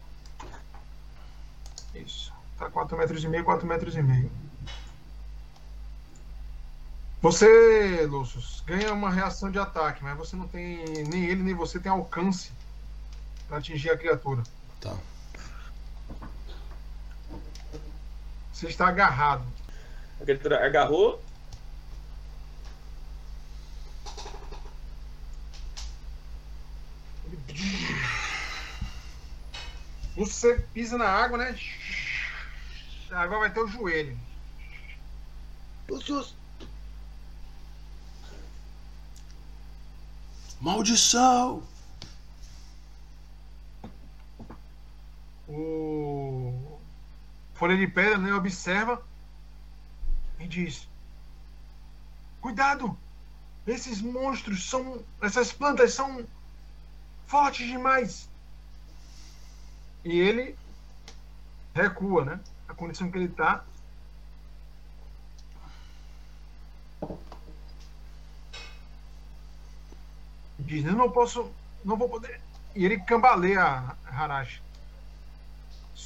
Isso. 1.95 2.33
Tá 2.57 2.71
4 2.71 2.97
metros 2.97 3.25
e 3.25 3.29
meio, 3.29 3.45
4 3.45 3.67
metros 3.67 3.97
e 3.97 4.03
meio. 4.03 4.31
Você, 7.21 8.07
Lúcio, 8.07 8.41
ganha 8.65 8.95
uma 8.95 9.11
reação 9.11 9.51
de 9.51 9.59
ataque, 9.59 10.03
mas 10.03 10.17
você 10.17 10.37
não 10.37 10.49
tem. 10.49 11.05
Nem 11.05 11.25
ele, 11.25 11.43
nem 11.43 11.55
você 11.55 11.79
tem 11.79 11.91
alcance 11.91 12.51
para 13.47 13.59
atingir 13.59 13.91
a 13.91 13.99
criatura. 13.99 14.43
Tá. 14.81 14.97
Você 18.61 18.67
está 18.67 18.89
agarrado. 18.89 19.43
A 20.21 20.25
criatura 20.25 20.67
agarrou, 20.67 21.25
Você 30.15 30.59
pisa 30.75 30.99
na 30.99 31.09
água, 31.09 31.39
né? 31.39 31.59
agora 33.11 33.41
vai 33.41 33.51
ter 33.51 33.61
o 33.61 33.67
joelho. 33.67 34.19
Lucius! 35.89 36.35
Maldição! 40.61 41.63
O 45.49 46.70
Folha 47.61 47.77
de 47.77 47.87
Pedra 47.87 48.17
né, 48.17 48.33
observa 48.33 49.03
e 50.39 50.49
diz: 50.49 50.89
Cuidado! 52.41 52.99
Esses 53.67 54.01
monstros 54.01 54.67
são. 54.67 55.05
Essas 55.21 55.53
plantas 55.53 55.93
são 55.93 56.25
fortes 57.27 57.67
demais. 57.67 58.31
E 60.03 60.19
ele 60.19 60.57
recua, 61.75 62.25
né? 62.25 62.41
A 62.67 62.73
condição 62.73 63.11
que 63.11 63.19
ele 63.19 63.27
está. 63.27 63.63
Diz: 70.59 70.87
Eu 70.87 70.95
não 70.95 71.13
posso. 71.13 71.53
Não 71.85 71.99
vou 71.99 72.09
poder. 72.09 72.41
E 72.75 72.87
ele 72.87 72.99
cambaleia 73.01 73.95
Harashi. 74.07 74.63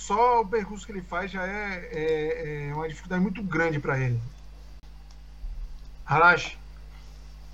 Só 0.07 0.43
o 0.43 0.47
percurso 0.47 0.85
que 0.85 0.93
ele 0.93 1.01
faz 1.01 1.31
já 1.31 1.47
é, 1.47 1.89
é, 1.91 2.69
é 2.69 2.75
uma 2.75 2.87
dificuldade 2.87 3.23
muito 3.23 3.43
grande 3.43 3.79
para 3.81 3.99
ele. 3.99 4.21
Harashi, 6.05 6.59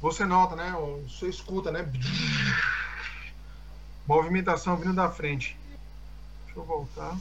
você 0.00 0.24
nota, 0.24 0.56
né? 0.56 0.74
Você 1.04 1.28
escuta, 1.28 1.70
né? 1.70 1.88
Movimentação 4.04 4.76
vindo 4.76 4.92
da 4.92 5.08
frente. 5.08 5.56
Deixa 6.44 6.58
eu 6.58 6.64
voltar. 6.64 7.16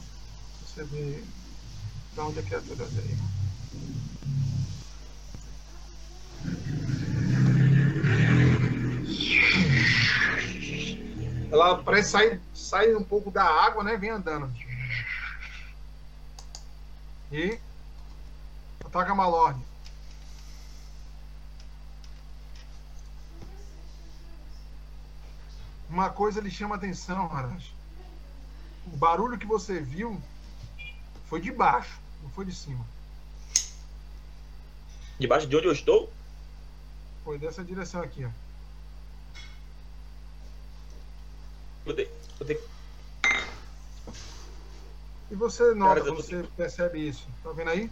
Você 0.66 0.82
vê 0.82 1.22
pra 2.12 2.24
onde 2.24 2.40
a 2.40 2.42
criatura 2.42 2.84
veio. 2.86 3.16
Ela 11.52 11.78
parece 11.84 12.10
sair, 12.10 12.40
sair 12.52 12.96
um 12.96 13.04
pouco 13.04 13.30
da 13.30 13.44
água, 13.44 13.84
né? 13.84 13.96
Vem 13.96 14.10
andando. 14.10 14.50
E 17.32 17.58
ataca 18.84 19.12
a 19.12 19.14
Malorne. 19.14 19.64
Uma 25.88 26.10
coisa 26.10 26.40
lhe 26.40 26.50
chama 26.50 26.76
atenção, 26.76 27.26
Haraj. 27.32 27.72
O 28.86 28.96
barulho 28.96 29.38
que 29.38 29.46
você 29.46 29.80
viu 29.80 30.20
foi 31.26 31.40
de 31.40 31.50
baixo, 31.50 31.98
não 32.22 32.30
foi 32.30 32.44
de 32.44 32.54
cima. 32.54 32.86
Debaixo 35.18 35.46
de 35.46 35.56
onde 35.56 35.66
eu 35.66 35.72
estou? 35.72 36.12
Foi 37.24 37.38
dessa 37.38 37.62
direção 37.62 38.02
aqui, 38.02 38.24
ó. 38.24 38.30
Vou 41.84 41.94
ter, 41.94 42.10
vou 42.38 42.46
ter... 42.46 42.69
E 45.30 45.34
você 45.34 45.74
nota, 45.74 45.94
Cara, 45.94 46.00
eu 46.00 46.04
tô- 46.06 46.22
você 46.22 46.42
percebe 46.56 47.08
isso. 47.08 47.26
Tá 47.42 47.52
vendo 47.52 47.70
aí? 47.70 47.90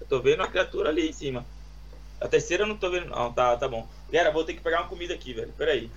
Eu 0.00 0.06
tô 0.06 0.20
vendo 0.20 0.42
a 0.42 0.48
criatura 0.48 0.88
ali 0.88 1.08
em 1.08 1.12
cima. 1.12 1.44
A 2.20 2.28
terceira 2.28 2.62
eu 2.62 2.66
não 2.66 2.76
tô 2.76 2.90
vendo. 2.90 3.08
Não, 3.10 3.32
tá, 3.32 3.56
tá 3.56 3.68
bom. 3.68 3.86
Galera, 4.10 4.32
vou 4.32 4.44
ter 4.44 4.54
que 4.54 4.60
pegar 4.62 4.80
uma 4.82 4.88
comida 4.88 5.12
aqui, 5.14 5.32
velho. 5.34 5.52
Pera 5.52 5.72
aí. 5.72 5.90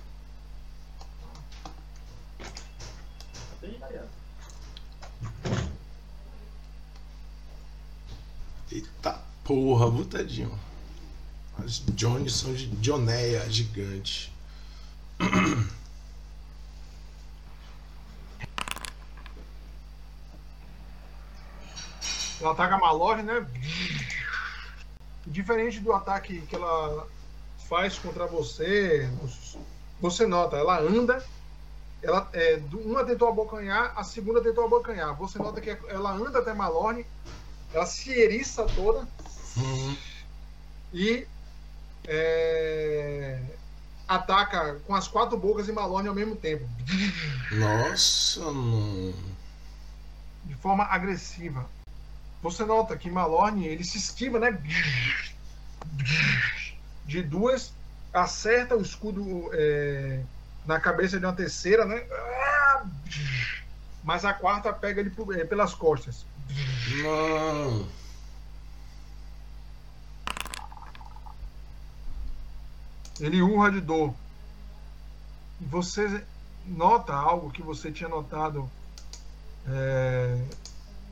Eita 8.70 9.20
porra, 9.44 9.90
botadinho. 9.90 10.58
As 11.58 11.78
Johnny 11.94 12.30
são 12.30 12.52
de 12.54 12.66
Dioneia 12.68 13.48
gigante. 13.50 14.32
Ela 22.40 22.52
ataca 22.52 22.76
a 22.76 22.78
Malorne, 22.78 23.22
né? 23.22 23.46
Diferente 25.26 25.80
do 25.80 25.92
ataque 25.92 26.40
que 26.42 26.54
ela 26.56 27.06
faz 27.68 27.98
contra 27.98 28.26
você, 28.26 29.08
você 30.00 30.26
nota, 30.26 30.56
ela 30.56 30.80
anda, 30.80 31.22
ela, 32.02 32.28
é, 32.32 32.56
do- 32.56 32.80
uma 32.80 33.04
tentou 33.04 33.28
abocanhar, 33.28 33.92
a 33.94 34.02
segunda 34.02 34.40
tentou 34.42 34.64
abocanhar. 34.64 35.14
Você 35.16 35.38
nota 35.38 35.60
que 35.60 35.76
ela 35.88 36.12
anda 36.12 36.38
até 36.38 36.54
Malorne, 36.54 37.04
ela 37.74 37.84
se 37.84 38.10
eriça 38.10 38.64
toda 38.74 39.06
Hum, 39.56 39.96
e 40.94 41.26
é, 42.06 43.42
ataca 44.06 44.80
com 44.86 44.94
as 44.94 45.06
quatro 45.08 45.36
bocas 45.36 45.68
em 45.68 45.72
Malorne 45.72 46.08
ao 46.08 46.14
mesmo 46.14 46.36
tempo, 46.36 46.66
nossa, 47.52 48.40
não. 48.40 49.12
de 50.44 50.54
forma 50.54 50.84
agressiva. 50.84 51.68
Você 52.42 52.64
nota 52.64 52.96
que 52.96 53.10
Malorne 53.10 53.66
ele 53.66 53.84
se 53.84 53.98
esquiva, 53.98 54.38
né? 54.38 54.58
De 57.04 57.22
duas, 57.22 57.72
acerta 58.12 58.76
o 58.76 58.82
escudo 58.82 59.50
é, 59.52 60.22
na 60.66 60.78
cabeça 60.78 61.18
de 61.18 61.26
uma 61.26 61.32
terceira, 61.32 61.84
né? 61.84 62.06
Mas 64.04 64.24
a 64.24 64.32
quarta 64.32 64.72
pega 64.72 65.00
ele 65.00 65.12
é, 65.38 65.44
pelas 65.44 65.74
costas. 65.74 66.24
Não. 67.02 67.88
Ele 73.20 73.42
urra 73.42 73.72
de 73.72 73.80
dor. 73.80 74.14
Você 75.60 76.24
nota 76.64 77.12
algo 77.12 77.50
que 77.50 77.62
você 77.62 77.90
tinha 77.90 78.08
notado 78.08 78.70
é, 79.66 80.40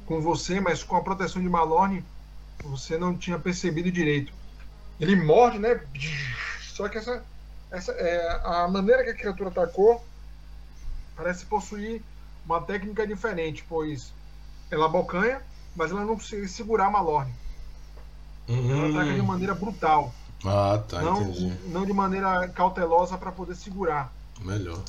com 0.07 0.21
você, 0.21 0.61
mas 0.61 0.83
com 0.83 0.97
a 0.97 1.03
proteção 1.03 1.43
de 1.43 1.49
Malorne, 1.49 2.05
você 2.63 2.97
não 2.97 3.17
tinha 3.17 3.39
percebido 3.39 3.91
direito. 3.91 4.33
Ele 4.99 5.15
morde, 5.17 5.59
né? 5.59 5.81
Só 6.63 6.89
que 6.89 6.99
essa, 6.99 7.23
essa 7.71 7.93
é, 7.93 8.41
a 8.45 8.69
maneira 8.69 9.05
que 9.05 9.11
a 9.11 9.15
criatura 9.15 9.51
atacou 9.51 10.03
parece 11.17 11.45
possuir 11.47 12.03
uma 12.45 12.61
técnica 12.63 13.07
diferente, 13.07 13.65
pois 13.69 14.13
ela 14.71 14.87
abocanha, 14.87 15.41
mas 15.75 15.91
ela 15.91 16.05
não 16.05 16.15
consegue 16.17 16.49
segurar 16.49 16.91
Malorne. 16.91 17.33
Ela 18.49 18.89
ataca 18.91 19.13
de 19.15 19.21
Hum. 19.21 19.27
maneira 19.27 19.55
brutal, 19.55 20.15
Ah, 20.45 20.83
tá, 20.89 21.03
não, 21.03 21.23
entendi. 21.23 21.53
não 21.69 21.85
de 21.85 21.93
maneira 21.93 22.47
cautelosa 22.49 23.19
para 23.19 23.33
poder 23.33 23.57
segurar. 23.57 24.13
Melhor. 24.41 24.81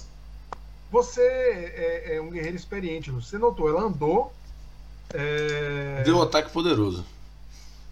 Você 0.91 1.22
é, 1.22 2.15
é 2.15 2.22
um 2.22 2.30
guerreiro 2.30 2.55
experiente, 2.55 3.09
você 3.11 3.38
notou, 3.38 3.68
ela 3.68 3.82
andou, 3.82 4.32
é, 5.14 6.01
Deu 6.03 6.18
um 6.18 6.22
ataque 6.22 6.49
poderoso. 6.51 7.05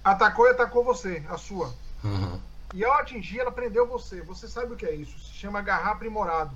atacou 0.03 0.47
e 0.47 0.51
atacou 0.51 0.84
você, 0.84 1.24
a 1.30 1.38
sua. 1.38 1.74
Uhum. 2.03 2.39
E 2.74 2.84
ao 2.84 2.93
atingir, 2.93 3.39
ela 3.39 3.51
prendeu 3.51 3.88
você. 3.88 4.22
Você 4.22 4.47
sabe 4.47 4.74
o 4.74 4.76
que 4.76 4.86
é 4.86 4.93
isso? 4.93 5.18
Se 5.20 5.34
chama 5.34 5.59
agarrar 5.59 5.91
aprimorado. 5.91 6.51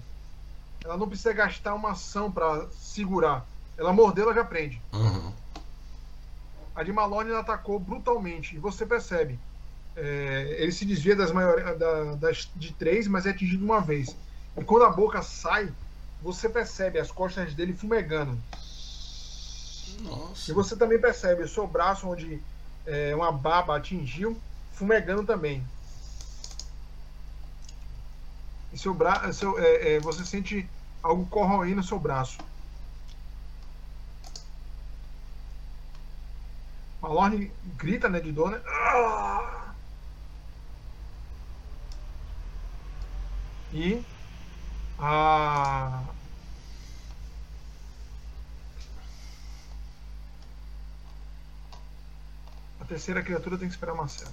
Ela 0.83 0.97
não 0.97 1.07
precisa 1.07 1.33
gastar 1.33 1.73
uma 1.73 1.91
ação 1.91 2.31
para 2.31 2.67
segurar. 2.71 3.45
Ela 3.77 3.93
mordeu, 3.93 4.25
ela 4.25 4.33
já 4.33 4.43
prende. 4.43 4.81
Uhum. 4.93 5.31
A 6.75 6.83
de 6.83 6.91
Malone 6.91 7.33
atacou 7.33 7.79
brutalmente. 7.79 8.55
E 8.55 8.59
você 8.59 8.85
percebe. 8.85 9.39
é, 9.95 10.55
ele 10.59 10.71
se 10.71 10.85
desvia 10.85 11.13
das, 11.15 11.31
maiores, 11.31 11.77
da- 11.77 12.15
das 12.15 12.49
de 12.55 12.71
três, 12.73 13.05
mas 13.07 13.25
é 13.25 13.31
atingido 13.31 13.65
uma 13.65 13.81
vez. 13.81 14.15
E 14.57 14.63
quando 14.63 14.85
a 14.85 14.89
boca 14.89 15.21
sai, 15.21 15.69
você 16.21 16.47
percebe 16.47 16.99
as 16.99 17.11
costas 17.11 17.53
dele 17.53 17.73
fumegando. 17.73 18.37
E 19.99 20.03
Nossa. 20.03 20.53
você 20.53 20.75
também 20.75 20.99
percebe 20.99 21.43
o 21.43 21.47
seu 21.47 21.67
braço 21.67 22.07
onde 22.07 22.41
é, 22.85 23.15
uma 23.15 23.31
baba 23.31 23.75
atingiu, 23.75 24.39
fumegando 24.73 25.23
também. 25.23 25.63
E 28.71 28.77
seu 28.77 28.93
bra 28.93 29.31
seu, 29.33 29.59
é, 29.59 29.95
é, 29.95 29.99
você 29.99 30.23
sente 30.23 30.69
algo 31.03 31.25
corroendo 31.25 31.77
no 31.77 31.83
seu 31.83 31.99
braço. 31.99 32.37
Malorne 37.01 37.51
grita 37.77 38.09
né, 38.09 38.19
de 38.19 38.31
dor, 38.31 38.51
né? 38.51 38.61
Ah! 38.67 39.73
E 43.71 44.01
a 44.97 46.03
terceira 52.89 53.21
criatura 53.21 53.57
tem 53.57 53.67
que 53.67 53.73
esperar 53.75 53.93
uma 53.93 54.07
cena. 54.07 54.31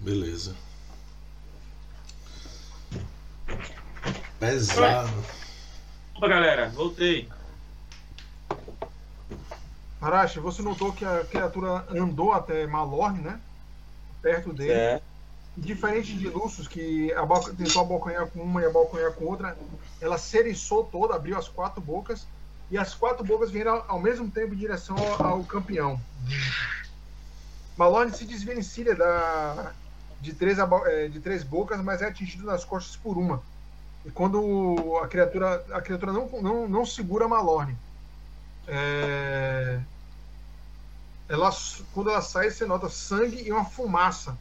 Beleza. 0.00 0.56
Pesado. 4.40 5.24
Opa, 6.16 6.26
galera, 6.26 6.68
voltei. 6.70 7.28
Arashi, 10.00 10.40
você 10.40 10.60
notou 10.60 10.92
que 10.92 11.04
a 11.04 11.24
criatura 11.24 11.86
andou 11.90 12.32
até 12.32 12.66
Malorne, 12.66 13.20
né? 13.20 13.40
Perto 14.20 14.52
dele. 14.52 14.72
Certo. 14.72 15.04
Diferente 15.56 16.16
de 16.16 16.28
Lucius, 16.28 16.66
que 16.66 17.12
a 17.12 17.24
boca, 17.24 17.54
tentou 17.54 17.82
abocanhar 17.82 18.26
com 18.26 18.40
uma 18.40 18.62
e 18.62 18.64
abocanhar 18.64 19.12
com 19.12 19.26
outra, 19.26 19.56
ela 20.00 20.18
seriçou 20.18 20.82
toda, 20.82 21.14
abriu 21.14 21.38
as 21.38 21.46
quatro 21.46 21.80
bocas, 21.80 22.26
e 22.72 22.78
as 22.78 22.94
quatro 22.94 23.22
bocas 23.22 23.50
vieram 23.50 23.84
ao, 23.86 24.00
mesmo 24.00 24.30
tempo 24.30 24.54
em 24.54 24.56
direção 24.56 24.96
ao, 24.96 25.26
ao 25.26 25.44
campeão. 25.44 26.00
Malorne 27.76 28.10
se 28.16 28.24
desvencilha 28.24 28.94
da, 28.94 29.72
de, 30.22 30.32
três, 30.32 30.56
eh, 30.58 31.08
de 31.08 31.20
três 31.20 31.44
bocas, 31.44 31.78
mas 31.82 32.00
é 32.00 32.06
atingido 32.06 32.46
nas 32.46 32.64
costas 32.64 32.96
por 32.96 33.18
uma. 33.18 33.42
E 34.06 34.10
quando 34.10 34.98
a 35.02 35.06
criatura, 35.06 35.62
a 35.70 35.82
criatura 35.82 36.14
não, 36.14 36.26
não, 36.40 36.66
não 36.66 36.86
segura 36.86 37.28
Malorne. 37.28 37.76
É, 38.66 39.78
ela, 41.28 41.50
quando 41.92 42.08
ela 42.08 42.22
sai, 42.22 42.50
você 42.50 42.64
nota 42.64 42.88
sangue 42.88 43.42
e 43.46 43.52
uma 43.52 43.66
fumaça 43.66 44.34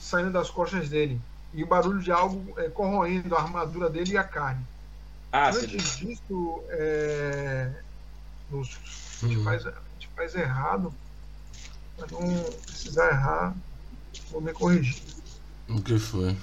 saindo 0.00 0.32
das 0.32 0.50
costas 0.50 0.88
dele. 0.88 1.20
E 1.54 1.62
o 1.62 1.66
barulho 1.68 2.00
de 2.00 2.10
algo 2.10 2.58
é, 2.58 2.68
corroendo 2.70 3.36
a 3.36 3.40
armadura 3.40 3.88
dele 3.88 4.14
e 4.14 4.18
a 4.18 4.24
carne. 4.24 4.66
Ácido. 5.32 5.74
Antes 5.74 5.96
disso, 5.98 6.62
é, 6.70 7.70
nos- 8.50 8.78
a, 9.22 9.26
gente 9.26 9.38
Hum. 9.38 9.44
faz, 9.44 9.66
a 9.66 9.70
gente 9.94 10.08
faz 10.16 10.34
errado. 10.34 10.92
Pra 11.96 12.06
não 12.12 12.42
precisar 12.62 13.08
errar, 13.10 13.56
vou 14.30 14.40
me 14.40 14.52
corrigir. 14.52 15.02
O 15.68 15.82
que 15.82 15.98
foi? 15.98 16.36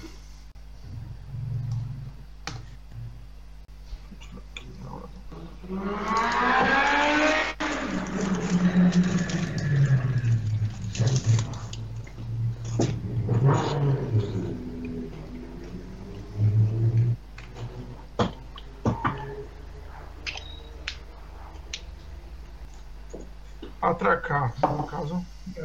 Atracar, 24.44 24.76
no 24.76 24.86
caso, 24.86 25.26
é. 25.56 25.62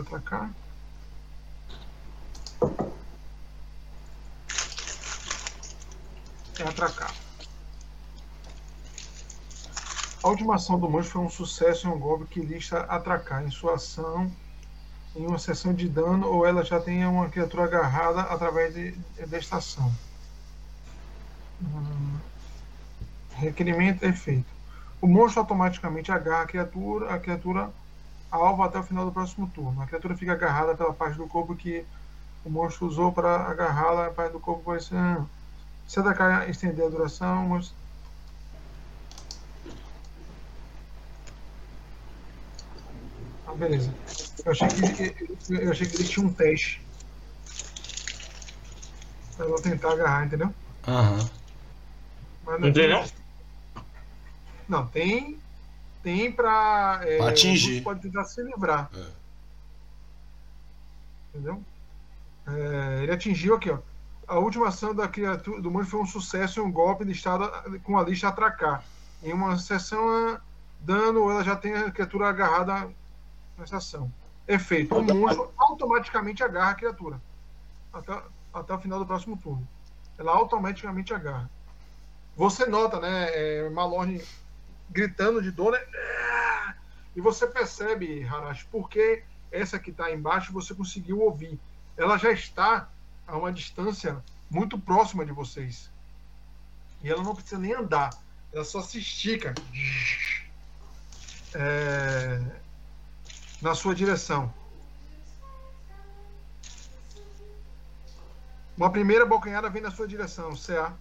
É 6.60 6.64
atracar. 6.64 7.14
A 10.24 10.28
última 10.28 10.56
ação 10.56 10.80
do 10.80 10.88
monstro 10.88 11.14
foi 11.14 11.22
um 11.24 11.30
sucesso 11.30 11.88
em 11.88 11.92
um 11.92 12.00
golpe 12.00 12.26
que 12.26 12.40
lista 12.40 12.82
atracar 12.82 13.44
em 13.44 13.50
sua 13.50 13.76
ação 13.76 14.32
em 15.16 15.26
uma 15.26 15.40
sessão 15.40 15.74
de 15.74 15.90
dano 15.90 16.28
ou 16.28 16.46
ela 16.46 16.64
já 16.64 16.80
tenha 16.80 17.10
uma 17.10 17.30
criatura 17.30 17.66
agarrada 17.66 18.22
através 18.22 18.74
de, 18.74 18.92
desta 19.28 19.58
ação. 19.58 19.92
Hum. 21.62 22.18
Requerimento 23.32 24.06
é 24.06 24.14
feito. 24.14 24.46
O 25.02 25.08
monstro 25.08 25.42
automaticamente 25.42 26.12
agarra 26.12 26.44
a 26.44 26.48
criatura, 26.48 27.14
a 27.14 27.20
criatura 27.20 27.72
alvo 28.32 28.64
até 28.64 28.80
o 28.80 28.84
final 28.84 29.06
do 29.06 29.12
próximo 29.12 29.50
turno. 29.54 29.82
A 29.82 29.86
criatura 29.86 30.16
fica 30.16 30.32
agarrada 30.32 30.74
pela 30.76 30.94
parte 30.94 31.18
do 31.18 31.28
corpo 31.28 31.56
que 31.56 31.86
o 32.46 32.50
monstro 32.50 32.88
usou 32.88 33.12
para 33.12 33.36
agarrá-la. 33.48 34.08
A 34.08 34.12
parte 34.12 34.32
do 34.32 34.40
corpo 34.40 34.64
vai 34.72 34.80
ser. 34.80 34.96
Se 35.88 36.00
atacar 36.00 36.50
estender 36.50 36.86
a 36.86 36.90
duração, 36.90 37.46
o 37.46 37.50
monstro. 37.50 37.76
Ah, 43.46 43.54
beleza. 43.54 43.94
Eu 44.46 44.52
achei 44.52 44.68
que, 44.70 45.02
ele- 45.04 45.66
eu 45.66 45.72
achei 45.72 45.88
que 45.90 45.96
ele 45.98 46.08
tinha 46.08 46.26
um 46.26 46.34
teste. 46.34 46.82
Pra 49.36 49.46
ela 49.46 49.62
tentar 49.62 49.92
agarrar, 49.92 50.26
entendeu? 50.26 50.54
Aham. 50.88 51.30
Mas 52.46 52.62
Não 52.62 52.72
tem, 52.74 52.90
não? 52.90 53.06
Não, 54.68 54.88
tem. 54.88 55.40
Tem 56.04 56.32
pra. 56.32 57.02
É, 57.04 57.22
atingir. 57.28 57.82
pode 57.82 58.02
tentar 58.02 58.24
se 58.26 58.42
livrar. 58.42 58.90
É. 58.96 59.06
Entendeu? 61.30 61.64
É, 62.48 63.04
ele 63.04 63.12
atingiu 63.12 63.56
aqui, 63.56 63.70
ó. 63.70 63.80
A 64.28 64.40
última 64.40 64.70
ação 64.70 64.96
da 64.96 65.08
criatura 65.08 65.62
do 65.62 65.70
monstro 65.70 65.92
foi 65.92 66.02
um 66.02 66.06
sucesso 66.06 66.60
em 66.60 66.64
um 66.64 66.72
golpe 66.72 67.04
listado 67.04 67.50
com 67.84 67.98
a 67.98 68.04
lista 68.04 68.30
atracar. 68.30 68.84
Em 69.22 69.34
uma 69.34 69.58
sessão, 69.58 70.40
dano 70.80 71.30
ela 71.30 71.44
já 71.44 71.56
tem 71.56 71.74
a 71.74 71.92
criatura 71.92 72.30
agarrada 72.30 72.90
nessa 73.58 73.78
ação. 73.78 74.12
Efeito: 74.48 74.96
o 74.96 75.04
monstro 75.04 75.52
automaticamente 75.58 76.44
agarra 76.44 76.72
a 76.72 76.76
criatura. 76.76 77.22
Até, 77.94 78.22
até 78.54 78.74
o 78.74 78.80
final 78.80 79.00
do 79.00 79.06
próximo 79.06 79.38
turno. 79.38 79.68
Ela 80.18 80.32
automaticamente 80.32 81.14
agarra. 81.14 81.50
Você 82.36 82.66
nota, 82.66 83.00
né, 83.00 83.30
é, 83.34 83.70
Malorne 83.70 84.22
gritando 84.92 85.42
de 85.42 85.52
dor, 85.52 85.72
né? 85.72 85.80
E 87.16 87.22
você 87.22 87.48
percebe, 87.48 88.24
Harashi, 88.24 88.66
porque 88.72 89.24
essa 89.52 89.80
que 89.80 89.92
está 89.92 90.12
embaixo 90.12 90.54
você 90.54 90.74
conseguiu 90.74 91.20
ouvir. 91.22 91.60
Ela 91.98 92.18
já 92.18 92.32
está 92.32 92.90
a 93.28 93.38
uma 93.38 93.52
distância 93.52 94.24
muito 94.50 94.78
próxima 94.78 95.26
de 95.26 95.32
vocês. 95.32 95.90
E 97.04 97.10
ela 97.10 97.24
não 97.24 97.36
precisa 97.36 97.60
nem 97.60 97.74
andar. 97.74 98.12
Ela 98.54 98.64
só 98.64 98.82
se 98.82 99.00
estica 99.00 99.54
é, 101.54 102.42
na 103.62 103.76
sua 103.76 103.94
direção. 103.94 104.54
Uma 108.78 108.90
primeira 108.90 109.26
bocanhada 109.26 109.70
vem 109.70 109.82
na 109.82 109.92
sua 109.92 110.08
direção, 110.08 110.56
CA. 110.56 110.94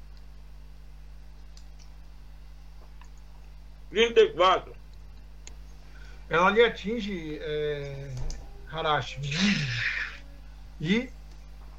34. 3.90 4.72
Ela 6.28 6.50
lhe 6.50 6.64
atinge 6.64 7.38
é, 7.42 8.14
Harashi. 8.70 9.20
E 10.80 11.10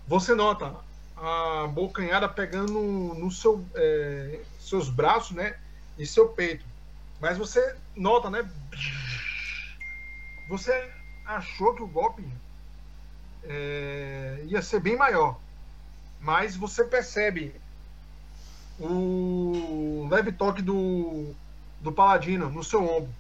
você 0.06 0.36
nota 0.36 0.76
a 1.16 1.68
bocanhada 1.68 2.28
pegando 2.28 2.74
no, 2.74 3.32
seu, 3.32 3.66
é, 3.76 4.42
seus 4.60 4.90
braços, 4.90 5.36
né? 5.36 5.58
E 5.98 6.06
seu 6.06 6.30
peito. 6.30 6.66
Mas 7.20 7.38
você 7.38 7.76
nota, 7.96 8.30
né? 8.30 8.50
Você 10.50 10.92
achou 11.26 11.74
que 11.74 11.84
o 11.84 11.88
golpe 11.88 12.28
é, 13.44 14.44
ia 14.48 14.62
ser 14.62 14.80
bem 14.80 14.98
maior. 14.98 15.40
Mas 16.20 16.56
você 16.56 16.84
percebe 16.84 17.56
o 18.80 20.08
leve 20.10 20.32
toque 20.32 20.62
do, 20.62 21.34
do 21.82 21.92
paladino 21.92 22.50
no 22.50 22.64
seu 22.64 22.84
ombro. 22.84 23.14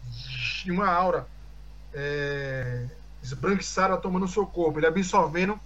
E 0.65 0.71
uma 0.71 0.87
aura 0.87 1.27
é, 1.93 2.87
esbranquiçada 3.21 3.97
tomando 3.97 4.27
seu 4.27 4.45
corpo. 4.45 4.79
Ele 4.79 4.87
absorvendo 4.87 5.59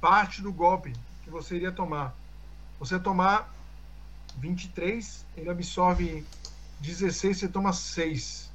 parte 0.00 0.42
do 0.42 0.52
golpe 0.52 0.92
que 1.22 1.30
você 1.30 1.56
iria 1.56 1.72
tomar. 1.72 2.14
Você 2.78 2.98
tomar 2.98 3.52
23, 4.38 5.24
ele 5.36 5.50
absorve 5.50 6.24
16, 6.80 7.38
você 7.38 7.48
toma 7.48 7.72
6. 7.72 8.50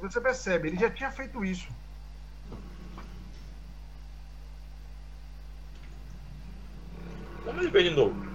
Você 0.00 0.20
percebe, 0.20 0.68
ele 0.68 0.78
já 0.78 0.90
tinha 0.90 1.10
feito 1.10 1.44
isso. 1.44 1.68
Vamos 7.44 7.70
ver 7.70 7.84
de 7.84 7.90
novo. 7.90 8.27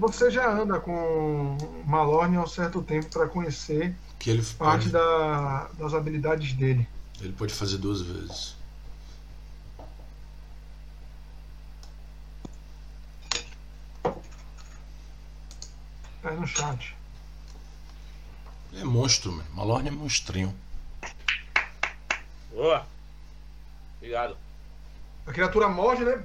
Você 0.00 0.30
já 0.30 0.50
anda 0.50 0.80
com 0.80 1.58
Malorne 1.84 2.38
há 2.38 2.40
um 2.42 2.46
certo 2.46 2.80
tempo 2.82 3.10
para 3.10 3.28
conhecer 3.28 3.94
Que 4.18 4.30
ele 4.30 4.42
parte 4.58 4.88
pode, 4.88 4.92
da, 4.92 5.68
das 5.78 5.92
habilidades 5.92 6.54
dele. 6.54 6.88
ele 7.20 7.34
pode 7.34 7.52
fazer 7.52 7.76
duas 7.76 8.00
vezes. 8.00 8.56
Tá 16.22 16.30
aí 16.30 16.36
no 16.36 16.46
chat. 16.46 16.94
Ele 18.72 18.82
é 18.82 18.84
monstro, 18.84 19.32
mano. 19.32 19.48
Malorne 19.54 19.88
é 19.88 19.92
monstrinho. 19.92 20.54
Boa. 22.50 22.86
Obrigado. 23.96 24.36
A 25.26 25.32
criatura 25.32 25.68
morde, 25.68 26.04
né? 26.04 26.22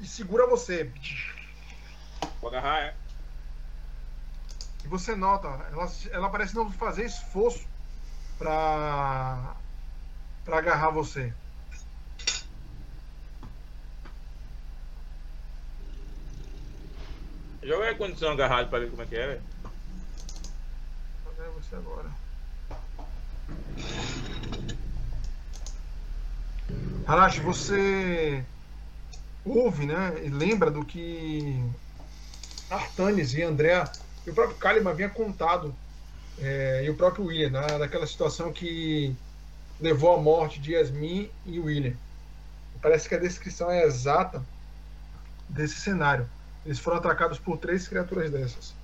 E 0.00 0.06
segura 0.06 0.46
você. 0.46 0.90
Vou 2.42 2.50
agarrar. 2.50 2.80
É. 2.80 2.94
E 4.84 4.88
você 4.88 5.14
nota, 5.14 5.46
ela, 5.70 5.90
ela 6.10 6.28
parece 6.28 6.56
não 6.56 6.70
fazer 6.72 7.04
esforço 7.04 7.64
pra, 8.36 9.54
pra 10.44 10.58
agarrar 10.58 10.90
você. 10.90 11.32
Joga 17.62 17.90
a 17.90 17.94
condição 17.94 18.32
agarrado 18.32 18.68
pra 18.68 18.80
ver 18.80 18.90
como 18.90 19.02
é 19.02 19.06
que 19.06 19.14
é, 19.14 19.20
era. 19.20 19.42
Vou 21.22 21.32
agarrar 21.32 21.50
você 21.52 21.76
agora. 21.76 22.10
Harashi, 27.06 27.40
você 27.40 28.44
ouve, 29.44 29.86
né? 29.86 30.24
E 30.24 30.28
lembra 30.28 30.72
do 30.72 30.84
que 30.84 31.62
Artanes 32.72 33.34
e 33.34 33.42
André 33.42 33.84
e 34.26 34.30
o 34.30 34.34
próprio 34.34 34.56
Kalimann 34.56 34.92
havia 34.92 35.08
contado, 35.08 35.74
é, 36.38 36.82
e 36.84 36.90
o 36.90 36.96
próprio 36.96 37.26
William, 37.26 37.50
né, 37.50 37.78
daquela 37.78 38.06
situação 38.06 38.52
que 38.52 39.14
levou 39.80 40.14
à 40.14 40.20
morte 40.20 40.60
de 40.60 40.72
Yasmin 40.72 41.30
e 41.44 41.60
William. 41.60 41.94
Parece 42.80 43.08
que 43.08 43.14
a 43.14 43.18
descrição 43.18 43.70
é 43.70 43.82
exata 43.84 44.42
desse 45.48 45.80
cenário. 45.80 46.28
Eles 46.64 46.78
foram 46.78 46.96
atacados 46.98 47.38
por 47.38 47.58
três 47.58 47.86
criaturas 47.86 48.30
dessas. 48.30 48.74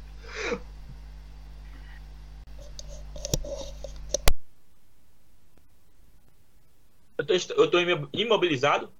Eu 7.16 7.26
tô, 7.26 7.34
est- 7.34 7.50
eu 7.50 7.70
tô 7.70 7.80
imo- 7.80 8.08
imobilizado? 8.12 8.92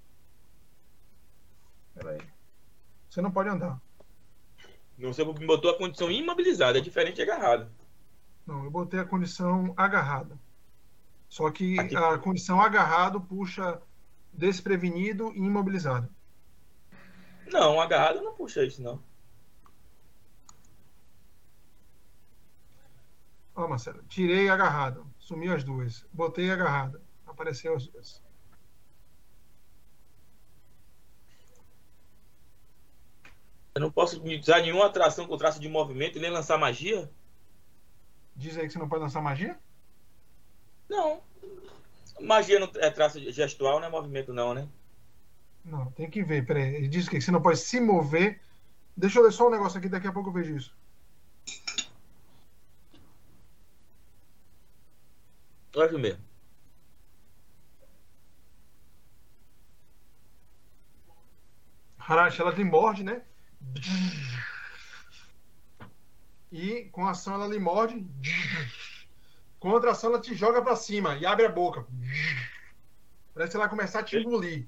Peraí. 1.95 2.21
Você 3.09 3.21
não 3.21 3.31
pode 3.31 3.49
andar. 3.49 3.81
Não, 4.99 5.13
Você 5.13 5.25
botou 5.25 5.71
a 5.71 5.79
condição 5.79 6.11
imobilizada, 6.11 6.79
é 6.79 6.81
diferente 6.81 7.17
de 7.17 7.23
agarrado. 7.23 7.71
Não, 8.45 8.65
eu 8.65 8.71
botei 8.71 8.99
a 8.99 9.05
condição 9.05 9.73
agarrada. 9.77 10.39
Só 11.29 11.51
que 11.51 11.79
Aqui. 11.79 11.95
a 11.95 12.19
condição 12.19 12.61
agarrado 12.61 13.21
puxa 13.21 13.81
desprevenido 14.33 15.31
e 15.35 15.39
imobilizado. 15.39 16.09
Não, 17.47 17.81
agarrado 17.81 18.23
não 18.23 18.35
puxa 18.35 18.65
isso, 18.65 18.83
não. 18.83 19.03
Ó, 23.55 23.69
Marcelo, 23.69 24.03
tirei 24.09 24.49
agarrado. 24.49 25.07
Sumiu 25.19 25.55
as 25.55 25.65
duas. 25.65 26.07
Botei 26.13 26.51
agarrado. 26.51 27.01
Apareceu 27.27 27.75
as 27.75 27.87
duas. 27.87 28.23
Eu 33.79 33.83
não 33.83 33.93
posso 33.93 34.21
usar 34.21 34.61
nenhuma 34.61 34.87
atração 34.87 35.29
com 35.29 35.37
traço 35.37 35.61
de 35.61 35.69
movimento 35.69 36.19
e 36.19 36.21
nem 36.21 36.33
lançar 36.33 36.59
magia? 36.59 37.09
Diz 38.35 38.57
aí 38.57 38.67
que 38.67 38.73
você 38.73 38.79
não 38.81 38.89
pode 38.89 39.03
lançar 39.03 39.23
magia? 39.23 39.57
Não. 40.89 41.23
Magia 42.21 42.59
não 42.59 42.69
é 42.75 42.91
traço 42.91 43.21
gestual, 43.31 43.79
não 43.79 43.87
é 43.87 43.91
movimento, 43.91 44.35
não, 44.35 44.53
né? 44.53 44.69
Não, 45.65 45.93
tem 45.93 46.11
que 46.11 46.25
ver. 46.25 46.45
Peraí. 46.45 46.75
Ele 46.75 46.89
diz 46.89 47.09
que 47.09 47.21
você 47.21 47.31
não 47.31 47.41
pode 47.41 47.59
se 47.61 47.79
mover. 47.79 48.41
Deixa 48.97 49.21
eu 49.21 49.23
ler 49.23 49.33
só 49.33 49.47
um 49.47 49.51
negócio 49.51 49.79
aqui, 49.79 49.89
daqui 49.89 50.09
a 50.09 50.13
pouco 50.13 50.31
eu 50.31 50.33
vejo 50.33 50.57
isso. 50.57 50.77
Olha 55.77 55.99
mesmo. 55.99 56.25
Harashi, 61.97 62.41
ela 62.41 62.53
te 62.53 62.65
morde, 62.65 63.05
né? 63.05 63.23
E 66.51 66.85
com 66.93 67.07
a 67.07 67.11
ação 67.11 67.35
ela 67.35 67.47
lhe 67.47 67.59
morde. 67.59 68.07
Com 69.59 69.71
outra 69.71 69.91
ação 69.91 70.11
ela 70.11 70.21
te 70.21 70.35
joga 70.35 70.63
pra 70.63 70.77
cima 70.77 71.17
e 71.17 71.27
abre 71.27 71.47
a 71.47 71.51
boca. 71.51 71.87
Parece 73.35 73.53
que 73.53 73.57
ela 73.57 73.69
começar 73.69 74.01
a 74.01 74.03
te 74.03 74.17
engolir. 74.17 74.67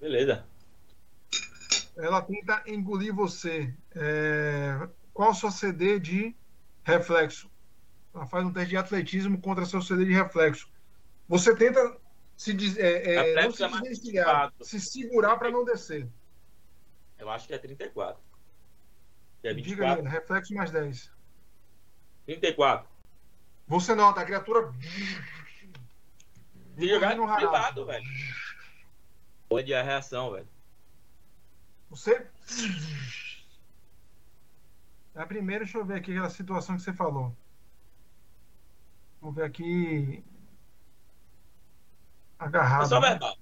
Beleza. 0.00 0.44
Ela 1.96 2.20
tenta 2.20 2.62
engolir 2.66 3.14
você. 3.14 3.74
É, 3.94 4.88
Qual 5.12 5.34
seu 5.34 5.50
CD 5.50 5.98
de 5.98 6.36
reflexo? 6.84 7.50
Ela 8.14 8.26
faz 8.26 8.44
um 8.44 8.52
teste 8.52 8.70
de 8.70 8.76
atletismo 8.76 9.40
contra 9.40 9.64
seu 9.64 9.80
CD 9.80 10.04
de 10.04 10.12
reflexo. 10.12 10.68
Você 11.28 11.56
tenta 11.56 11.96
se 12.36 12.52
des... 12.52 12.76
é, 12.76 13.34
é, 13.34 13.50
se 13.50 13.62
é 13.64 14.22
quatro. 14.22 14.64
se 14.64 14.78
segurar 14.78 15.36
para 15.38 15.50
não 15.50 15.64
descer. 15.64 16.06
Eu 17.18 17.30
acho 17.30 17.46
que 17.46 17.54
é 17.54 17.58
34. 17.58 18.22
Que 19.40 19.48
é 19.48 19.54
Diga 19.54 19.94
24. 19.94 20.04
reflexo 20.04 20.54
mais 20.54 20.70
10. 20.70 21.10
34. 22.26 22.88
Você 23.68 23.94
nota, 23.94 24.20
a 24.20 24.24
criatura. 24.24 24.72
Se 26.76 26.88
jogar 26.88 27.16
no 27.16 27.32
privado, 27.34 27.86
velho. 27.86 28.04
Pode 29.48 29.72
a 29.72 29.82
reação, 29.82 30.32
velho. 30.32 30.48
Você. 31.90 32.26
É 35.14 35.20
a 35.22 35.26
primeira, 35.26 35.64
deixa 35.64 35.78
eu 35.78 35.84
ver 35.84 35.94
aqui 35.94 36.12
aquela 36.12 36.28
situação 36.28 36.76
que 36.76 36.82
você 36.82 36.92
falou. 36.92 37.34
Vamos 39.20 39.36
ver 39.36 39.44
aqui. 39.44 40.22
Agarrado. 42.38 42.84
É 42.84 42.88
só 42.88 43.00
né? 43.00 43.10
verbal. 43.10 43.36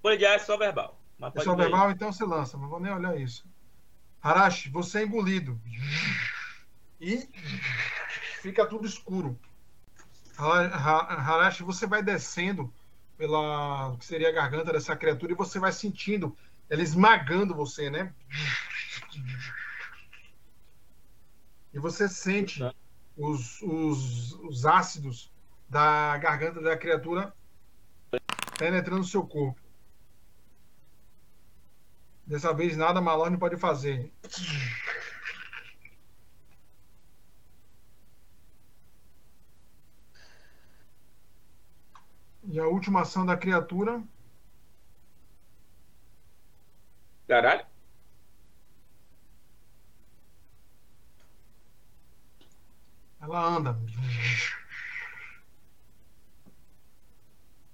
Folha 0.00 0.18
de 0.18 0.26
ar 0.26 0.34
é 0.34 0.38
só 0.40 0.56
verbal. 0.56 1.01
Mas 1.18 1.30
É 1.30 1.32
pode 1.34 1.44
só 1.44 1.54
ver 1.54 1.62
aí. 1.64 1.68
verbal, 1.70 1.90
então 1.90 2.12
você 2.12 2.24
lança. 2.24 2.56
Não 2.58 2.68
vou 2.68 2.80
nem 2.80 2.92
olhar 2.92 3.18
isso. 3.18 3.44
Harashi, 4.20 4.68
você 4.70 5.00
é 5.00 5.04
engolido. 5.04 5.60
E 7.00 7.28
fica 8.40 8.66
tudo 8.66 8.86
escuro. 8.86 9.38
Ha- 10.38 10.66
Ha- 10.66 11.14
Harashi, 11.34 11.62
você 11.62 11.86
vai 11.86 12.02
descendo 12.02 12.72
pela 13.18 13.96
que 13.98 14.04
seria 14.04 14.28
a 14.28 14.32
garganta 14.32 14.72
dessa 14.72 14.96
criatura 14.96 15.32
e 15.32 15.36
você 15.36 15.58
vai 15.58 15.72
sentindo 15.72 16.36
ela 16.68 16.82
esmagando 16.82 17.54
você, 17.54 17.90
né? 17.90 18.12
E 21.72 21.78
você 21.78 22.08
sente 22.08 22.62
os, 23.16 23.60
os, 23.62 24.32
os 24.34 24.66
ácidos 24.66 25.30
da 25.68 26.16
garganta 26.18 26.60
da 26.60 26.76
criatura 26.76 27.34
penetrando 28.58 28.98
no 29.00 29.04
seu 29.06 29.26
corpo. 29.26 29.60
Dessa 32.32 32.54
vez 32.54 32.78
nada 32.78 32.98
Malone 32.98 33.36
pode 33.36 33.58
fazer. 33.58 34.10
E 42.44 42.58
a 42.58 42.66
última 42.66 43.02
ação 43.02 43.26
da 43.26 43.36
criatura 43.36 44.02
Caralho. 47.28 47.66
ela 53.20 53.46
anda. 53.46 53.78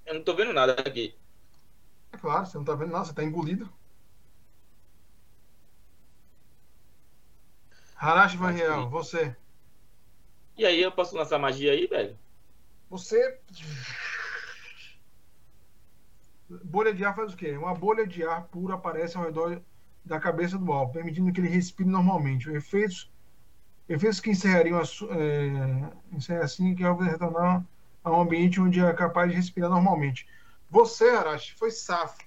Eu 0.05 0.14
não 0.14 0.24
tô 0.24 0.35
vendo 0.35 0.52
nada 0.52 0.72
aqui. 0.72 1.16
É 2.12 2.16
claro, 2.16 2.44
você 2.47 2.59
não 2.59 2.64
tá 2.64 2.74
vendo 2.74 2.90
nada, 2.90 3.05
você 3.05 3.14
tá 3.14 3.22
engolido. 3.22 3.77
Harashi 7.98 8.36
Van 8.36 8.52
Riel, 8.52 8.88
você. 8.88 9.34
E 10.56 10.64
aí 10.64 10.80
eu 10.80 10.92
posso 10.92 11.16
lançar 11.16 11.38
magia 11.38 11.72
aí, 11.72 11.86
velho? 11.86 12.16
Você. 12.88 13.38
Bolha 16.64 16.94
de 16.94 17.04
ar 17.04 17.14
faz 17.14 17.34
o 17.34 17.36
quê? 17.36 17.56
Uma 17.56 17.74
bolha 17.74 18.06
de 18.06 18.24
ar 18.24 18.44
puro 18.44 18.72
aparece 18.72 19.16
ao 19.16 19.24
redor 19.24 19.60
da 20.04 20.18
cabeça 20.18 20.56
do 20.56 20.72
alvo, 20.72 20.92
permitindo 20.92 21.32
que 21.32 21.40
ele 21.40 21.48
respire 21.48 21.88
normalmente. 21.88 22.48
Os 22.48 22.54
efeitos, 22.54 23.10
efeitos 23.88 24.20
que 24.20 24.30
encerrariam 24.30 24.78
a 24.78 24.82
é, 25.14 26.16
encerra 26.16 26.44
assim 26.44 26.74
que 26.74 26.84
o 26.84 26.88
alvo 26.88 27.02
retornar 27.02 27.64
a 28.02 28.10
um 28.10 28.20
ambiente 28.20 28.60
onde 28.60 28.80
é 28.80 28.92
capaz 28.92 29.28
de 29.28 29.36
respirar 29.36 29.68
normalmente. 29.68 30.26
Você, 30.70 31.10
Arashi, 31.10 31.54
foi 31.54 31.70
safo. 31.70 32.18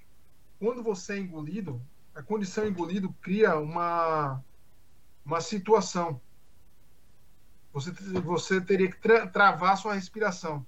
Quando 0.60 0.82
você 0.82 1.14
é 1.14 1.18
engolido, 1.18 1.80
a 2.14 2.22
condição 2.22 2.66
engolido 2.66 3.12
cria 3.20 3.56
uma, 3.56 4.40
uma 5.24 5.40
situação. 5.40 6.20
Você, 7.72 7.90
você 8.20 8.60
teria 8.60 8.90
que 8.90 8.98
tra- 9.00 9.26
travar 9.26 9.76
sua 9.76 9.94
respiração. 9.94 10.66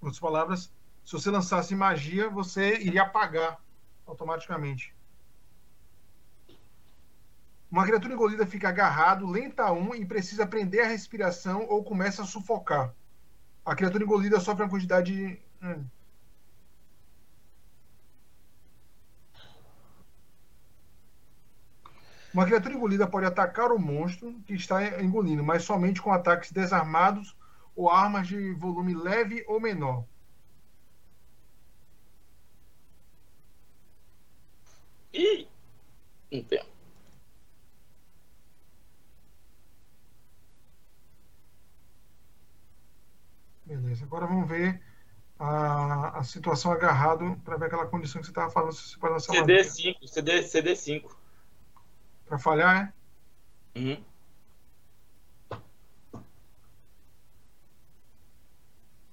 Em 0.00 0.04
outras 0.06 0.20
palavras, 0.20 0.72
se 1.04 1.12
você 1.12 1.30
lançasse 1.30 1.74
magia, 1.74 2.28
você 2.28 2.78
iria 2.80 3.02
apagar 3.02 3.58
automaticamente. 4.06 4.94
Uma 7.70 7.86
criatura 7.86 8.12
engolida 8.12 8.46
fica 8.46 8.68
agarrado, 8.68 9.26
lenta 9.26 9.72
um 9.72 9.94
e 9.94 10.04
precisa 10.04 10.46
prender 10.46 10.84
a 10.84 10.88
respiração 10.88 11.66
ou 11.68 11.82
começa 11.82 12.22
a 12.22 12.26
sufocar. 12.26 12.94
A 13.64 13.74
criatura 13.74 14.04
engolida 14.04 14.38
sofre 14.40 14.64
uma 14.64 14.68
quantidade. 14.70 15.14
de- 15.14 15.42
hum. 15.62 15.84
Uma 22.32 22.46
criatura 22.46 22.74
engolida 22.74 23.06
pode 23.06 23.26
atacar 23.26 23.70
o 23.70 23.78
monstro 23.78 24.40
que 24.46 24.54
está 24.54 25.02
engolindo, 25.02 25.44
mas 25.44 25.64
somente 25.64 26.00
com 26.00 26.10
ataques 26.10 26.50
desarmados 26.50 27.36
ou 27.76 27.90
armas 27.90 28.26
de 28.26 28.52
volume 28.54 28.94
leve 28.94 29.44
ou 29.46 29.60
menor. 29.60 30.04
E 35.12 35.46
entendo. 36.30 36.72
Beleza, 43.66 44.04
agora 44.04 44.26
vamos 44.26 44.48
ver 44.48 44.82
a, 45.38 46.18
a 46.18 46.24
situação 46.24 46.72
agarrado 46.72 47.38
para 47.44 47.56
ver 47.56 47.66
aquela 47.66 47.86
condição 47.86 48.20
que 48.20 48.26
você 48.26 48.30
estava 48.30 48.50
falando. 48.50 48.72
Se 48.72 48.98
CD5, 48.98 50.06
CD, 50.06 50.42
CD5 50.42 51.21
para 52.32 52.38
falhar, 52.38 52.94
é? 53.76 53.78
Uhum. 53.78 54.04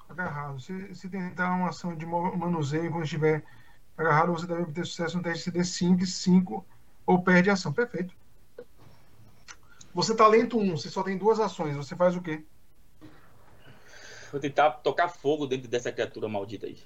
Agarrado. 0.07 0.61
Se, 0.61 0.95
se 0.95 1.09
tentar 1.09 1.53
uma 1.53 1.67
ação 1.67 1.93
de 1.97 2.05
manuseio 2.05 2.89
quando 2.89 3.03
estiver 3.03 3.43
agarrado, 3.97 4.31
você 4.31 4.47
deve 4.47 4.71
ter 4.71 4.85
sucesso 4.85 5.17
no 5.17 5.23
teste 5.23 5.43
CD 5.43 5.65
5, 5.65 6.05
5 6.05 6.65
ou 7.05 7.21
perde 7.21 7.49
a 7.49 7.53
ação. 7.53 7.73
Perfeito. 7.73 8.15
Você 9.93 10.15
tá 10.15 10.25
lento 10.25 10.57
1, 10.57 10.77
você 10.77 10.89
só 10.89 11.03
tem 11.03 11.17
duas 11.17 11.41
ações. 11.41 11.75
Você 11.75 11.97
faz 11.97 12.15
o 12.15 12.21
quê? 12.21 12.45
Vou 14.31 14.39
tentar 14.39 14.71
tocar 14.71 15.09
fogo 15.09 15.45
dentro 15.45 15.67
dessa 15.67 15.91
criatura 15.91 16.29
maldita 16.29 16.67
aí. 16.67 16.81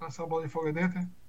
Lançar 0.00 0.22
a 0.22 0.26
bola 0.26 0.46
de 0.46 0.48
fogo 0.48 0.68
aí 0.68 0.72
dentro? 0.72 0.98
é? 0.98 1.19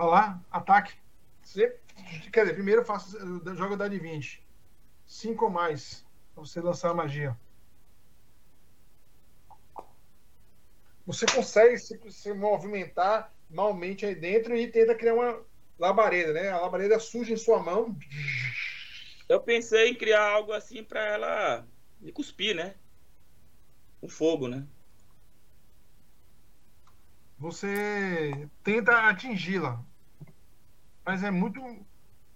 Vai 0.00 0.08
lá, 0.08 0.42
ataque. 0.50 0.94
Você, 1.42 1.76
quer 2.32 2.44
dizer, 2.44 2.54
primeiro 2.54 2.82
faça, 2.82 3.18
joga 3.54 3.74
o 3.74 3.76
dado 3.76 3.90
de 3.90 3.98
20. 3.98 4.42
5 5.06 5.44
ou 5.44 5.50
mais. 5.50 6.06
Pra 6.32 6.42
você 6.42 6.58
lançar 6.58 6.88
a 6.88 6.94
magia. 6.94 7.36
Você 11.06 11.26
consegue 11.26 11.76
se, 11.76 12.00
se 12.10 12.32
movimentar 12.32 13.30
malmente 13.50 14.06
aí 14.06 14.14
dentro 14.14 14.56
e 14.56 14.68
tenta 14.68 14.94
criar 14.94 15.12
uma 15.12 15.38
labareda, 15.78 16.32
né? 16.32 16.48
A 16.48 16.60
labareda 16.60 16.98
surge 16.98 17.34
em 17.34 17.36
sua 17.36 17.62
mão. 17.62 17.94
Eu 19.28 19.38
pensei 19.42 19.90
em 19.90 19.94
criar 19.94 20.30
algo 20.30 20.50
assim 20.52 20.82
pra 20.82 21.04
ela 21.04 21.68
me 22.00 22.10
cuspir, 22.10 22.56
né? 22.56 22.74
Um 24.02 24.08
fogo, 24.08 24.48
né? 24.48 24.66
você 27.40 28.48
tenta 28.62 29.08
atingi-la. 29.08 29.82
Mas 31.10 31.24
é 31.24 31.30
muito 31.32 31.60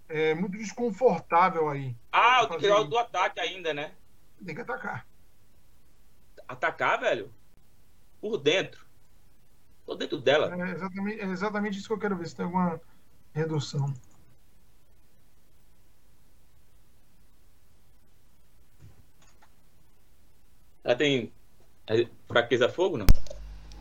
é 0.09 0.35
muito 0.35 0.57
desconfortável 0.57 1.69
aí. 1.69 1.95
Ah, 2.11 2.41
eu 2.41 2.47
tenho 2.47 2.59
que 2.59 2.67
Fazer 2.67 2.67
criar 2.67 2.75
o 2.75 2.81
isso. 2.81 2.89
do 2.89 2.97
ataque 2.97 3.39
ainda, 3.39 3.73
né? 3.73 3.93
Tem 4.45 4.53
que 4.53 4.59
atacar. 4.59 5.07
Atacar, 6.45 6.99
velho? 6.99 7.33
Por 8.19 8.37
dentro. 8.37 8.85
Tô 9.85 9.95
dentro 9.95 10.19
dela. 10.19 10.53
É 10.53 10.71
exatamente, 10.73 11.21
é 11.21 11.25
exatamente 11.25 11.77
isso 11.77 11.87
que 11.87 11.93
eu 11.93 11.97
quero 11.97 12.17
ver 12.17 12.27
se 12.27 12.35
tem 12.35 12.43
alguma 12.43 12.81
redução. 13.33 13.93
Ela 20.83 20.95
tem 20.97 21.31
é, 21.87 22.05
fraqueza 22.27 22.65
a 22.65 22.69
fogo, 22.69 22.97
não? 22.97 23.05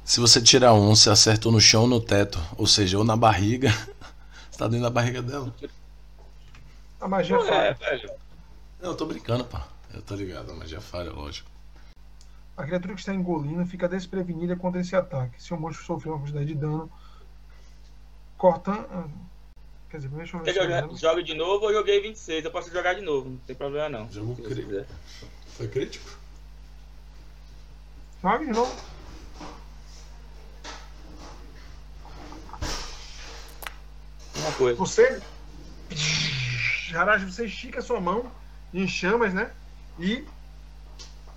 Se 0.04 0.20
você 0.20 0.40
tirar 0.40 0.72
um, 0.72 0.94
você 0.94 1.10
acertou 1.10 1.50
no 1.50 1.60
chão 1.60 1.82
ou 1.82 1.88
no 1.88 2.00
teto, 2.00 2.38
ou 2.56 2.68
seja, 2.68 2.96
ou 2.96 3.02
na 3.02 3.16
barriga. 3.16 3.70
Você 4.54 4.58
tá 4.58 4.68
dentro 4.68 4.84
da 4.84 4.90
barriga 4.90 5.20
dela. 5.20 5.52
A 7.00 7.08
magia 7.08 7.36
É, 7.38 7.44
falha. 7.44 7.74
velho. 7.74 8.10
Não, 8.80 8.90
eu 8.90 8.96
tô 8.96 9.04
brincando, 9.04 9.44
pá. 9.44 9.66
Eu 9.92 10.00
tô 10.00 10.14
ligado, 10.14 10.52
a 10.52 10.54
magia 10.54 10.80
falha, 10.80 11.10
lógico. 11.10 11.50
A 12.56 12.62
criatura 12.62 12.94
que 12.94 13.00
está 13.00 13.12
engolindo 13.12 13.66
fica 13.66 13.88
desprevenida 13.88 14.54
contra 14.54 14.80
esse 14.80 14.94
ataque. 14.94 15.42
Se 15.42 15.52
o 15.52 15.58
monstro 15.58 15.84
sofrer 15.84 16.10
uma 16.10 16.20
quantidade 16.20 16.46
de 16.46 16.54
dano, 16.54 16.88
cortando. 18.38 18.86
ah, 18.92 19.08
Quer 19.90 19.96
dizer, 19.96 20.08
deixa 20.10 20.36
eu 20.36 20.44
ver 20.44 20.66
lembro. 20.68 20.96
jogue 20.96 21.24
de 21.24 21.34
novo? 21.34 21.66
Eu 21.70 21.74
joguei 21.74 22.00
26. 22.00 22.44
Eu 22.44 22.52
posso 22.52 22.70
jogar 22.70 22.94
de 22.94 23.00
novo, 23.00 23.30
não 23.30 23.36
tem 23.38 23.56
problema 23.56 23.88
não. 23.88 24.06
Você 24.06 24.20
crítico. 24.36 24.86
Foi 25.56 25.66
crítico? 25.66 26.16
Jogue 28.22 28.46
de 28.46 28.52
novo. 28.52 28.72
Uma 34.44 34.52
coisa. 34.52 34.78
Você. 34.78 35.22
Harashi, 36.94 37.24
você 37.24 37.46
estica 37.46 37.78
a 37.78 37.82
sua 37.82 37.98
mão 37.98 38.30
em 38.72 38.86
chamas, 38.86 39.32
né? 39.32 39.50
E 39.98 40.24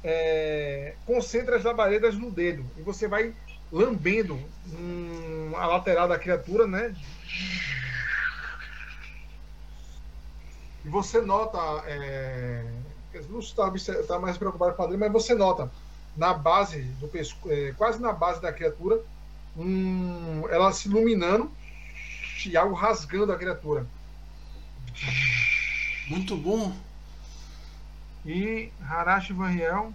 é, 0.04 0.94
concentra 1.06 1.56
as 1.56 1.64
labaredas 1.64 2.16
no 2.16 2.30
dedo. 2.30 2.66
E 2.78 2.82
você 2.82 3.08
vai 3.08 3.34
lambendo 3.72 4.38
hum, 4.68 5.54
a 5.56 5.66
lateral 5.68 6.08
da 6.08 6.20
criatura, 6.20 6.68
né? 6.68 6.94
E 10.84 10.90
você 10.90 11.22
nota. 11.22 11.58
É, 11.86 12.66
não 13.30 13.40
está 13.40 13.72
tá 14.06 14.20
mais 14.20 14.38
preocupado 14.38 14.72
com 14.74 14.84
o 14.84 14.86
padrão, 14.86 15.00
mas 15.00 15.12
você 15.12 15.34
nota 15.34 15.72
na 16.16 16.34
base 16.34 16.82
do 17.00 17.08
pescoço, 17.08 17.52
é, 17.52 17.72
quase 17.72 18.02
na 18.02 18.12
base 18.12 18.42
da 18.42 18.52
criatura, 18.52 19.02
ela 20.50 20.72
se 20.72 20.88
iluminando 20.88 21.50
algo 22.56 22.76
rasgando 22.76 23.32
a 23.32 23.38
criatura. 23.38 23.86
Muito 26.08 26.38
bom. 26.38 26.76
E 28.26 28.72
Harashi 28.82 29.34
Vanriel, 29.34 29.94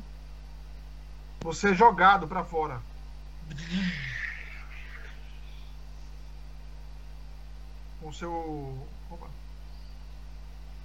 você 1.40 1.70
é 1.70 1.74
jogado 1.74 2.26
para 2.26 2.44
fora. 2.44 2.80
Com 8.00 8.12
seu. 8.12 8.88
Opa, 9.10 9.26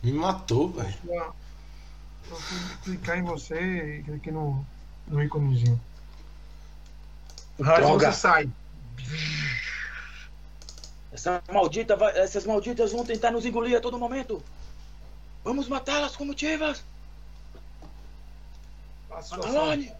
Me 0.03 0.11
matou, 0.11 0.71
velho. 0.71 0.93
sua, 1.03 1.35
eu 2.29 2.35
fui 2.35 2.77
clicar 2.83 3.17
em 3.17 3.23
você 3.23 3.99
e 3.99 4.03
cliquei 4.03 4.33
no, 4.33 4.65
no 5.07 5.23
íconezinho. 5.23 5.79
Harashi, 7.61 7.83
você 7.93 8.11
sai. 8.11 8.49
Essa 11.17 11.41
maldita 11.51 11.95
vai- 11.95 12.15
essas 12.15 12.45
malditas 12.45 12.91
vão 12.91 13.03
tentar 13.03 13.31
nos 13.31 13.43
engolir 13.43 13.75
a 13.75 13.81
todo 13.81 13.97
momento. 13.97 14.39
Vamos 15.43 15.67
matá-las. 15.67 16.15
A 19.09 19.21
situação. 19.23 19.61
Alone. 19.61 19.91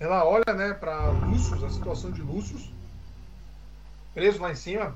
Ela 0.00 0.24
olha, 0.24 0.52
né, 0.52 0.74
para 0.74 1.10
Lúcius, 1.10 1.62
a 1.62 1.70
situação 1.70 2.10
de 2.10 2.22
Lúcius, 2.22 2.68
preso 4.12 4.40
lá 4.42 4.50
em 4.50 4.56
cima. 4.56 4.92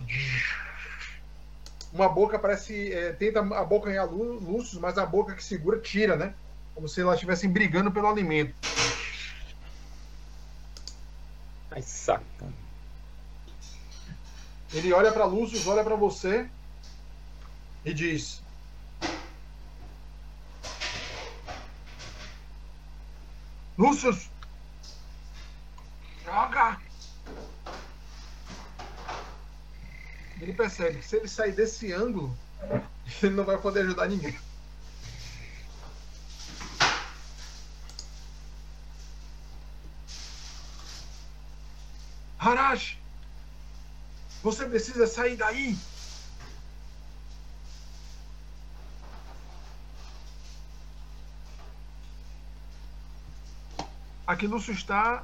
Uma 1.92 2.08
boca 2.08 2.40
parece. 2.40 2.92
é, 2.92 3.12
tenta 3.12 3.38
a 3.38 3.64
boca 3.64 3.88
ganhar 3.88 4.02
Lú- 4.04 4.40
Lúcius, 4.40 4.80
mas 4.80 4.98
a 4.98 5.06
boca 5.06 5.34
que 5.34 5.44
segura 5.44 5.78
tira, 5.78 6.16
né? 6.16 6.34
Como 6.74 6.88
se 6.88 7.00
elas 7.02 7.14
estivessem 7.14 7.48
brigando 7.48 7.92
pelo 7.92 8.08
alimento. 8.08 8.52
Saca. 11.84 12.52
Ele 14.72 14.92
olha 14.92 15.12
para 15.12 15.24
Lúcius, 15.24 15.66
olha 15.66 15.84
para 15.84 15.94
você 15.94 16.48
e 17.84 17.94
diz: 17.94 18.42
Lúcius, 23.78 24.28
joga! 26.24 26.80
Ele 30.40 30.52
percebe 30.52 30.98
que 30.98 31.06
se 31.06 31.16
ele 31.16 31.28
sair 31.28 31.52
desse 31.52 31.92
ângulo, 31.92 32.36
ele 33.22 33.34
não 33.34 33.44
vai 33.44 33.58
poder 33.58 33.80
ajudar 33.80 34.08
ninguém. 34.08 34.36
Harashi, 42.38 42.98
você 44.64 44.68
precisa 44.68 45.06
sair 45.06 45.36
daí. 45.36 45.76
Aqui 54.26 54.46
Lúcio 54.46 54.72
está. 54.72 55.22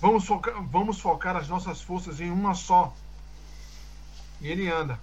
Vamos 0.00 0.24
focar, 0.24 0.62
vamos 0.62 1.00
focar 1.00 1.36
as 1.36 1.48
nossas 1.48 1.80
forças 1.80 2.20
em 2.20 2.30
uma 2.30 2.54
só. 2.54 2.94
E 4.40 4.48
ele 4.48 4.70
anda. 4.70 4.98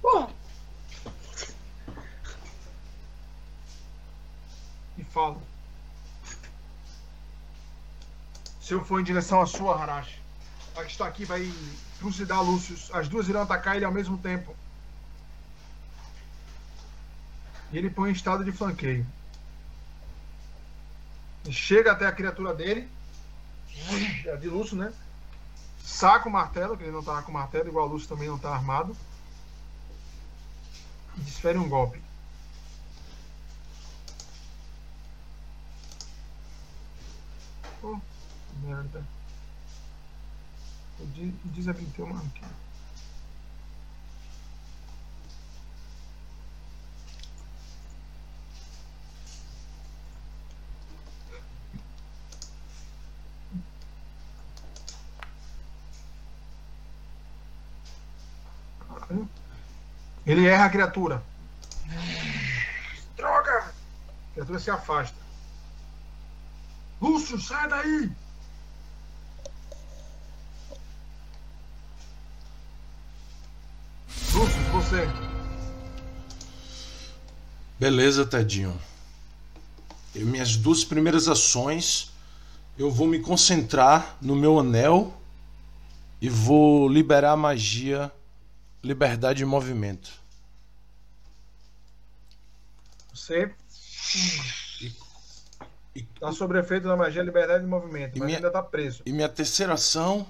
Porra. 0.00 0.30
e 4.96 5.04
fala. 5.04 5.50
Se 8.70 8.74
eu 8.74 8.84
for 8.84 9.00
em 9.00 9.02
direção 9.02 9.40
à 9.40 9.46
sua, 9.46 9.82
Harashi, 9.82 10.16
a 10.76 10.84
que 10.84 10.92
está 10.92 11.04
aqui 11.04 11.24
vai 11.24 11.52
trucidar 11.98 12.40
Lúcius. 12.40 12.88
As 12.94 13.08
duas 13.08 13.28
irão 13.28 13.42
atacar 13.42 13.74
ele 13.74 13.84
ao 13.84 13.90
mesmo 13.90 14.16
tempo. 14.16 14.54
E 17.72 17.78
ele 17.78 17.90
põe 17.90 18.10
em 18.10 18.12
estado 18.12 18.44
de 18.44 18.52
flanqueio. 18.52 19.04
chega 21.50 21.90
até 21.90 22.06
a 22.06 22.12
criatura 22.12 22.54
dele, 22.54 22.88
é 24.24 24.36
de 24.36 24.46
Lúcio, 24.46 24.76
né? 24.76 24.92
Saca 25.82 26.28
o 26.28 26.32
martelo, 26.32 26.76
que 26.76 26.84
ele 26.84 26.92
não 26.92 27.02
tava 27.02 27.22
com 27.22 27.32
martelo, 27.32 27.70
igual 27.70 27.88
Lúcio 27.88 28.08
também 28.08 28.28
não 28.28 28.38
tá 28.38 28.54
armado. 28.54 28.96
E 31.16 31.20
desfere 31.22 31.58
um 31.58 31.68
golpe. 31.68 32.00
Oh, 37.82 37.98
merda. 38.60 39.04
Eu 40.98 41.06
de- 41.06 41.30
desabilitei 41.44 42.04
uma 42.04 42.20
aqui. 42.20 42.44
Ele 60.26 60.46
erra 60.46 60.66
a 60.66 60.70
criatura. 60.70 61.22
Droga! 63.16 63.58
A 63.58 64.32
criatura 64.34 64.58
se 64.60 64.70
afasta. 64.70 65.16
Lúcio, 67.00 67.40
sai 67.40 67.68
daí! 67.68 68.12
Lúcio, 74.32 74.72
você. 74.90 75.06
Beleza, 77.78 78.26
Tedinho. 78.26 78.78
E 80.14 80.18
minhas 80.20 80.56
duas 80.56 80.84
primeiras 80.84 81.28
ações, 81.28 82.10
eu 82.76 82.90
vou 82.90 83.06
me 83.06 83.20
concentrar 83.20 84.16
no 84.20 84.34
meu 84.34 84.58
anel 84.58 85.14
e 86.20 86.28
vou 86.28 86.88
liberar 86.88 87.32
a 87.32 87.36
magia 87.36 88.10
Liberdade 88.82 89.38
de 89.38 89.44
Movimento. 89.44 90.10
Você 93.14 93.54
E, 95.94 96.02
tá 96.18 96.32
sob 96.32 96.58
efeito 96.58 96.88
da 96.88 96.96
magia 96.96 97.22
liberdade 97.22 97.62
de 97.64 97.70
movimento, 97.70 98.18
mas 98.18 98.26
minha- 98.26 98.38
ainda 98.38 98.50
tá 98.50 98.62
preso. 98.62 99.02
e 99.06 99.12
minha 99.12 99.28
terceira 99.28 99.74
ação, 99.74 100.26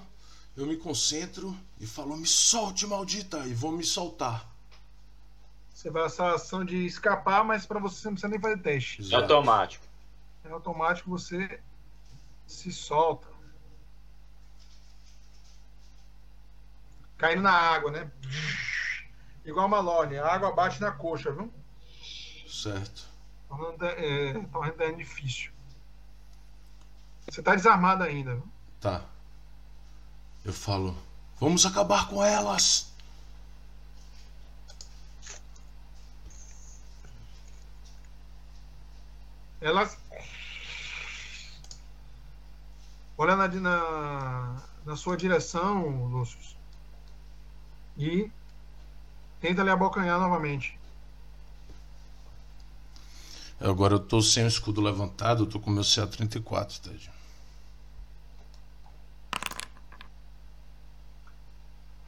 eu 0.57 0.65
me 0.65 0.75
concentro 0.75 1.55
e 1.79 1.85
falo: 1.87 2.15
Me 2.17 2.27
solte, 2.27 2.85
maldita! 2.85 3.39
E 3.47 3.53
vou 3.53 3.71
me 3.71 3.83
soltar. 3.83 4.50
Você 5.81 5.89
vai 5.89 6.05
essa 6.05 6.35
ação 6.35 6.63
de 6.63 6.85
escapar, 6.85 7.43
mas 7.43 7.65
pra 7.65 7.79
você 7.79 7.95
você 7.95 8.07
não 8.07 8.13
precisa 8.13 8.29
nem 8.29 8.39
fazer 8.39 8.57
teste. 8.61 9.11
É 9.11 9.15
automático. 9.17 9.83
É 10.45 10.51
automático, 10.51 11.09
você 11.09 11.59
se 12.45 12.71
solta. 12.71 13.27
Caindo 17.17 17.41
na 17.41 17.51
água, 17.51 17.89
né? 17.89 18.11
Igual 19.43 19.65
uma 19.65 19.81
Malone, 19.81 20.19
a 20.19 20.27
água 20.27 20.51
bate 20.51 20.79
na 20.79 20.91
coxa, 20.91 21.31
viu? 21.31 21.51
Certo. 22.47 23.07
Tornando, 23.47 23.83
é, 23.83 24.33
tornando 24.33 24.97
difícil. 24.97 25.51
Você 27.27 27.41
tá 27.41 27.55
desarmado 27.55 28.03
ainda. 28.03 28.35
viu? 28.35 28.47
Tá. 28.79 29.03
Eu 30.45 30.53
falo: 30.53 30.95
Vamos 31.39 31.65
acabar 31.65 32.07
com 32.07 32.23
elas! 32.23 32.90
Elas. 39.61 39.95
Olha 43.15 43.35
na, 43.35 43.47
na, 43.47 44.61
na 44.83 44.95
sua 44.95 45.15
direção, 45.15 46.07
Lúcio. 46.07 46.39
E 47.95 48.31
tenta 49.39 49.63
lhe 49.63 49.69
abocanhar 49.69 50.19
novamente. 50.19 50.79
Agora 53.59 53.93
eu 53.93 53.99
tô 53.99 54.19
sem 54.23 54.43
o 54.43 54.47
escudo 54.47 54.81
levantado, 54.81 55.43
eu 55.43 55.47
tô 55.47 55.59
com 55.59 55.69
o 55.69 55.73
meu 55.73 55.83
CA34, 55.83 56.79
Ted. 56.79 57.11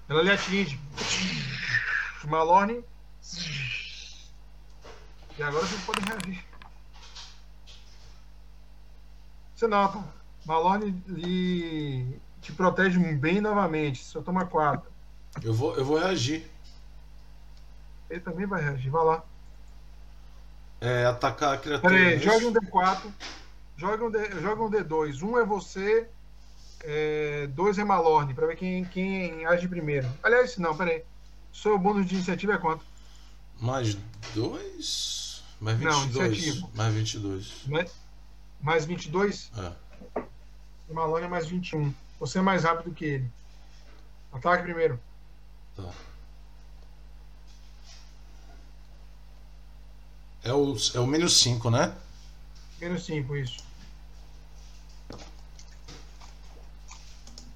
Ela 0.09 0.23
lhe 0.23 0.31
atinge. 0.31 0.79
Malorne. 2.25 2.83
E 5.37 5.43
agora 5.43 5.65
vocês 5.65 5.81
podem 5.83 6.03
reagir. 6.05 6.52
Você 9.63 9.67
nota. 9.67 10.03
Malorne 10.45 11.01
lhe 11.07 12.19
te 12.41 12.51
protege 12.51 12.99
bem 13.15 13.39
novamente. 13.39 14.03
Só 14.03 14.21
toma 14.21 14.45
4. 14.45 14.91
Eu 15.41 15.53
vou, 15.53 15.73
eu 15.77 15.85
vou 15.85 15.97
reagir. 15.97 16.45
Ele 18.09 18.19
também 18.19 18.45
vai 18.45 18.61
reagir. 18.61 18.89
Vai 18.89 19.05
lá. 19.05 19.23
É, 20.81 21.05
atacar 21.05 21.53
a 21.53 21.57
criatura. 21.57 21.89
Pera 21.89 22.01
aí, 22.03 22.13
é 22.13 22.15
isso? 22.17 22.25
jogue 22.25 22.45
um 22.45 22.53
D4. 22.53 23.11
Joga 23.77 24.05
um, 24.05 24.11
D, 24.11 24.41
joga 24.41 24.63
um 24.63 24.69
D2. 24.69 25.23
Um 25.23 25.39
é 25.39 25.45
você. 25.45 26.09
É, 26.83 27.47
dois 27.47 27.77
é 27.77 27.85
Malorne. 27.85 28.33
Pra 28.33 28.47
ver 28.47 28.57
quem, 28.57 28.83
quem 28.83 29.45
age 29.45 29.65
primeiro. 29.69 30.09
Aliás, 30.21 30.57
não, 30.57 30.75
pera 30.75 30.91
aí. 30.91 31.03
Seu 31.53 31.79
bônus 31.79 32.05
de 32.05 32.15
iniciativa 32.15 32.55
é 32.55 32.57
quanto? 32.57 32.83
Mais 33.61 33.97
dois? 34.35 35.41
Mais 35.61 35.79
Não, 35.79 36.01
22. 36.01 36.27
iniciativa. 36.27 36.69
mais 36.75 36.93
22. 36.93 37.53
Mais, 37.67 38.02
mais 38.63 38.85
22? 38.85 39.51
É. 39.57 40.21
O 40.89 40.93
Malone 40.93 41.25
é 41.25 41.27
mais 41.27 41.45
21. 41.45 41.93
Você 42.19 42.39
é 42.39 42.41
mais 42.41 42.63
rápido 42.63 42.95
que 42.95 43.05
ele. 43.05 43.31
Ataque 44.31 44.63
primeiro. 44.63 44.99
Tá. 45.75 45.89
É 50.43 50.53
o, 50.53 50.75
é 50.93 50.99
o 50.99 51.07
menos 51.07 51.37
5, 51.37 51.69
né? 51.69 51.93
Menos 52.79 53.05
5, 53.05 53.35
isso. 53.35 53.63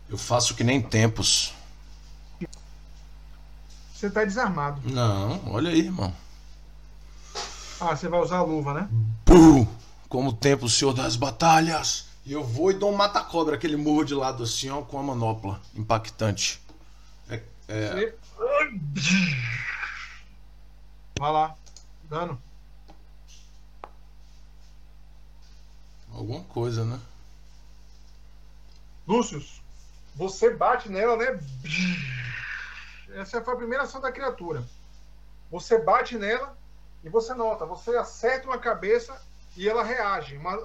Eu 0.09 0.17
faço 0.17 0.55
que 0.55 0.63
nem 0.63 0.81
tempos. 0.81 1.53
Você 3.93 4.09
tá 4.09 4.23
desarmado. 4.23 4.81
Não, 4.89 5.41
olha 5.51 5.71
aí, 5.71 5.79
irmão. 5.79 6.13
Ah, 7.79 7.95
você 7.95 8.07
vai 8.07 8.21
usar 8.21 8.38
a 8.38 8.43
luva, 8.43 8.73
né? 8.73 8.89
Puh! 9.25 9.67
Como 10.09 10.34
tempo, 10.34 10.65
o 10.65 10.69
senhor 10.69 10.93
das 10.93 11.15
batalhas. 11.15 12.07
E 12.25 12.34
eu 12.34 12.43
vou 12.43 12.71
e 12.71 12.73
dou 12.73 12.91
um 12.91 12.95
mata-cobra, 12.95 13.55
aquele 13.55 13.77
murro 13.77 14.03
de 14.03 14.13
lado 14.13 14.43
assim, 14.43 14.69
ó, 14.69 14.81
com 14.81 14.99
a 14.99 15.03
manopla. 15.03 15.61
Impactante. 15.75 16.61
É, 17.29 17.41
é, 17.67 17.89
Você... 17.89 18.15
Vai 21.19 21.31
lá. 21.31 21.55
Dano. 22.09 22.39
alguma 26.17 26.43
coisa, 26.45 26.84
né? 26.84 26.99
Lúcius, 29.07 29.61
você 30.15 30.53
bate 30.53 30.89
nela, 30.89 31.15
né? 31.15 31.39
Essa 33.13 33.41
foi 33.41 33.53
a 33.53 33.57
primeira 33.57 33.84
ação 33.84 34.01
da 34.01 34.11
criatura. 34.11 34.63
Você 35.49 35.77
bate 35.79 36.17
nela 36.17 36.57
e 37.03 37.09
você 37.09 37.34
nota, 37.34 37.65
você 37.65 37.95
acerta 37.95 38.47
uma 38.47 38.57
cabeça 38.57 39.21
e 39.57 39.67
ela 39.67 39.84
reage. 39.84 40.38
Uma, 40.38 40.55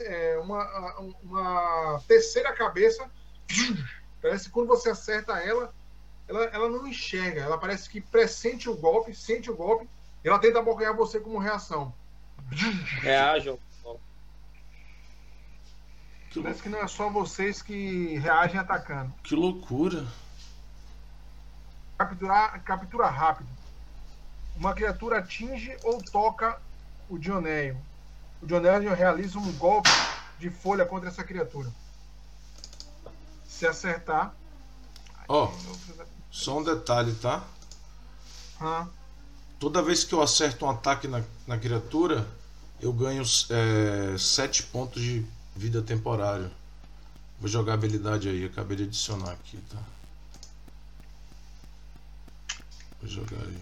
é, 0.00 0.38
uma, 0.38 0.98
uma 1.22 2.02
terceira 2.06 2.52
cabeça. 2.52 3.08
Parece 4.20 4.46
que 4.46 4.50
quando 4.50 4.66
você 4.66 4.90
acerta 4.90 5.38
ela, 5.38 5.72
ela, 6.28 6.44
ela 6.46 6.68
não 6.68 6.86
enxerga. 6.86 7.40
Ela 7.40 7.56
parece 7.56 7.88
que 7.88 8.00
pressente 8.00 8.68
o 8.68 8.76
golpe, 8.76 9.14
sente 9.14 9.50
o 9.50 9.56
golpe, 9.56 9.88
e 10.22 10.28
ela 10.28 10.38
tenta 10.38 10.58
abocanhar 10.58 10.94
você 10.94 11.18
como 11.18 11.38
reação. 11.38 11.94
Reajam. 13.00 13.58
Que, 16.30 16.40
Parece 16.40 16.62
que 16.62 16.68
não 16.68 16.78
é 16.78 16.86
só 16.86 17.08
vocês 17.08 17.60
que 17.60 18.16
reagem 18.18 18.60
atacando. 18.60 19.12
que 19.24 19.34
loucura. 19.34 20.06
Capturar, 21.98 22.62
captura 22.62 23.08
rápido. 23.08 23.48
Uma 24.54 24.72
criatura 24.72 25.18
atinge 25.18 25.76
ou 25.82 26.00
toca 26.00 26.60
o 27.08 27.18
Dionéio. 27.18 27.76
O 28.42 28.46
Dionéio 28.46 28.94
realiza 28.94 29.38
um 29.38 29.52
golpe 29.52 29.90
de 30.38 30.50
folha 30.50 30.86
contra 30.86 31.08
essa 31.08 31.22
criatura. 31.22 31.70
Se 33.46 33.66
acertar. 33.66 34.34
Ó, 35.28 35.52
só 36.30 36.58
um 36.58 36.64
detalhe, 36.64 37.14
tá? 37.14 37.44
Ah, 38.60 38.86
Toda 39.60 39.82
vez 39.82 40.04
que 40.04 40.14
eu 40.14 40.22
acerto 40.22 40.64
um 40.64 40.70
ataque 40.70 41.06
na, 41.06 41.22
na 41.46 41.58
criatura, 41.58 42.26
eu 42.80 42.90
ganho 42.94 43.22
7 44.18 44.62
pontos 44.64 45.02
de 45.02 45.22
vida 45.54 45.82
temporário. 45.82 46.50
Vou 47.38 47.46
jogar 47.46 47.72
a 47.72 47.74
habilidade 47.74 48.26
aí, 48.26 48.46
acabei 48.46 48.78
de 48.78 48.84
adicionar 48.84 49.32
aqui, 49.32 49.58
tá? 49.70 49.78
Vou 53.02 53.10
jogar 53.10 53.36
aí. 53.42 53.58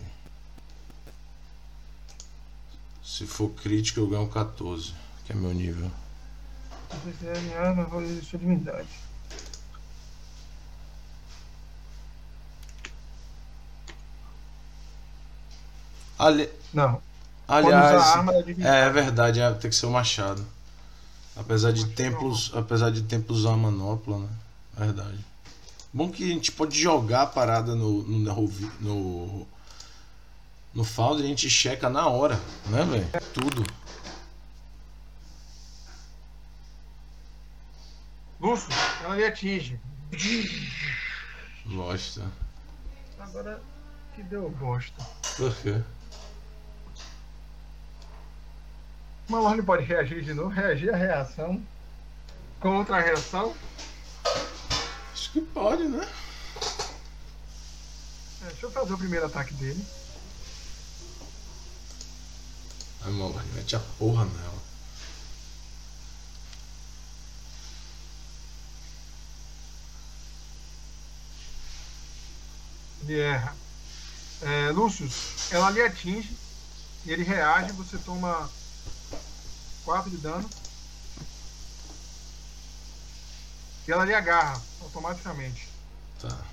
Se 3.19 3.27
for 3.27 3.49
crítico, 3.49 3.99
eu 3.99 4.07
ganho 4.07 4.28
14, 4.28 4.95
que 5.27 5.32
é 5.32 5.35
meu 5.35 5.53
nível. 5.53 5.90
Você 7.05 7.53
arma, 7.57 7.82
valor 7.82 8.07
sua 8.23 8.39
divindade. 8.39 8.86
Ali... 16.16 16.49
Não. 16.73 17.03
Aliás, 17.49 18.01
arma 18.03 18.32
é, 18.35 18.86
é 18.86 18.90
verdade, 18.90 19.40
é, 19.40 19.53
tem 19.53 19.69
que 19.69 19.74
ser 19.74 19.86
o 19.86 19.90
machado. 19.90 20.47
Apesar 21.35 21.73
de 21.73 21.89
templos, 21.89 22.53
apesar 22.55 22.90
de 22.90 23.03
templos 23.03 23.40
usar 23.40 23.55
a 23.55 23.57
manopla, 23.57 24.19
né? 24.19 24.28
Verdade. 24.77 25.19
Bom 25.93 26.09
que 26.09 26.23
a 26.23 26.35
gente 26.35 26.53
pode 26.53 26.81
jogar 26.81 27.23
a 27.23 27.27
parada 27.27 27.74
no 27.74 28.05
no 28.05 28.49
no, 28.81 29.47
no, 30.74 30.85
Foundry, 30.85 31.24
a 31.24 31.28
gente 31.28 31.51
checa 31.51 31.89
na 31.89 32.07
hora, 32.09 32.39
né, 32.66 32.85
velho? 32.85 33.09
Tudo. 33.32 33.65
Lúcio, 38.40 38.69
ela 39.03 39.16
lhe 39.16 39.24
atinge. 39.24 39.81
Bosta. 41.65 42.31
Agora 43.19 43.61
que 44.15 44.23
deu 44.23 44.49
bosta. 44.51 45.05
Por 45.36 45.55
quê? 45.57 45.82
O 49.28 49.32
Malone 49.32 49.62
pode 49.62 49.85
reagir 49.85 50.23
de 50.23 50.32
novo, 50.32 50.49
reagir 50.49 50.95
à 50.95 50.97
reação. 50.97 51.62
Com 52.61 52.78
outra 52.78 53.01
reação. 53.01 53.55
Acho 55.12 55.32
que 55.32 55.40
pode, 55.40 55.85
né? 55.85 56.09
É, 58.43 58.47
deixa 58.47 58.66
eu 58.66 58.70
fazer 58.70 58.95
o 58.95 58.99
primeiro 58.99 59.27
ataque 59.27 59.53
dele. 59.55 59.85
Ai, 63.05 63.12
mano, 63.12 63.41
mete 63.55 63.77
a 63.77 63.81
porra 63.99 64.25
nela. 64.25 64.62
Ele 73.03 73.20
erra. 73.20 73.57
É, 74.43 74.70
Lúcio, 74.70 75.11
ela 75.51 75.70
lhe 75.70 75.83
atinge. 75.83 76.37
E 77.07 77.11
ele 77.11 77.23
reage, 77.23 77.73
você 77.73 77.97
toma 77.99 78.51
4 79.85 80.11
de 80.11 80.19
dano. 80.19 80.49
E 83.87 83.93
ela 83.93 84.05
lhe 84.05 84.15
agarra 84.15 84.61
automaticamente. 84.83 85.69
Tá. 86.20 86.45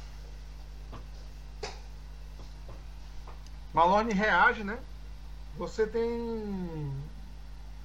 Malone 3.73 4.13
reage, 4.13 4.63
né? 4.63 4.79
Você 5.57 5.87
tem. 5.87 6.91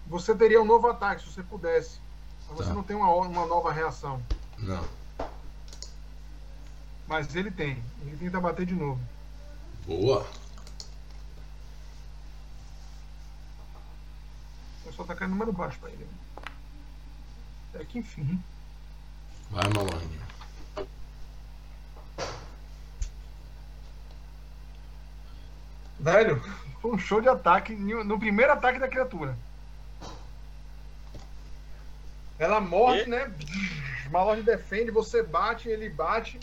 Você 0.07 0.35
teria 0.35 0.61
um 0.61 0.65
novo 0.65 0.89
ataque 0.89 1.23
se 1.23 1.31
você 1.33 1.43
pudesse. 1.43 1.99
Mas 2.49 2.57
você 2.59 2.69
Tá. 2.69 2.75
não 2.75 2.83
tem 2.83 2.97
uma, 2.97 3.09
uma 3.15 3.47
nova 3.47 3.73
reação. 3.73 4.21
Não. 4.59 4.85
Mas 7.07 7.35
ele 7.35 7.51
tem. 7.51 7.83
Ele 8.03 8.17
tenta 8.17 8.41
bater 8.41 8.67
de 8.67 8.75
novo. 8.75 9.01
Boa. 9.87 10.27
Eu 14.87 14.93
só 14.93 15.05
tacar 15.05 15.29
número 15.29 15.53
baixo 15.53 15.79
pra 15.79 15.91
ele. 15.91 16.07
Até 17.73 17.85
que 17.85 17.99
enfim. 18.01 18.43
Vai, 19.51 19.65
Malone. 19.69 20.21
Velho, 25.99 26.43
foi 26.81 26.93
um 26.93 26.99
show 26.99 27.21
de 27.21 27.29
ataque 27.29 27.75
no 27.75 28.19
primeiro 28.19 28.53
ataque 28.53 28.79
da 28.79 28.89
criatura. 28.89 29.37
Ela 32.39 32.61
morde, 32.61 33.03
E? 33.03 33.07
né? 33.07 33.31
Malorne 34.11 34.43
defende, 34.43 34.91
você 34.91 35.23
bate, 35.23 35.69
ele 35.69 35.91
bate. 35.91 36.41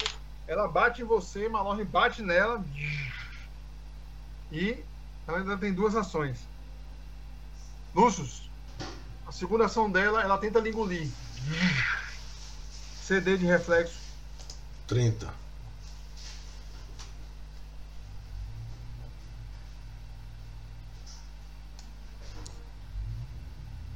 Ela 0.47 0.67
bate 0.67 1.01
em 1.01 1.05
você, 1.05 1.49
Malorne 1.49 1.83
bate 1.83 2.21
nela. 2.21 2.63
E 4.51 4.83
ela 5.27 5.39
ainda 5.39 5.57
tem 5.57 5.73
duas 5.73 5.95
ações. 5.95 6.37
Lucius, 7.95 8.47
a 9.27 9.31
segunda 9.31 9.65
ação 9.65 9.89
dela, 9.89 10.21
ela 10.21 10.37
tenta 10.37 10.59
lhe 10.59 10.69
engolir. 10.69 11.09
CD 13.01 13.37
de 13.37 13.45
reflexo. 13.45 13.99
30. 14.87 15.33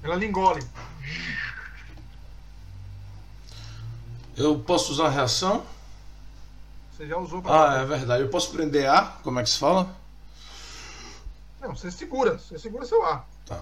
Ela 0.03 0.15
lhe 0.15 0.26
engole. 0.26 0.64
Eu 4.36 4.60
posso 4.60 4.91
usar 4.91 5.07
a 5.07 5.10
reação? 5.10 5.65
Você 6.91 7.07
já 7.07 7.18
usou 7.18 7.41
pra. 7.41 7.80
Ah, 7.80 7.82
é 7.82 7.86
verdade. 7.86 8.23
Eu 8.23 8.30
posso 8.30 8.52
prender 8.52 8.90
A? 8.90 9.06
Como 9.23 9.40
é 9.40 9.44
que 9.44 9.49
se 9.49 9.60
fala? 9.60 9.95
Não, 11.60 11.76
você 11.76 11.91
segura. 11.91 12.38
Você 12.38 12.57
segura 12.57 12.86
seu 12.86 13.03
ar. 13.06 13.28
Tá. 13.45 13.61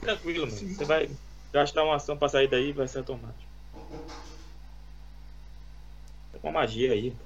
Tranquilo, 0.00 0.46
mano. 0.46 0.58
Você 0.74 0.84
vai 0.84 1.10
gastar 1.52 1.84
uma 1.84 1.96
ação 1.96 2.16
pra 2.16 2.28
sair 2.28 2.48
daí 2.48 2.68
e 2.70 2.72
vai 2.72 2.88
ser 2.88 2.98
automático. 2.98 3.50
Tá 6.32 6.38
com 6.38 6.48
uma 6.48 6.60
magia 6.60 6.92
aí. 6.92 7.16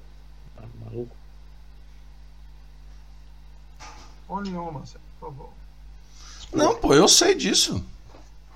Tá 0.57 0.63
maluco. 0.85 1.17
Olhe 4.29 4.57
on, 4.57 4.71
Marcelo, 4.71 5.05
por 5.19 5.29
favor. 5.29 5.64
Não, 6.55 6.77
pô, 6.77 6.95
eu 6.95 7.09
sei 7.09 7.35
disso. 7.35 7.85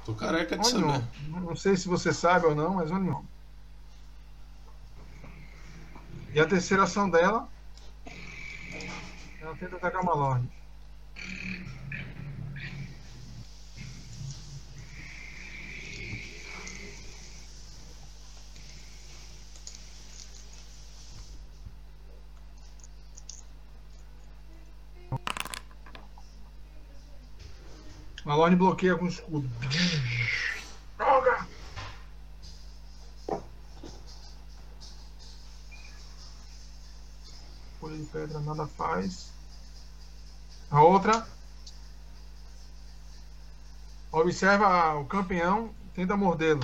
Tô 0.04 0.14
careca 0.14 0.56
de 0.56 0.74
Olhe 0.74 0.86
saber. 0.92 1.04
Não 1.28 1.56
sei 1.56 1.76
se 1.76 1.88
você 1.88 2.12
sabe 2.12 2.46
ou 2.46 2.54
não, 2.54 2.74
mas 2.74 2.90
olhe 2.90 3.10
on. 3.10 3.24
E 6.32 6.40
a 6.40 6.46
terceira 6.46 6.84
ação 6.84 7.10
dela. 7.10 7.48
Ela 9.40 9.54
tenta 9.56 9.76
atacar 9.76 10.02
uma 10.02 10.14
Lorde. 10.14 10.48
Malone 28.28 28.56
bloqueia 28.56 28.94
com 28.94 29.06
escudo. 29.06 29.48
Droga! 30.98 31.48
Folha 37.80 37.96
de 37.96 38.04
pedra 38.04 38.38
nada 38.40 38.66
faz. 38.66 39.32
A 40.70 40.82
outra. 40.82 41.26
Observa 44.12 44.94
o 44.96 45.06
campeão, 45.06 45.74
tenta 45.94 46.14
mordê-lo. 46.14 46.60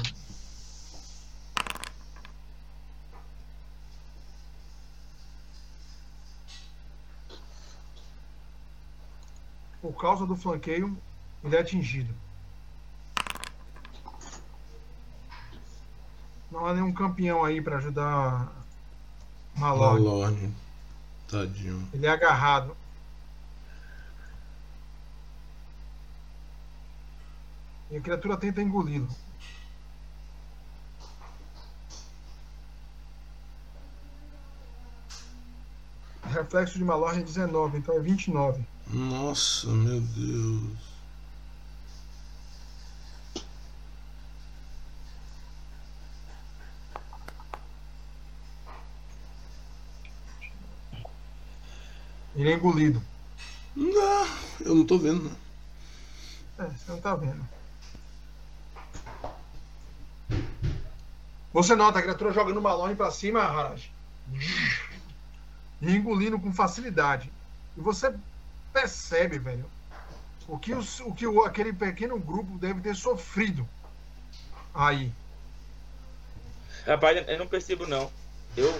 Por 9.80 9.94
causa 9.94 10.26
do 10.26 10.36
flanqueio, 10.36 10.94
ele 11.44 11.56
é 11.56 11.60
atingido. 11.60 12.14
Não 16.50 16.66
há 16.66 16.72
nenhum 16.72 16.92
campeão 16.92 17.44
aí 17.44 17.60
para 17.60 17.76
ajudar 17.76 18.50
Malone. 19.54 20.04
Malorne. 20.04 20.54
Tadinho. 21.28 21.86
Ele 21.92 22.06
é 22.06 22.10
agarrado. 22.10 22.76
E 27.90 27.96
a 27.96 28.00
criatura 28.00 28.36
tenta 28.36 28.62
engoli-lo. 28.62 29.08
Reflexo 36.22 36.78
de 36.78 36.84
Malorne 36.84 37.20
é 37.20 37.24
19, 37.24 37.78
então 37.78 37.94
é 37.94 38.00
29. 38.00 38.64
Nossa, 38.88 39.68
meu 39.68 40.00
Deus. 40.00 40.93
Ele 52.44 52.52
é 52.52 52.56
engolido. 52.56 53.02
Não, 53.74 54.26
eu 54.60 54.74
não 54.74 54.84
tô 54.84 54.98
vendo. 54.98 55.30
né? 55.30 55.36
É, 56.58 56.62
você 56.64 56.90
não 56.92 57.00
tá 57.00 57.14
vendo. 57.16 57.42
Você 61.54 61.74
nota 61.74 61.98
a 62.00 62.02
criatura 62.02 62.34
jogando 62.34 62.58
o 62.58 62.62
Malone 62.62 62.94
pra 62.94 63.10
cima, 63.10 63.40
Haraj. 63.40 63.90
E 65.80 65.90
engolindo 65.90 66.38
com 66.38 66.52
facilidade. 66.52 67.32
E 67.78 67.80
você 67.80 68.14
percebe, 68.74 69.38
velho, 69.38 69.64
o 70.46 70.58
que, 70.58 70.74
os- 70.74 71.00
o 71.00 71.14
que 71.14 71.26
o- 71.26 71.44
aquele 71.44 71.72
pequeno 71.72 72.18
grupo 72.18 72.58
deve 72.58 72.82
ter 72.82 72.94
sofrido 72.94 73.66
Aí. 74.74 75.10
Rapaz, 76.86 77.26
eu 77.26 77.38
não 77.38 77.46
percebo 77.46 77.86
não. 77.86 78.10
Eu 78.56 78.70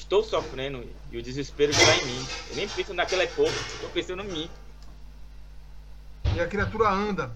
estou 0.00 0.24
sofrendo 0.24 0.88
e 1.12 1.18
o 1.18 1.22
desespero 1.22 1.70
está 1.70 1.94
em 1.96 2.06
mim. 2.06 2.26
Eu 2.50 2.56
nem 2.56 2.68
penso 2.68 2.94
naquela 2.94 3.26
coisa, 3.28 3.54
estou 3.54 3.90
pensando 3.90 4.22
em 4.22 4.28
mim. 4.28 4.50
E 6.34 6.40
a 6.40 6.48
criatura 6.48 6.88
anda. 6.88 7.30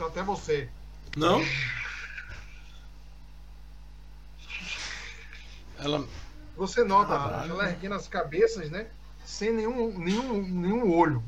Até 0.00 0.22
você. 0.22 0.68
Não? 1.16 1.40
Ela. 5.78 6.06
Você 6.56 6.82
nota 6.84 7.14
ah, 7.14 7.46
ela 7.48 7.68
erguendo 7.70 7.94
as 7.94 8.08
cabeças, 8.08 8.70
né? 8.70 8.88
Sem 9.24 9.52
nenhum, 9.52 9.98
nenhum, 9.98 10.42
nenhum 10.42 10.92
olho. 10.92 11.22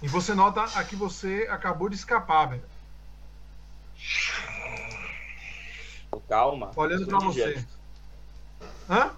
E 0.00 0.08
você 0.08 0.34
nota 0.34 0.62
a 0.62 0.84
que 0.84 0.94
você 0.94 1.48
acabou 1.50 1.88
de 1.88 1.96
escapar, 1.96 2.50
velho. 2.50 2.62
Calma. 6.20 6.72
Olhando 6.76 7.06
pra 7.06 7.18
você. 7.18 7.54
Gesto. 7.54 7.78
Hã? 8.88 9.10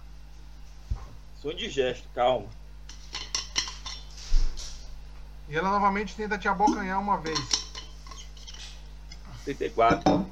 Sou 1.40 1.54
de 1.54 1.70
gesto, 1.70 2.06
calma. 2.14 2.46
E 5.48 5.56
ela 5.56 5.70
novamente 5.70 6.14
tenta 6.14 6.38
te 6.38 6.48
abocanhar 6.48 7.00
uma 7.00 7.16
vez. 7.16 7.38
34. 9.44 10.26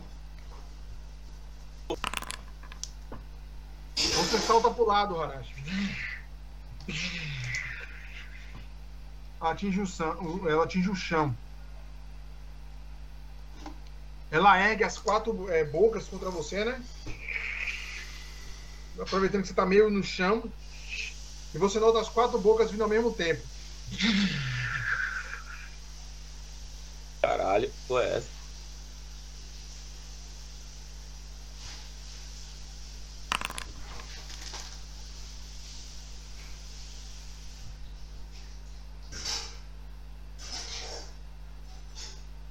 Você 3.96 4.38
salta 4.38 4.70
pro 4.70 4.86
lado, 4.86 5.20
Harashi. 5.20 5.54
Atinge 9.40 9.80
o 9.80 9.86
chão, 9.86 10.42
ela 10.48 10.64
atinge 10.64 10.90
o 10.90 10.94
chão. 10.94 11.34
Ela 14.30 14.58
ergue 14.60 14.84
as 14.84 14.98
quatro 14.98 15.50
é, 15.50 15.64
bocas 15.64 16.06
contra 16.06 16.30
você, 16.30 16.64
né? 16.64 16.82
Aproveitando 19.00 19.42
que 19.42 19.48
você 19.48 19.54
tá 19.54 19.64
meio 19.64 19.88
no 19.90 20.02
chão. 20.02 20.50
E 21.54 21.58
você 21.58 21.78
nota 21.80 22.00
as 22.00 22.08
quatro 22.08 22.38
bocas 22.38 22.70
vindo 22.70 22.82
ao 22.82 22.88
mesmo 22.88 23.12
tempo. 23.12 23.42
Caralho, 27.22 27.72
foi 27.86 28.04
é 28.04 28.16
essa? 28.16 28.38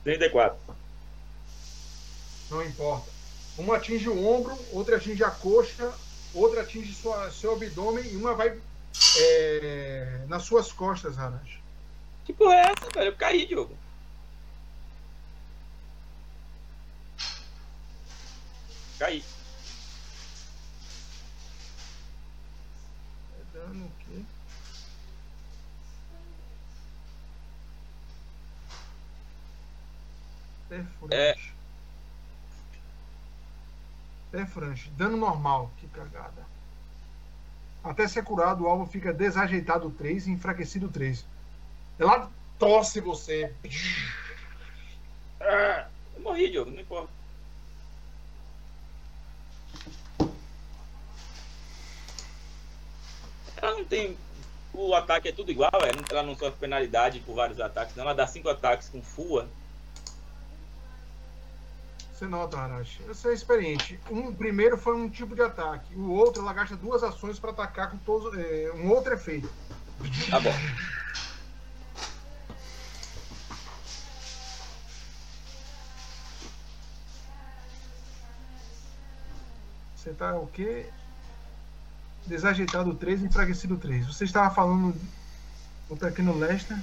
Trinta 0.04 0.26
e 0.26 0.30
quatro. 0.30 0.67
Não 2.50 2.64
importa. 2.64 3.10
Uma 3.58 3.78
atinge 3.78 4.08
o 4.08 4.26
ombro, 4.26 4.58
outra 4.72 4.98
atinge 4.98 5.24
a 5.24 5.32
coxa, 5.32 5.94
outra 6.34 6.62
atinge 6.62 6.94
sua, 6.94 7.32
seu 7.32 7.54
abdômen 7.54 8.06
e 8.06 8.16
uma 8.16 8.34
vai 8.34 8.60
é, 9.20 10.26
nas 10.28 10.44
suas 10.44 10.72
costas, 10.72 11.18
Harash. 11.18 11.60
Que 12.26 12.34
porra 12.34 12.56
é 12.56 12.72
essa, 12.72 12.90
velho? 12.94 13.08
Eu 13.08 13.16
caí, 13.16 13.46
Diogo. 13.46 13.78
Caí. 19.00 19.24
É 23.40 23.58
dano 23.58 23.86
o 23.86 23.92
quê? 24.00 24.22
Perfurante. 30.70 31.16
É. 31.16 31.47
Perfurante. 34.32 34.90
Dano 34.92 35.18
normal. 35.18 35.72
Que 35.78 35.88
cagada. 35.88 36.46
Até 37.84 38.08
ser 38.08 38.24
curado, 38.24 38.64
o 38.64 38.68
alvo 38.68 38.86
fica 38.86 39.14
desajeitado 39.14 39.90
3 39.92 40.28
e 40.28 40.32
enfraquecido 40.32 40.90
3. 40.90 41.26
Ela 41.98 42.30
tosse 42.60 43.00
você. 43.00 43.54
Ah, 45.40 45.88
eu 46.16 46.22
morri, 46.22 46.50
Diogo, 46.50 46.72
não 46.72 46.82
importa. 46.82 47.10
Ela 53.62 53.78
não 53.78 53.86
tem. 53.86 54.18
O 54.74 54.94
ataque 54.94 55.30
é 55.30 55.32
tudo 55.32 55.50
igual, 55.50 55.72
é? 55.74 55.92
ela 56.12 56.22
não 56.22 56.36
sofre 56.36 56.60
penalidade 56.60 57.20
por 57.22 57.36
vários 57.36 57.60
ataques, 57.60 57.96
não. 57.96 58.04
Ela 58.04 58.14
dá 58.14 58.28
5 58.28 58.48
ataques 58.50 58.90
com 58.90 59.02
FUA. 59.02 59.48
Você 62.18 62.26
nota, 62.26 62.58
Harashi. 62.58 63.04
Você 63.04 63.28
é 63.30 63.34
experiente. 63.36 64.00
Um 64.10 64.34
primeiro 64.34 64.76
foi 64.76 64.96
um 64.96 65.08
tipo 65.08 65.36
de 65.36 65.44
ataque. 65.44 65.94
O 65.94 66.10
outro, 66.10 66.42
ela 66.42 66.52
gasta 66.52 66.76
duas 66.76 67.04
ações 67.04 67.38
para 67.38 67.52
atacar 67.52 67.92
com 67.92 67.98
todos, 67.98 68.36
é, 68.36 68.72
um 68.74 68.90
outro 68.90 69.14
efeito. 69.14 69.48
Tá 70.28 70.40
bom. 70.40 70.52
Você 79.96 80.12
tá 80.14 80.36
o 80.40 80.48
quê? 80.48 80.90
Desajeitado 82.26 82.96
3, 82.96 83.22
enfraquecido 83.22 83.78
3. 83.78 84.08
Você 84.08 84.24
estava 84.24 84.50
falando 84.50 85.00
do 85.88 85.96
pequeno 85.96 86.36
Lester. 86.36 86.80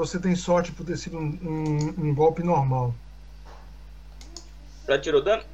Você 0.00 0.18
tem 0.18 0.34
sorte 0.34 0.72
por 0.72 0.86
ter 0.86 0.96
sido 0.96 1.18
um, 1.18 1.38
um, 1.42 2.08
um 2.08 2.14
golpe 2.14 2.42
normal. 2.42 2.94
Já 4.88 4.98
tirou 4.98 5.22
dano? 5.22 5.44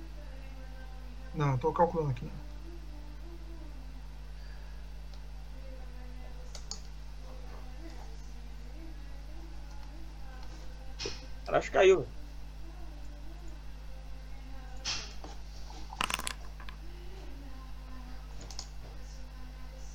Não, 1.34 1.56
estou 1.56 1.72
calculando 1.72 2.12
aqui. 2.12 2.30
Acho 11.48 11.66
que 11.68 11.76
caiu. 11.76 12.06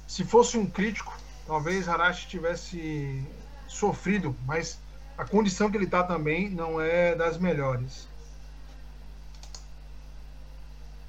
Se 0.10 0.26
fosse 0.26 0.58
um 0.58 0.70
crítico, 0.70 1.18
talvez 1.48 1.88
Harashi 1.88 2.28
tivesse 2.28 3.26
sofrido, 3.72 4.36
mas 4.46 4.80
a 5.18 5.26
condição 5.26 5.70
que 5.72 5.78
ele 5.78 5.86
está 5.86 6.04
também 6.04 6.50
não 6.50 6.80
é 6.80 7.16
das 7.16 7.38
melhores. 7.38 8.08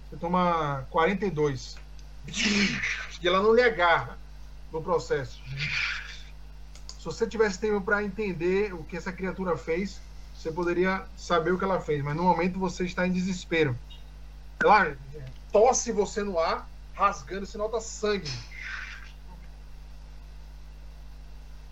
Você 0.09 0.16
toma 0.16 0.86
42. 0.90 1.76
E 2.28 3.26
ela 3.28 3.43
não 3.43 3.55
lhe 3.55 3.62
agarra 3.62 4.18
no 4.70 4.82
processo. 4.82 5.43
Se 6.98 7.05
você 7.05 7.26
tivesse 7.26 7.59
tempo 7.59 7.80
para 7.80 8.05
entender 8.05 8.72
o 8.72 8.84
que 8.84 8.97
essa 8.97 9.12
criatura 9.12 9.56
fez, 9.56 10.01
você 10.34 10.52
poderia 10.52 11.05
saber 11.16 11.52
o 11.52 11.59
que 11.59 11.64
ela 11.64 11.80
fez, 11.80 12.02
mas 12.02 12.14
no 12.14 12.22
momento 12.22 12.59
você 12.59 12.84
está 12.84 13.06
em 13.06 13.12
desespero. 13.12 13.76
Ela 14.62 14.97
tosse 15.51 15.90
você 15.90 16.22
no 16.22 16.39
ar, 16.39 16.68
rasgando, 16.94 17.47
você 17.47 17.59
nota 17.59 17.80
sangue. 17.80 18.30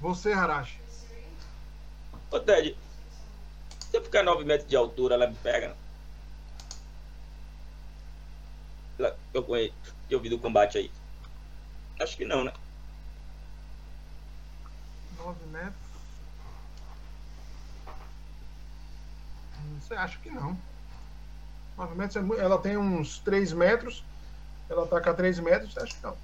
Você, 0.01 0.33
Harashi. 0.33 0.80
Ô, 2.31 2.39
Ted, 2.39 2.77
se 3.91 3.97
eu 3.97 4.05
ficar 4.05 4.23
9 4.23 4.45
metros 4.45 4.69
de 4.69 4.77
altura, 4.77 5.17
ela 5.17 5.27
me 5.27 5.35
pega? 5.37 5.77
Ela, 8.99 9.19
eu, 9.35 9.45
eu 10.09 10.21
vi 10.21 10.29
do 10.29 10.39
combate 10.39 10.79
aí. 10.79 10.91
Acho 12.01 12.17
que 12.17 12.25
não, 12.25 12.45
né? 12.45 12.53
9 15.19 15.47
metros. 15.47 15.75
Você 19.81 19.95
acha 19.95 20.19
que 20.21 20.31
não. 20.31 20.57
9 21.77 21.95
metros 21.97 22.17
é, 22.17 22.41
ela 22.41 22.59
tem 22.59 22.77
uns 22.77 23.19
3 23.19 23.53
metros. 23.53 24.05
Ela 24.69 24.85
ataca 24.85 25.13
3 25.13 25.41
metros, 25.41 25.73
você 25.73 25.81
acha 25.81 25.95
que 25.97 26.03
não. 26.03 26.17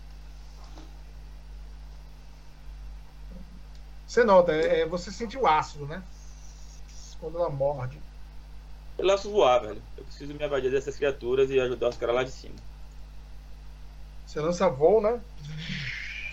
Você 4.06 4.24
nota, 4.24 4.52
é, 4.52 4.80
é, 4.80 4.86
você 4.86 5.10
sente 5.10 5.36
o 5.36 5.46
ácido, 5.46 5.86
né? 5.86 6.02
Quando 7.18 7.38
ela 7.38 7.50
morde. 7.50 8.00
Eu 8.98 9.06
lanço 9.06 9.30
voar, 9.30 9.60
velho. 9.60 9.82
Eu 9.96 10.04
preciso 10.04 10.32
me 10.34 10.42
evadir 10.42 10.70
dessas 10.70 10.96
criaturas 10.96 11.50
e 11.50 11.58
ajudar 11.60 11.88
os 11.88 11.96
caras 11.96 12.14
lá 12.14 12.24
de 12.24 12.30
cima. 12.30 12.54
Você 14.26 14.40
lança 14.40 14.68
voo, 14.68 15.00
né? 15.00 15.20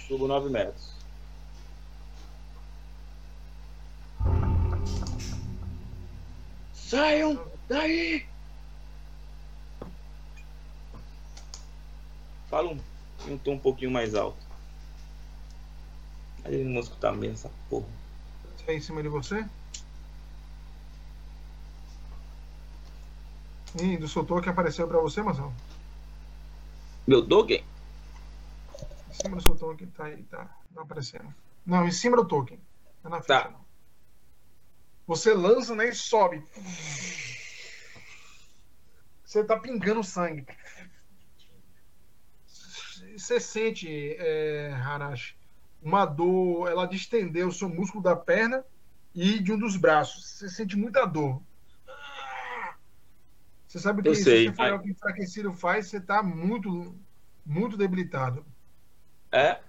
Subo 0.08 0.28
9 0.28 0.50
metros. 0.50 0.94
Saiam 6.74 7.44
daí! 7.68 8.28
fala 12.54 12.70
um, 12.70 12.80
em 13.26 13.34
um 13.34 13.38
tom 13.40 13.54
um 13.54 13.60
pouquinho 13.60 13.90
mais 13.90 14.14
alto. 14.14 14.38
Ele 16.46 16.64
não 16.66 16.82
escutar 16.82 17.14
mesmo 17.14 17.34
essa 17.36 17.52
porra. 17.70 17.88
Tá 18.66 18.74
em 18.74 18.82
cima 18.82 19.02
de 19.02 19.10
você? 19.10 19.46
E 23.82 23.98
do 23.98 24.08
seu 24.08 24.24
token 24.24 24.52
apareceu 24.52 24.88
pra 24.88 25.00
você, 25.00 25.22
Marcelo? 25.22 25.54
Meu 27.08 27.28
token? 27.28 27.64
Em 29.10 29.14
cima 29.14 29.36
do 29.38 29.44
seu 29.44 29.56
token, 29.56 29.88
tá 29.88 30.06
aí, 30.06 30.24
tá. 30.24 30.50
Não 30.72 30.84
aparecendo. 30.84 31.34
Não, 31.66 31.88
em 31.88 31.92
cima 31.92 32.16
do 32.18 32.26
token. 32.28 32.60
Não 33.04 33.10
é 33.12 33.16
na 33.16 33.22
ficha, 33.22 33.44
Tá. 33.44 33.50
não. 33.50 33.64
Você 35.08 35.34
lança, 35.34 35.76
né, 35.76 35.90
e 35.90 35.96
sobe. 35.96 36.42
Você 39.26 39.44
tá 39.44 39.60
pingando 39.60 40.04
sangue. 40.04 40.46
Você 43.18 43.40
sente, 43.40 44.16
é, 44.20 44.72
Harashi, 44.74 45.36
uma 45.84 46.06
dor, 46.06 46.70
ela 46.70 46.86
distendeu 46.88 47.48
o 47.48 47.52
seu 47.52 47.70
músculo 47.70 48.04
da 48.04 48.16
perna 48.16 48.64
e 49.14 49.40
de 49.40 49.52
um 49.54 49.60
dos 49.60 49.76
braços. 49.78 50.26
Você 50.38 50.50
sente 50.50 50.76
muita 50.78 51.06
dor. 51.06 51.44
Você 53.68 53.80
sabe 53.80 54.04
que 54.04 54.10
Eu 54.10 54.16
se 54.16 54.24
sei, 54.24 54.48
você 54.50 54.56
for 54.56 54.74
o 54.74 54.82
que 54.82 54.92
enfraquecido 54.92 55.54
faz, 55.54 55.88
você 55.90 56.00
tá 56.00 56.22
muito, 56.22 56.96
muito 57.46 57.76
debilitado. 57.76 58.46
É? 59.32 59.60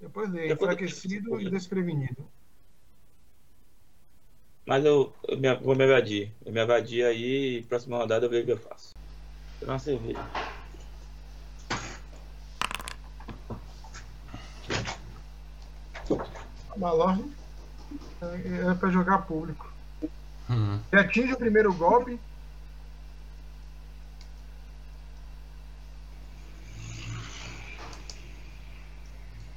Depois 0.00 0.34
eu- 0.34 0.46
enfraquecido 0.46 1.40
e 1.40 1.50
desprevenido. 1.50 2.32
Mas 4.66 4.84
eu, 4.84 5.12
eu 5.28 5.38
me- 5.38 5.54
vou 5.56 5.74
me 5.76 5.84
evadir. 5.84 6.34
Eu 6.44 6.52
me 6.52 6.60
evadir 6.60 7.04
aí, 7.04 7.62
próxima 7.64 7.98
rodada 7.98 8.26
eu 8.26 8.30
vejo 8.30 8.42
o 8.42 8.46
que 8.46 8.52
eu 8.52 8.58
faço. 8.58 8.92
Vou 9.60 9.60
pegar 9.60 9.72
uma 9.74 9.78
cerveja. 16.80 16.86
Malorne 16.86 17.32
é 18.22 18.74
para 18.74 18.90
jogar 18.90 19.18
público. 19.18 19.70
Hum. 20.48 20.80
Ele 20.90 21.00
atinge 21.00 21.32
o 21.34 21.38
primeiro 21.38 21.72
golpe. 21.74 22.18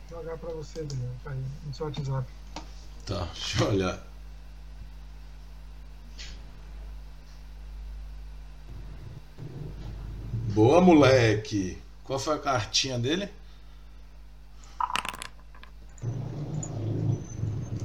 Vou 0.09 0.21
jogar 0.21 0.37
para 0.37 0.49
você, 0.53 0.83
Daniel, 0.83 1.11
tá 1.23 1.31
aí, 1.31 1.43
no 1.65 1.73
seu 1.73 1.85
WhatsApp. 1.87 2.27
Tá, 3.05 3.27
deixa 3.33 3.63
eu 3.63 3.69
olhar. 3.69 4.07
Boa, 10.53 10.79
moleque. 10.79 11.81
Qual 12.03 12.19
foi 12.19 12.35
a 12.35 12.39
cartinha 12.39 12.99
dele? 12.99 13.27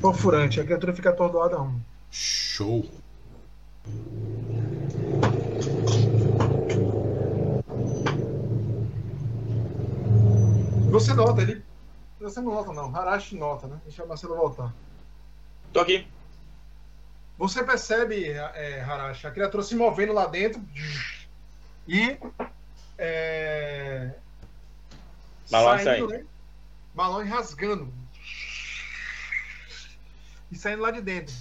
Fofurante, 0.01 0.61
a 0.61 0.65
criatura 0.65 0.95
fica 0.95 1.11
atordoada 1.11 1.57
a 1.57 1.63
um. 1.63 1.81
Show. 2.11 2.85
Você 10.91 11.15
nota, 11.15 11.43
ele. 11.43 11.63
Você 12.21 12.41
não 12.41 12.55
nota, 12.55 12.73
não. 12.73 12.95
Harashi 12.95 13.37
nota, 13.37 13.67
né? 13.67 13.81
Deixa 13.85 14.05
o 14.05 14.09
Marcelo 14.09 14.37
voltar. 14.37 14.73
Tô 15.73 15.81
aqui. 15.81 16.07
Você 17.37 17.63
percebe, 17.63 18.31
é, 18.31 18.81
Harashi, 18.81 19.27
a 19.27 19.31
criatura 19.31 19.63
se 19.63 19.77
movendo 19.77 20.13
lá 20.13 20.27
dentro 20.27 20.61
e. 21.87 22.19
É, 22.97 24.11
Balão 25.51 25.79
saindo, 25.79 26.09
né? 26.09 26.25
Balão 26.95 27.25
rasgando. 27.25 27.93
E 30.51 30.57
saindo 30.57 30.83
lá 30.83 30.91
de 30.91 31.01
dentro. 31.03 31.35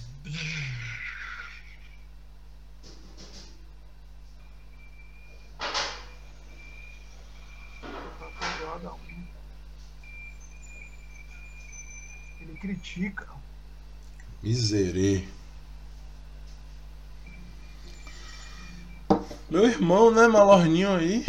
Ele 12.40 12.58
critica. 12.60 13.26
Miserê. 14.42 15.26
Meu 19.50 19.64
irmão, 19.64 20.10
né, 20.10 20.28
Malorninho 20.28 20.94
aí? 20.94 21.24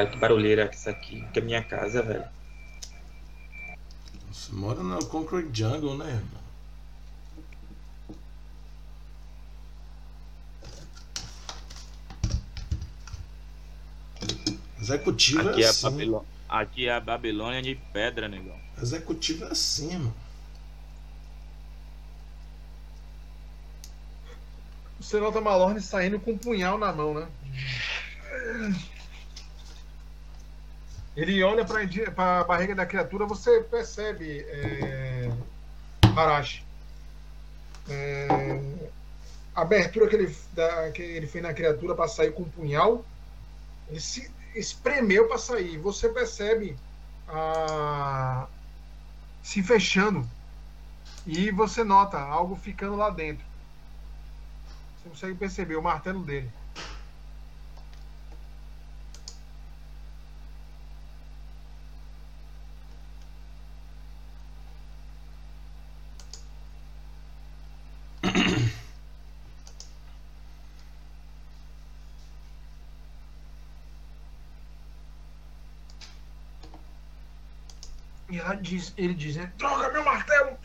Caralho, 0.00 0.10
que 0.10 0.16
barulheira 0.16 0.68
que 0.68 0.76
isso 0.76 0.88
aqui. 0.88 1.24
Que 1.32 1.38
é 1.38 1.42
minha 1.42 1.62
casa, 1.62 2.02
velho. 2.02 2.24
Você 4.32 4.52
mora 4.52 4.82
na 4.82 4.98
Concrete 4.98 5.50
Jungle, 5.52 5.96
né, 5.98 6.08
irmão? 6.08 6.40
Executivo 14.80 15.50
Aqui 15.50 15.62
é 15.62 15.66
é, 15.66 15.68
assim. 15.68 15.82
Babilô... 15.82 16.24
aqui 16.48 16.88
é 16.88 16.92
a 16.92 17.00
Babilônia 17.00 17.62
de 17.62 17.74
pedra, 17.92 18.28
negão. 18.28 18.58
Executivo 18.80 19.44
é 19.44 19.48
assim, 19.48 19.92
mano. 19.92 20.14
Você 24.98 25.18
nota 25.18 25.40
Malorne 25.40 25.80
saindo 25.80 26.20
com 26.20 26.32
um 26.32 26.38
punhal 26.38 26.78
na 26.78 26.92
mão, 26.92 27.14
né? 27.14 27.28
Ele 31.20 31.42
olha 31.42 31.66
para 31.66 32.40
a 32.40 32.44
barriga 32.44 32.74
da 32.74 32.86
criatura, 32.86 33.26
você 33.26 33.60
percebe, 33.60 34.40
é, 34.48 35.30
é, 37.88 38.26
a 39.54 39.62
abertura 39.62 40.08
que 40.08 40.16
ele, 40.16 40.36
da- 40.52 40.90
que 40.92 41.02
ele 41.02 41.26
fez 41.26 41.42
na 41.42 41.52
criatura 41.52 41.94
para 41.94 42.08
sair 42.08 42.32
com 42.32 42.42
um 42.42 42.48
punhal, 42.48 43.04
ele 43.88 44.00
se 44.00 44.30
espremeu 44.54 45.28
para 45.28 45.38
sair. 45.38 45.78
Você 45.78 46.08
percebe 46.08 46.76
a, 47.28 48.46
se 49.42 49.62
fechando 49.62 50.28
e 51.26 51.50
você 51.50 51.84
nota 51.84 52.18
algo 52.18 52.56
ficando 52.56 52.96
lá 52.96 53.10
dentro. 53.10 53.44
Você 55.02 55.08
consegue 55.08 55.34
perceber 55.38 55.76
o 55.76 55.82
martelo 55.82 56.22
dele. 56.24 56.50
E 78.28 78.34
ela 78.34 78.38
diz, 78.54 78.92
ele 78.96 79.14
diz, 79.14 79.36
né? 79.36 79.52
Droga, 79.56 79.90
meu 79.90 80.04
martelo! 80.04 80.56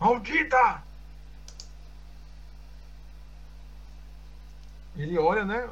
Maldita! 0.00 0.82
Ele 4.96 5.18
olha, 5.18 5.44
né? 5.44 5.68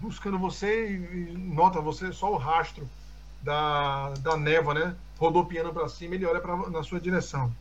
Buscando 0.00 0.38
você 0.38 0.92
e 0.92 1.32
nota 1.36 1.80
você 1.80 2.12
só 2.12 2.32
o 2.32 2.36
rastro 2.36 2.88
da, 3.42 4.10
da 4.20 4.36
névoa, 4.36 4.74
né? 4.74 4.96
Rodopiando 5.18 5.72
para 5.72 5.88
cima, 5.88 6.14
ele 6.14 6.26
olha 6.26 6.40
pra, 6.40 6.56
na 6.70 6.82
sua 6.82 7.00
direção. 7.00 7.52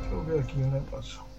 Deixa 0.00 0.14
eu 0.14 0.24
ver 0.24 0.40
aqui 0.40 0.56
o 0.56 0.70
negócio. 0.70 1.35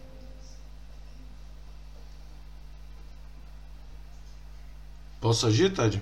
Posso 5.19 5.47
agir, 5.47 5.73
Ted? 5.73 6.01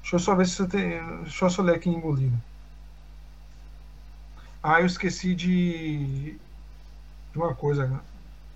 Deixa 0.00 0.16
eu 0.16 0.20
só 0.20 0.34
ver 0.34 0.46
se 0.46 0.56
você 0.56 0.66
tem. 0.68 1.22
Deixa 1.22 1.44
eu 1.44 1.50
só 1.50 1.62
ler 1.62 1.76
aqui 1.76 1.88
engolido. 1.88 2.40
Ah, 4.62 4.80
eu 4.80 4.86
esqueci 4.86 5.34
de. 5.34 6.32
de 7.32 7.36
uma 7.36 7.54
coisa, 7.54 7.86
né? 7.86 8.00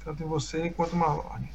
Tanto 0.05 0.23
em 0.23 0.27
você 0.27 0.71
quanto 0.71 0.97
Malone. 0.97 1.51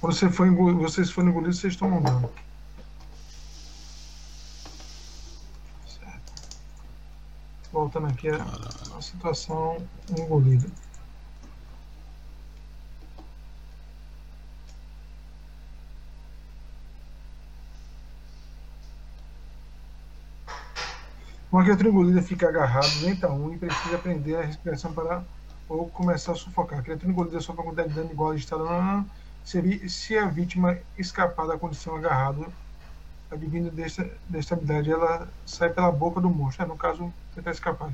Quando 0.00 0.14
você 0.14 0.30
for 0.30 0.46
engolido, 0.46 0.80
vocês 0.80 1.10
forem 1.10 1.30
engolidos, 1.30 1.58
vocês 1.58 1.74
tomam 1.74 2.02
dano. 2.02 2.30
Certo. 5.88 6.32
Voltando 7.72 8.06
aqui 8.06 8.28
a 8.28 9.02
situação 9.02 9.84
engolida. 10.16 10.70
Uma 21.56 21.64
criatura 21.64 21.88
engolida 21.88 22.20
fica 22.20 22.50
agarrado, 22.50 23.00
lenta 23.00 23.30
um 23.30 23.50
e 23.50 23.56
precisa 23.56 23.96
aprender 23.96 24.36
a 24.36 24.42
respiração 24.42 24.92
para 24.92 25.24
ou 25.66 25.88
começar 25.88 26.32
a 26.32 26.34
sufocar. 26.34 26.80
A 26.80 26.82
criatura 26.82 27.10
engolida 27.10 27.40
sofre 27.40 27.62
uma 27.62 27.70
quantidade 27.70 27.88
de 27.88 27.94
dano 27.94 28.10
igual 28.10 28.32
a 28.32 28.36
estar 28.36 29.06
se, 29.42 29.88
se 29.88 30.18
a 30.18 30.26
vítima 30.26 30.76
escapar 30.98 31.46
da 31.46 31.56
condição 31.56 31.96
agarrado, 31.96 32.52
advindo 33.30 33.70
desta, 33.70 34.06
desta 34.28 34.54
habilidade, 34.54 34.90
ela 34.90 35.26
sai 35.46 35.70
pela 35.70 35.90
boca 35.90 36.20
do 36.20 36.28
monstro. 36.28 36.62
É, 36.62 36.68
no 36.68 36.76
caso, 36.76 37.10
tentar 37.34 37.52
escapar. 37.52 37.90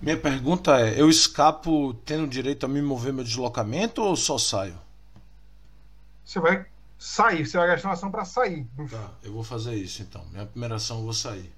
Minha 0.00 0.16
pergunta 0.16 0.80
é: 0.80 0.98
eu 0.98 1.10
escapo 1.10 1.92
tendo 1.92 2.26
direito 2.26 2.64
a 2.64 2.68
me 2.68 2.80
mover 2.80 3.12
meu 3.12 3.24
deslocamento 3.24 4.00
ou 4.00 4.16
só 4.16 4.38
saio? 4.38 4.78
Você 6.24 6.40
vai 6.40 6.64
sair, 6.98 7.44
você 7.44 7.58
vai 7.58 7.66
gastar 7.66 7.88
uma 7.88 7.94
ação 7.94 8.10
para 8.10 8.24
sair. 8.24 8.66
Tá, 8.90 9.10
eu 9.22 9.34
vou 9.34 9.44
fazer 9.44 9.74
isso 9.74 10.00
então. 10.00 10.24
Minha 10.32 10.46
primeira 10.46 10.76
ação 10.76 11.00
eu 11.00 11.04
vou 11.04 11.12
sair. 11.12 11.57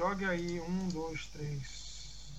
Jogue 0.00 0.24
aí 0.24 0.58
um, 0.62 0.88
dois, 0.88 1.26
três, 1.26 2.32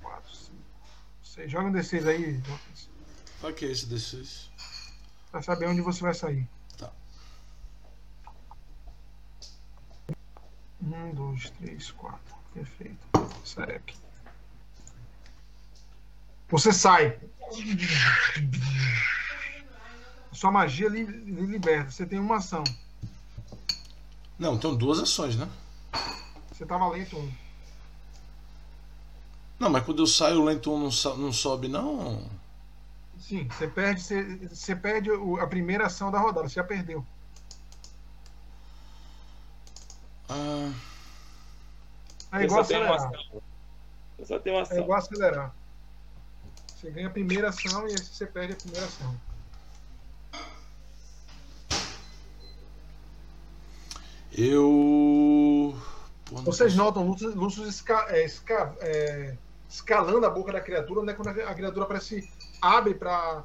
quatro, 0.00 0.34
cinco, 0.34 0.56
seis. 1.22 1.50
Joga 1.50 1.68
um 1.68 1.72
D6 1.72 2.08
aí, 2.08 2.36
Lucas. 2.38 3.54
Que 3.54 3.66
esse 3.66 3.86
D6? 3.86 4.48
Pra 5.30 5.42
saber 5.42 5.68
onde 5.68 5.82
você 5.82 6.00
vai 6.00 6.14
sair. 6.14 6.48
Tá. 6.78 6.90
Um, 10.80 11.14
dois, 11.14 11.50
três, 11.50 11.90
quatro. 11.90 12.34
Perfeito. 12.54 13.06
Sai 13.44 13.74
aqui. 13.74 13.98
Você 16.48 16.72
sai. 16.72 17.20
Sua 20.32 20.50
magia 20.50 20.88
lhe, 20.88 21.04
lhe 21.04 21.44
liberta. 21.44 21.90
Você 21.90 22.06
tem 22.06 22.18
uma 22.18 22.38
ação. 22.38 22.64
Não, 24.38 24.54
então 24.54 24.74
duas 24.74 24.98
ações, 24.98 25.36
né? 25.36 25.48
Você 26.52 26.64
tava 26.64 26.88
lento 26.88 27.16
um. 27.18 27.30
Não, 29.58 29.70
mas 29.70 29.84
quando 29.84 30.02
eu 30.02 30.06
saio, 30.06 30.40
o 30.40 30.44
lento 30.44 30.72
1 30.72 30.78
não, 30.78 30.90
so- 30.90 31.16
não 31.16 31.32
sobe, 31.32 31.68
não. 31.68 32.22
Sim, 33.18 33.48
você 33.48 33.66
perde, 33.68 34.00
você, 34.02 34.22
você 34.48 34.76
perde 34.76 35.10
a 35.40 35.46
primeira 35.46 35.86
ação 35.86 36.10
da 36.10 36.18
rodada. 36.20 36.48
Você 36.48 36.54
já 36.56 36.64
perdeu. 36.64 37.04
Ah, 40.28 40.70
É 42.32 42.42
igual 42.44 42.60
acelerar. 42.60 43.10
Eu 44.18 44.26
só 44.26 44.38
tenho 44.38 44.56
uma 44.56 44.60
É 44.60 44.62
ação. 44.62 44.78
igual 44.78 44.98
acelerar. 44.98 45.54
Você 46.74 46.90
ganha 46.90 47.08
a 47.08 47.10
primeira 47.10 47.48
ação 47.48 47.86
e 47.88 47.92
você 47.96 48.26
perde 48.26 48.52
a 48.54 48.56
primeira 48.56 48.86
ação. 48.86 49.14
Eu. 54.36 55.74
Pô, 56.26 56.42
Vocês 56.42 56.74
notam 56.74 57.06
Lúcio, 57.06 57.34
Lúcio 57.34 57.66
esca- 57.66 58.06
é, 58.08 58.24
esca- 58.24 58.74
é, 58.80 59.36
escalando 59.68 60.26
a 60.26 60.30
boca 60.30 60.52
da 60.52 60.60
criatura, 60.60 61.02
né? 61.02 61.12
Quando 61.12 61.28
a 61.28 61.54
criatura 61.54 61.86
parece 61.86 62.28
abre 62.60 62.94
para 62.94 63.44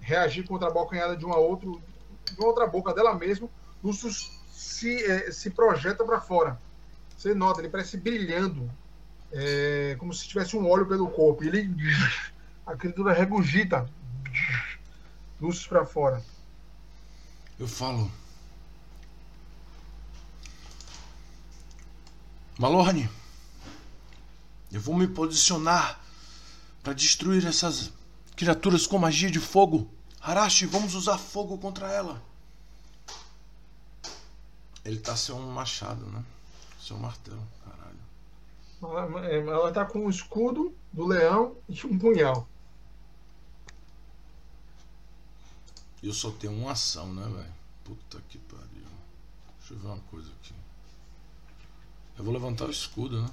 reagir 0.00 0.46
contra 0.46 0.68
a 0.68 0.70
bocanhada 0.70 1.16
de 1.16 1.24
uma, 1.24 1.36
outro, 1.36 1.80
de 2.32 2.38
uma 2.38 2.48
outra 2.48 2.66
boca 2.66 2.92
dela 2.92 3.14
mesmo, 3.14 3.50
Lúcio 3.82 4.10
se, 4.50 5.02
é, 5.04 5.30
se 5.30 5.50
projeta 5.50 6.04
para 6.04 6.20
fora. 6.20 6.60
Você 7.16 7.34
nota, 7.34 7.60
ele 7.60 7.70
parece 7.70 7.96
brilhando, 7.96 8.70
é, 9.32 9.96
como 9.98 10.12
se 10.12 10.28
tivesse 10.28 10.56
um 10.56 10.68
óleo 10.68 10.86
pelo 10.86 11.08
corpo. 11.10 11.44
E 11.44 11.48
ele, 11.48 11.74
a 12.66 12.76
criatura 12.76 13.12
regurgita 13.12 13.88
Lúcio 15.40 15.68
para 15.68 15.84
fora. 15.86 16.22
Eu 17.58 17.66
falo. 17.66 18.10
Malorne, 22.58 23.10
eu 24.72 24.80
vou 24.80 24.96
me 24.96 25.06
posicionar 25.06 26.00
para 26.82 26.94
destruir 26.94 27.46
essas 27.46 27.92
criaturas 28.34 28.86
com 28.86 28.98
magia 28.98 29.30
de 29.30 29.38
fogo. 29.38 29.90
Harashi, 30.22 30.64
vamos 30.64 30.94
usar 30.94 31.18
fogo 31.18 31.58
contra 31.58 31.92
ela. 31.92 32.22
Ele 34.82 34.98
tá 34.98 35.14
sem 35.14 35.34
um 35.34 35.50
machado, 35.50 36.06
né? 36.06 36.24
Sem 36.80 36.96
um 36.96 37.00
martelo, 37.00 37.46
caralho. 37.62 39.18
Ela, 39.20 39.52
ela 39.52 39.72
tá 39.72 39.84
com 39.84 40.06
o 40.06 40.10
escudo 40.10 40.74
do 40.92 41.04
leão 41.04 41.56
e 41.68 41.86
um 41.86 41.98
punhal. 41.98 42.48
Eu 46.02 46.14
só 46.14 46.30
tenho 46.30 46.54
uma 46.54 46.72
ação, 46.72 47.12
né, 47.12 47.22
velho? 47.22 47.54
Puta 47.84 48.22
que 48.30 48.38
pariu. 48.38 48.86
Deixa 49.58 49.74
eu 49.74 49.78
ver 49.78 49.88
uma 49.88 50.00
coisa 50.10 50.30
aqui. 50.40 50.54
Eu 52.18 52.24
vou 52.24 52.32
levantar 52.32 52.66
o 52.66 52.70
escudo, 52.70 53.22
né? 53.22 53.30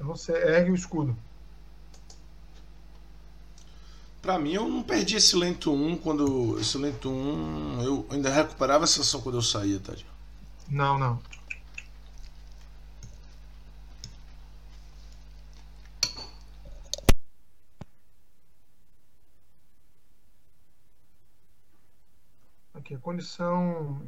Você 0.00 0.32
ergue 0.32 0.70
o 0.70 0.74
escudo. 0.74 1.16
Pra 4.22 4.38
mim, 4.38 4.52
eu 4.52 4.68
não 4.68 4.82
perdi 4.82 5.16
esse 5.16 5.36
lento 5.36 5.72
1 5.72 5.98
quando. 5.98 6.58
Esse 6.58 6.78
lento 6.78 7.10
1. 7.10 7.82
Eu 7.82 8.06
ainda 8.10 8.30
recuperava 8.30 8.84
essa 8.84 9.00
ação 9.00 9.20
quando 9.20 9.36
eu 9.36 9.42
saía, 9.42 9.78
Tadinho. 9.80 10.08
Não, 10.68 10.98
não. 10.98 11.20
Aqui, 22.74 22.94
a 22.94 22.98
condição. 22.98 24.00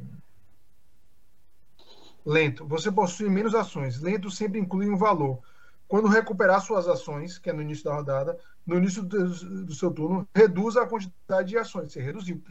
Lento. 2.25 2.65
Você 2.67 2.91
possui 2.91 3.29
menos 3.29 3.55
ações. 3.55 3.99
Lento 3.99 4.29
sempre 4.29 4.59
inclui 4.59 4.89
um 4.89 4.97
valor. 4.97 5.39
Quando 5.87 6.07
recuperar 6.07 6.61
suas 6.61 6.87
ações, 6.87 7.37
que 7.37 7.49
é 7.49 7.53
no 7.53 7.61
início 7.61 7.83
da 7.83 7.93
rodada, 7.93 8.39
no 8.65 8.77
início 8.77 9.03
do, 9.03 9.65
do 9.65 9.73
seu 9.73 9.91
turno, 9.91 10.27
reduza 10.33 10.81
a 10.83 10.87
quantidade 10.87 11.49
de 11.49 11.57
ações. 11.57 11.91
Você 11.91 12.01
reduziu. 12.01 12.41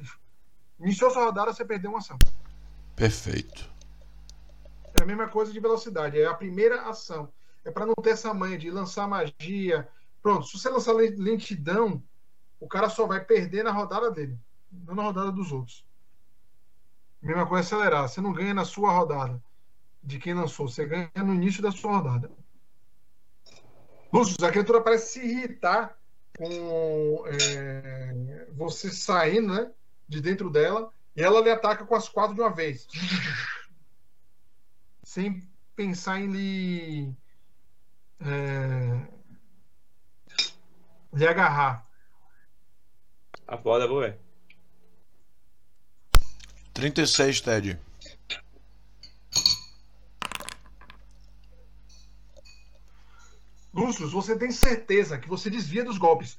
Iniciou 0.79 1.11
sua 1.11 1.25
rodada, 1.25 1.53
você 1.53 1.65
perdeu 1.65 1.91
uma 1.91 1.99
ação. 1.99 2.19
Perfeito. 2.95 3.71
É 4.99 5.03
a 5.03 5.07
mesma 5.07 5.29
coisa 5.29 5.53
de 5.53 5.61
velocidade. 5.61 6.21
É 6.21 6.27
a 6.27 6.35
primeira 6.35 6.83
ação. 6.83 7.33
É 7.65 7.71
para 7.71 7.87
não 7.87 7.95
ter 7.95 8.11
essa 8.11 8.35
manha 8.35 8.59
de 8.59 8.71
lançar 8.71 9.09
magia. 9.09 9.89
Pronto, 10.23 10.47
se 10.47 10.59
você 10.59 10.69
lançar 10.69 10.93
le- 10.95 11.17
lentidão, 11.17 12.03
o 12.59 12.69
cara 12.69 12.91
só 12.91 13.07
vai 13.07 13.25
perder 13.25 13.63
na 13.63 13.71
rodada 13.71 14.11
dele, 14.11 14.39
não 14.71 14.95
na 14.95 15.03
rodada 15.03 15.33
dos 15.33 15.51
outros. 15.53 15.85
Mesma 17.23 17.47
coisa 17.47 17.67
acelerar. 17.67 18.09
Você 18.09 18.21
não 18.21 18.33
ganha 18.33 18.53
na 18.53 18.65
sua 18.65 18.93
rodada 18.93 19.43
de 20.03 20.19
quem 20.19 20.35
lançou, 20.35 20.69
você 20.69 20.87
ganha 20.87 21.11
no 21.17 21.35
início 21.35 21.63
da 21.63 21.71
sua 21.71 21.99
rodada. 21.99 22.31
Lúcio, 24.13 24.45
a 24.45 24.51
criatura 24.51 24.81
parece 24.81 25.13
se 25.13 25.21
irritar 25.21 25.97
com 26.37 27.25
é, 27.27 28.47
você 28.53 28.91
saindo 28.91 29.55
né, 29.55 29.71
de 30.09 30.21
dentro 30.21 30.51
dela 30.51 30.93
e 31.15 31.23
ela 31.23 31.41
lhe 31.41 31.51
ataca 31.51 31.85
com 31.85 31.95
as 31.95 32.09
quatro 32.09 32.35
de 32.35 32.41
uma 32.41 32.51
vez 32.51 32.87
sem 35.11 35.43
pensar 35.75 36.21
em 36.21 36.31
lhe, 36.31 37.15
é, 38.21 39.09
lhe 41.13 41.27
agarrar. 41.27 41.85
A 43.45 43.59
foda, 43.59 43.89
vou 43.89 44.03
ver. 44.03 44.17
36, 46.75 47.41
Ted. 47.41 47.90
Você 54.11 54.39
tem 54.39 54.51
certeza 54.51 55.19
que 55.19 55.29
você 55.29 55.49
desvia 55.49 55.85
dos 55.85 55.99
golpes. 55.99 56.39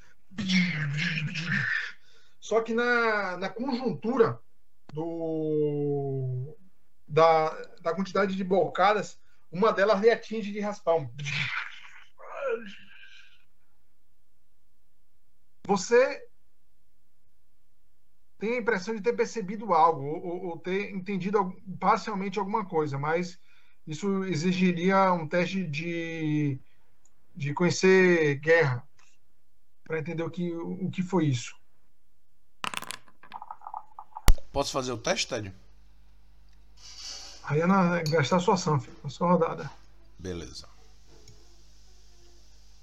Só 2.39 2.61
que 2.61 2.73
na, 2.73 3.37
na 3.37 3.49
conjuntura 3.49 4.39
do, 4.93 6.55
da, 7.07 7.49
da 7.81 7.95
quantidade 7.95 8.35
de 8.35 8.43
bocadas, 8.43 9.19
uma 9.51 9.71
delas 9.71 9.99
lhe 10.01 10.09
atinge 10.09 10.51
de 10.51 10.59
raspão. 10.59 11.11
Você 15.65 16.27
tem 18.39 18.55
a 18.55 18.59
impressão 18.59 18.95
de 18.95 19.01
ter 19.01 19.13
percebido 19.13 19.71
algo 19.73 20.01
ou, 20.03 20.45
ou- 20.45 20.59
ter 20.59 20.91
entendido 20.91 21.37
al- 21.37 21.53
parcialmente 21.79 22.39
alguma 22.39 22.65
coisa, 22.65 22.97
mas 22.97 23.39
isso 23.85 24.23
exigiria 24.25 25.13
um 25.13 25.27
teste 25.27 25.63
de, 25.65 26.59
de 27.35 27.53
conhecer 27.53 28.35
guerra 28.39 28.83
para 29.83 29.99
entender 29.99 30.23
o 30.23 30.29
que, 30.29 30.53
o 30.53 30.89
que 30.89 31.01
foi 31.01 31.25
isso. 31.25 31.55
Posso 34.51 34.71
fazer 34.71 34.91
o 34.91 34.97
teste, 34.97 35.27
Ted? 35.27 35.53
Aí 37.43 37.61
é 37.61 37.65
na, 37.65 38.01
gastar 38.03 38.39
sua 38.39 38.53
ação, 38.55 38.79
filho, 38.79 38.95
a 39.03 39.09
sua 39.09 39.31
rodada. 39.31 39.69
Beleza. 40.19 40.67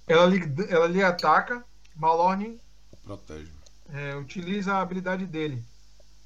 Ela 0.07 0.27
lhe, 0.27 0.41
ela 0.69 0.87
lhe 0.87 1.03
ataca 1.03 1.65
Malorne 1.95 2.59
Protege. 3.05 3.51
é, 3.91 4.15
utiliza 4.17 4.75
a 4.75 4.81
habilidade 4.81 5.27
dele. 5.27 5.63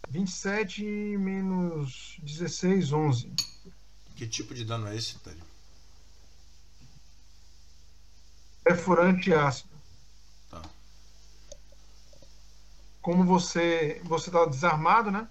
27 0.09 0.82
menos 0.82 2.16
16, 2.23 2.93
11. 2.93 3.32
Que 4.16 4.27
tipo 4.27 4.55
de 4.55 4.65
dano 4.65 4.86
é 4.89 4.97
esse, 4.97 5.19
Ted? 5.19 5.43
Perfurante 8.64 9.32
ácido. 9.32 9.74
Tá. 10.51 10.62
Como 13.01 13.24
você 13.24 14.01
você 14.05 14.28
está 14.28 14.44
desarmado, 14.44 15.10
né? 15.10 15.28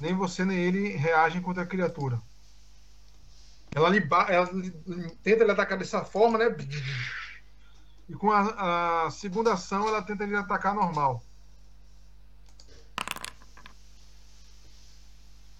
Nem 0.00 0.14
você 0.14 0.44
nem 0.44 0.58
ele 0.58 0.96
reagem 0.96 1.40
contra 1.40 1.62
a 1.62 1.66
criatura. 1.66 2.20
Ela, 3.74 3.88
lhe, 3.90 4.06
ela 4.28 4.48
tenta 5.22 5.44
lhe 5.44 5.50
atacar 5.50 5.78
dessa 5.78 6.04
forma, 6.04 6.38
né? 6.38 6.46
E 8.08 8.14
com 8.14 8.30
a, 8.30 9.06
a 9.06 9.10
segunda 9.10 9.52
ação 9.52 9.86
ela 9.86 10.00
tenta 10.02 10.24
lhe 10.24 10.34
atacar 10.34 10.74
normal. 10.74 11.22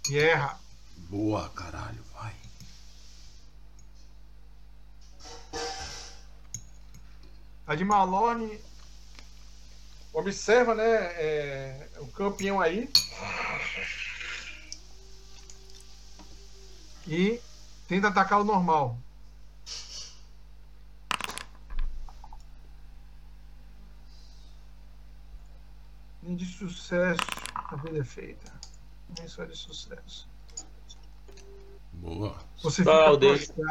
E 0.08 0.18
erra. 0.18 0.58
Boa, 1.10 1.48
caralho, 1.50 2.02
A 7.66 7.74
de 7.74 7.84
Malone 7.84 8.60
observa, 10.12 10.74
né, 10.74 10.84
é, 10.84 11.88
o 11.98 12.06
campeão 12.08 12.60
aí 12.60 12.88
e 17.06 17.40
tenta 17.88 18.08
atacar 18.08 18.40
o 18.40 18.44
normal. 18.44 18.96
Nem 26.22 26.36
de 26.36 26.46
sucesso 26.46 27.20
a 27.54 27.76
vida 27.76 27.98
é 27.98 28.04
feita. 28.04 28.52
Nem 29.18 29.28
só 29.28 29.44
de 29.44 29.56
sucesso. 29.56 30.28
Boa. 31.92 32.36
Você 32.62 32.84
Tá, 32.84 33.10
fica. 33.38 33.62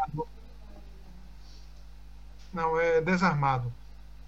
Não, 2.54 2.80
é 2.80 3.02
desarmado. 3.02 3.74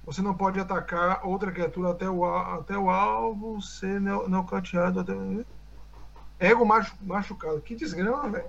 Você 0.07 0.21
não 0.21 0.33
pode 0.33 0.57
atacar 0.59 1.23
outra 1.27 1.51
criatura 1.51 1.91
até 1.91 2.09
o, 2.09 2.25
até 2.25 2.77
o 2.77 2.89
alvo 2.89 3.61
ser 3.61 3.99
neo- 4.01 4.27
nocauteado. 4.29 5.01
Até... 5.01 5.13
Ego 6.39 6.65
machu, 6.65 6.95
machucado. 7.01 7.59
Que 7.61 7.75
desgrama, 7.75 8.29
velho. 8.29 8.45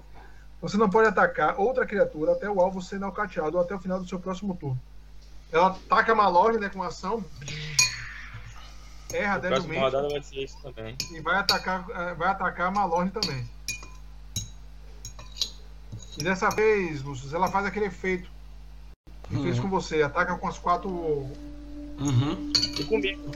Você 0.62 0.76
não 0.76 0.88
pode 0.88 1.08
atacar 1.08 1.58
outra 1.60 1.84
criatura 1.84 2.32
até 2.32 2.48
o 2.48 2.60
alvo 2.60 2.80
ser 2.80 2.98
nocauteado 3.00 3.56
ou 3.58 3.62
até 3.62 3.74
o 3.74 3.80
final 3.80 3.98
do 4.00 4.08
seu 4.08 4.18
próximo 4.20 4.56
turno. 4.56 4.80
Ela 5.52 5.68
ataca 5.68 6.12
a 6.12 6.14
Malone 6.14 6.58
né, 6.58 6.68
com 6.68 6.82
ação. 6.82 7.24
Erra 9.12 9.38
debilmente 9.38 9.80
rodada 9.80 10.08
vai 10.08 10.22
ser 10.22 10.44
isso 10.44 10.58
também. 10.62 10.96
e 11.12 11.20
vai 11.20 11.36
atacar, 11.36 11.84
eh, 11.90 12.14
vai 12.14 12.28
atacar 12.28 12.68
a 12.68 12.70
Malorne 12.70 13.10
também. 13.10 13.48
E 16.18 16.22
dessa 16.22 16.50
vez, 16.50 17.02
Lúcio, 17.02 17.34
ela 17.34 17.48
faz 17.48 17.64
aquele 17.66 17.86
efeito 17.86 18.28
que 19.24 19.40
fez 19.42 19.56
Uhum. 19.56 19.62
com 19.64 19.68
você. 19.70 20.02
Ataca 20.02 20.36
com 20.36 20.46
as 20.48 20.58
quatro. 20.58 21.30
Uhum. 22.00 22.36
E 22.78 22.84
comigo. 22.84 23.32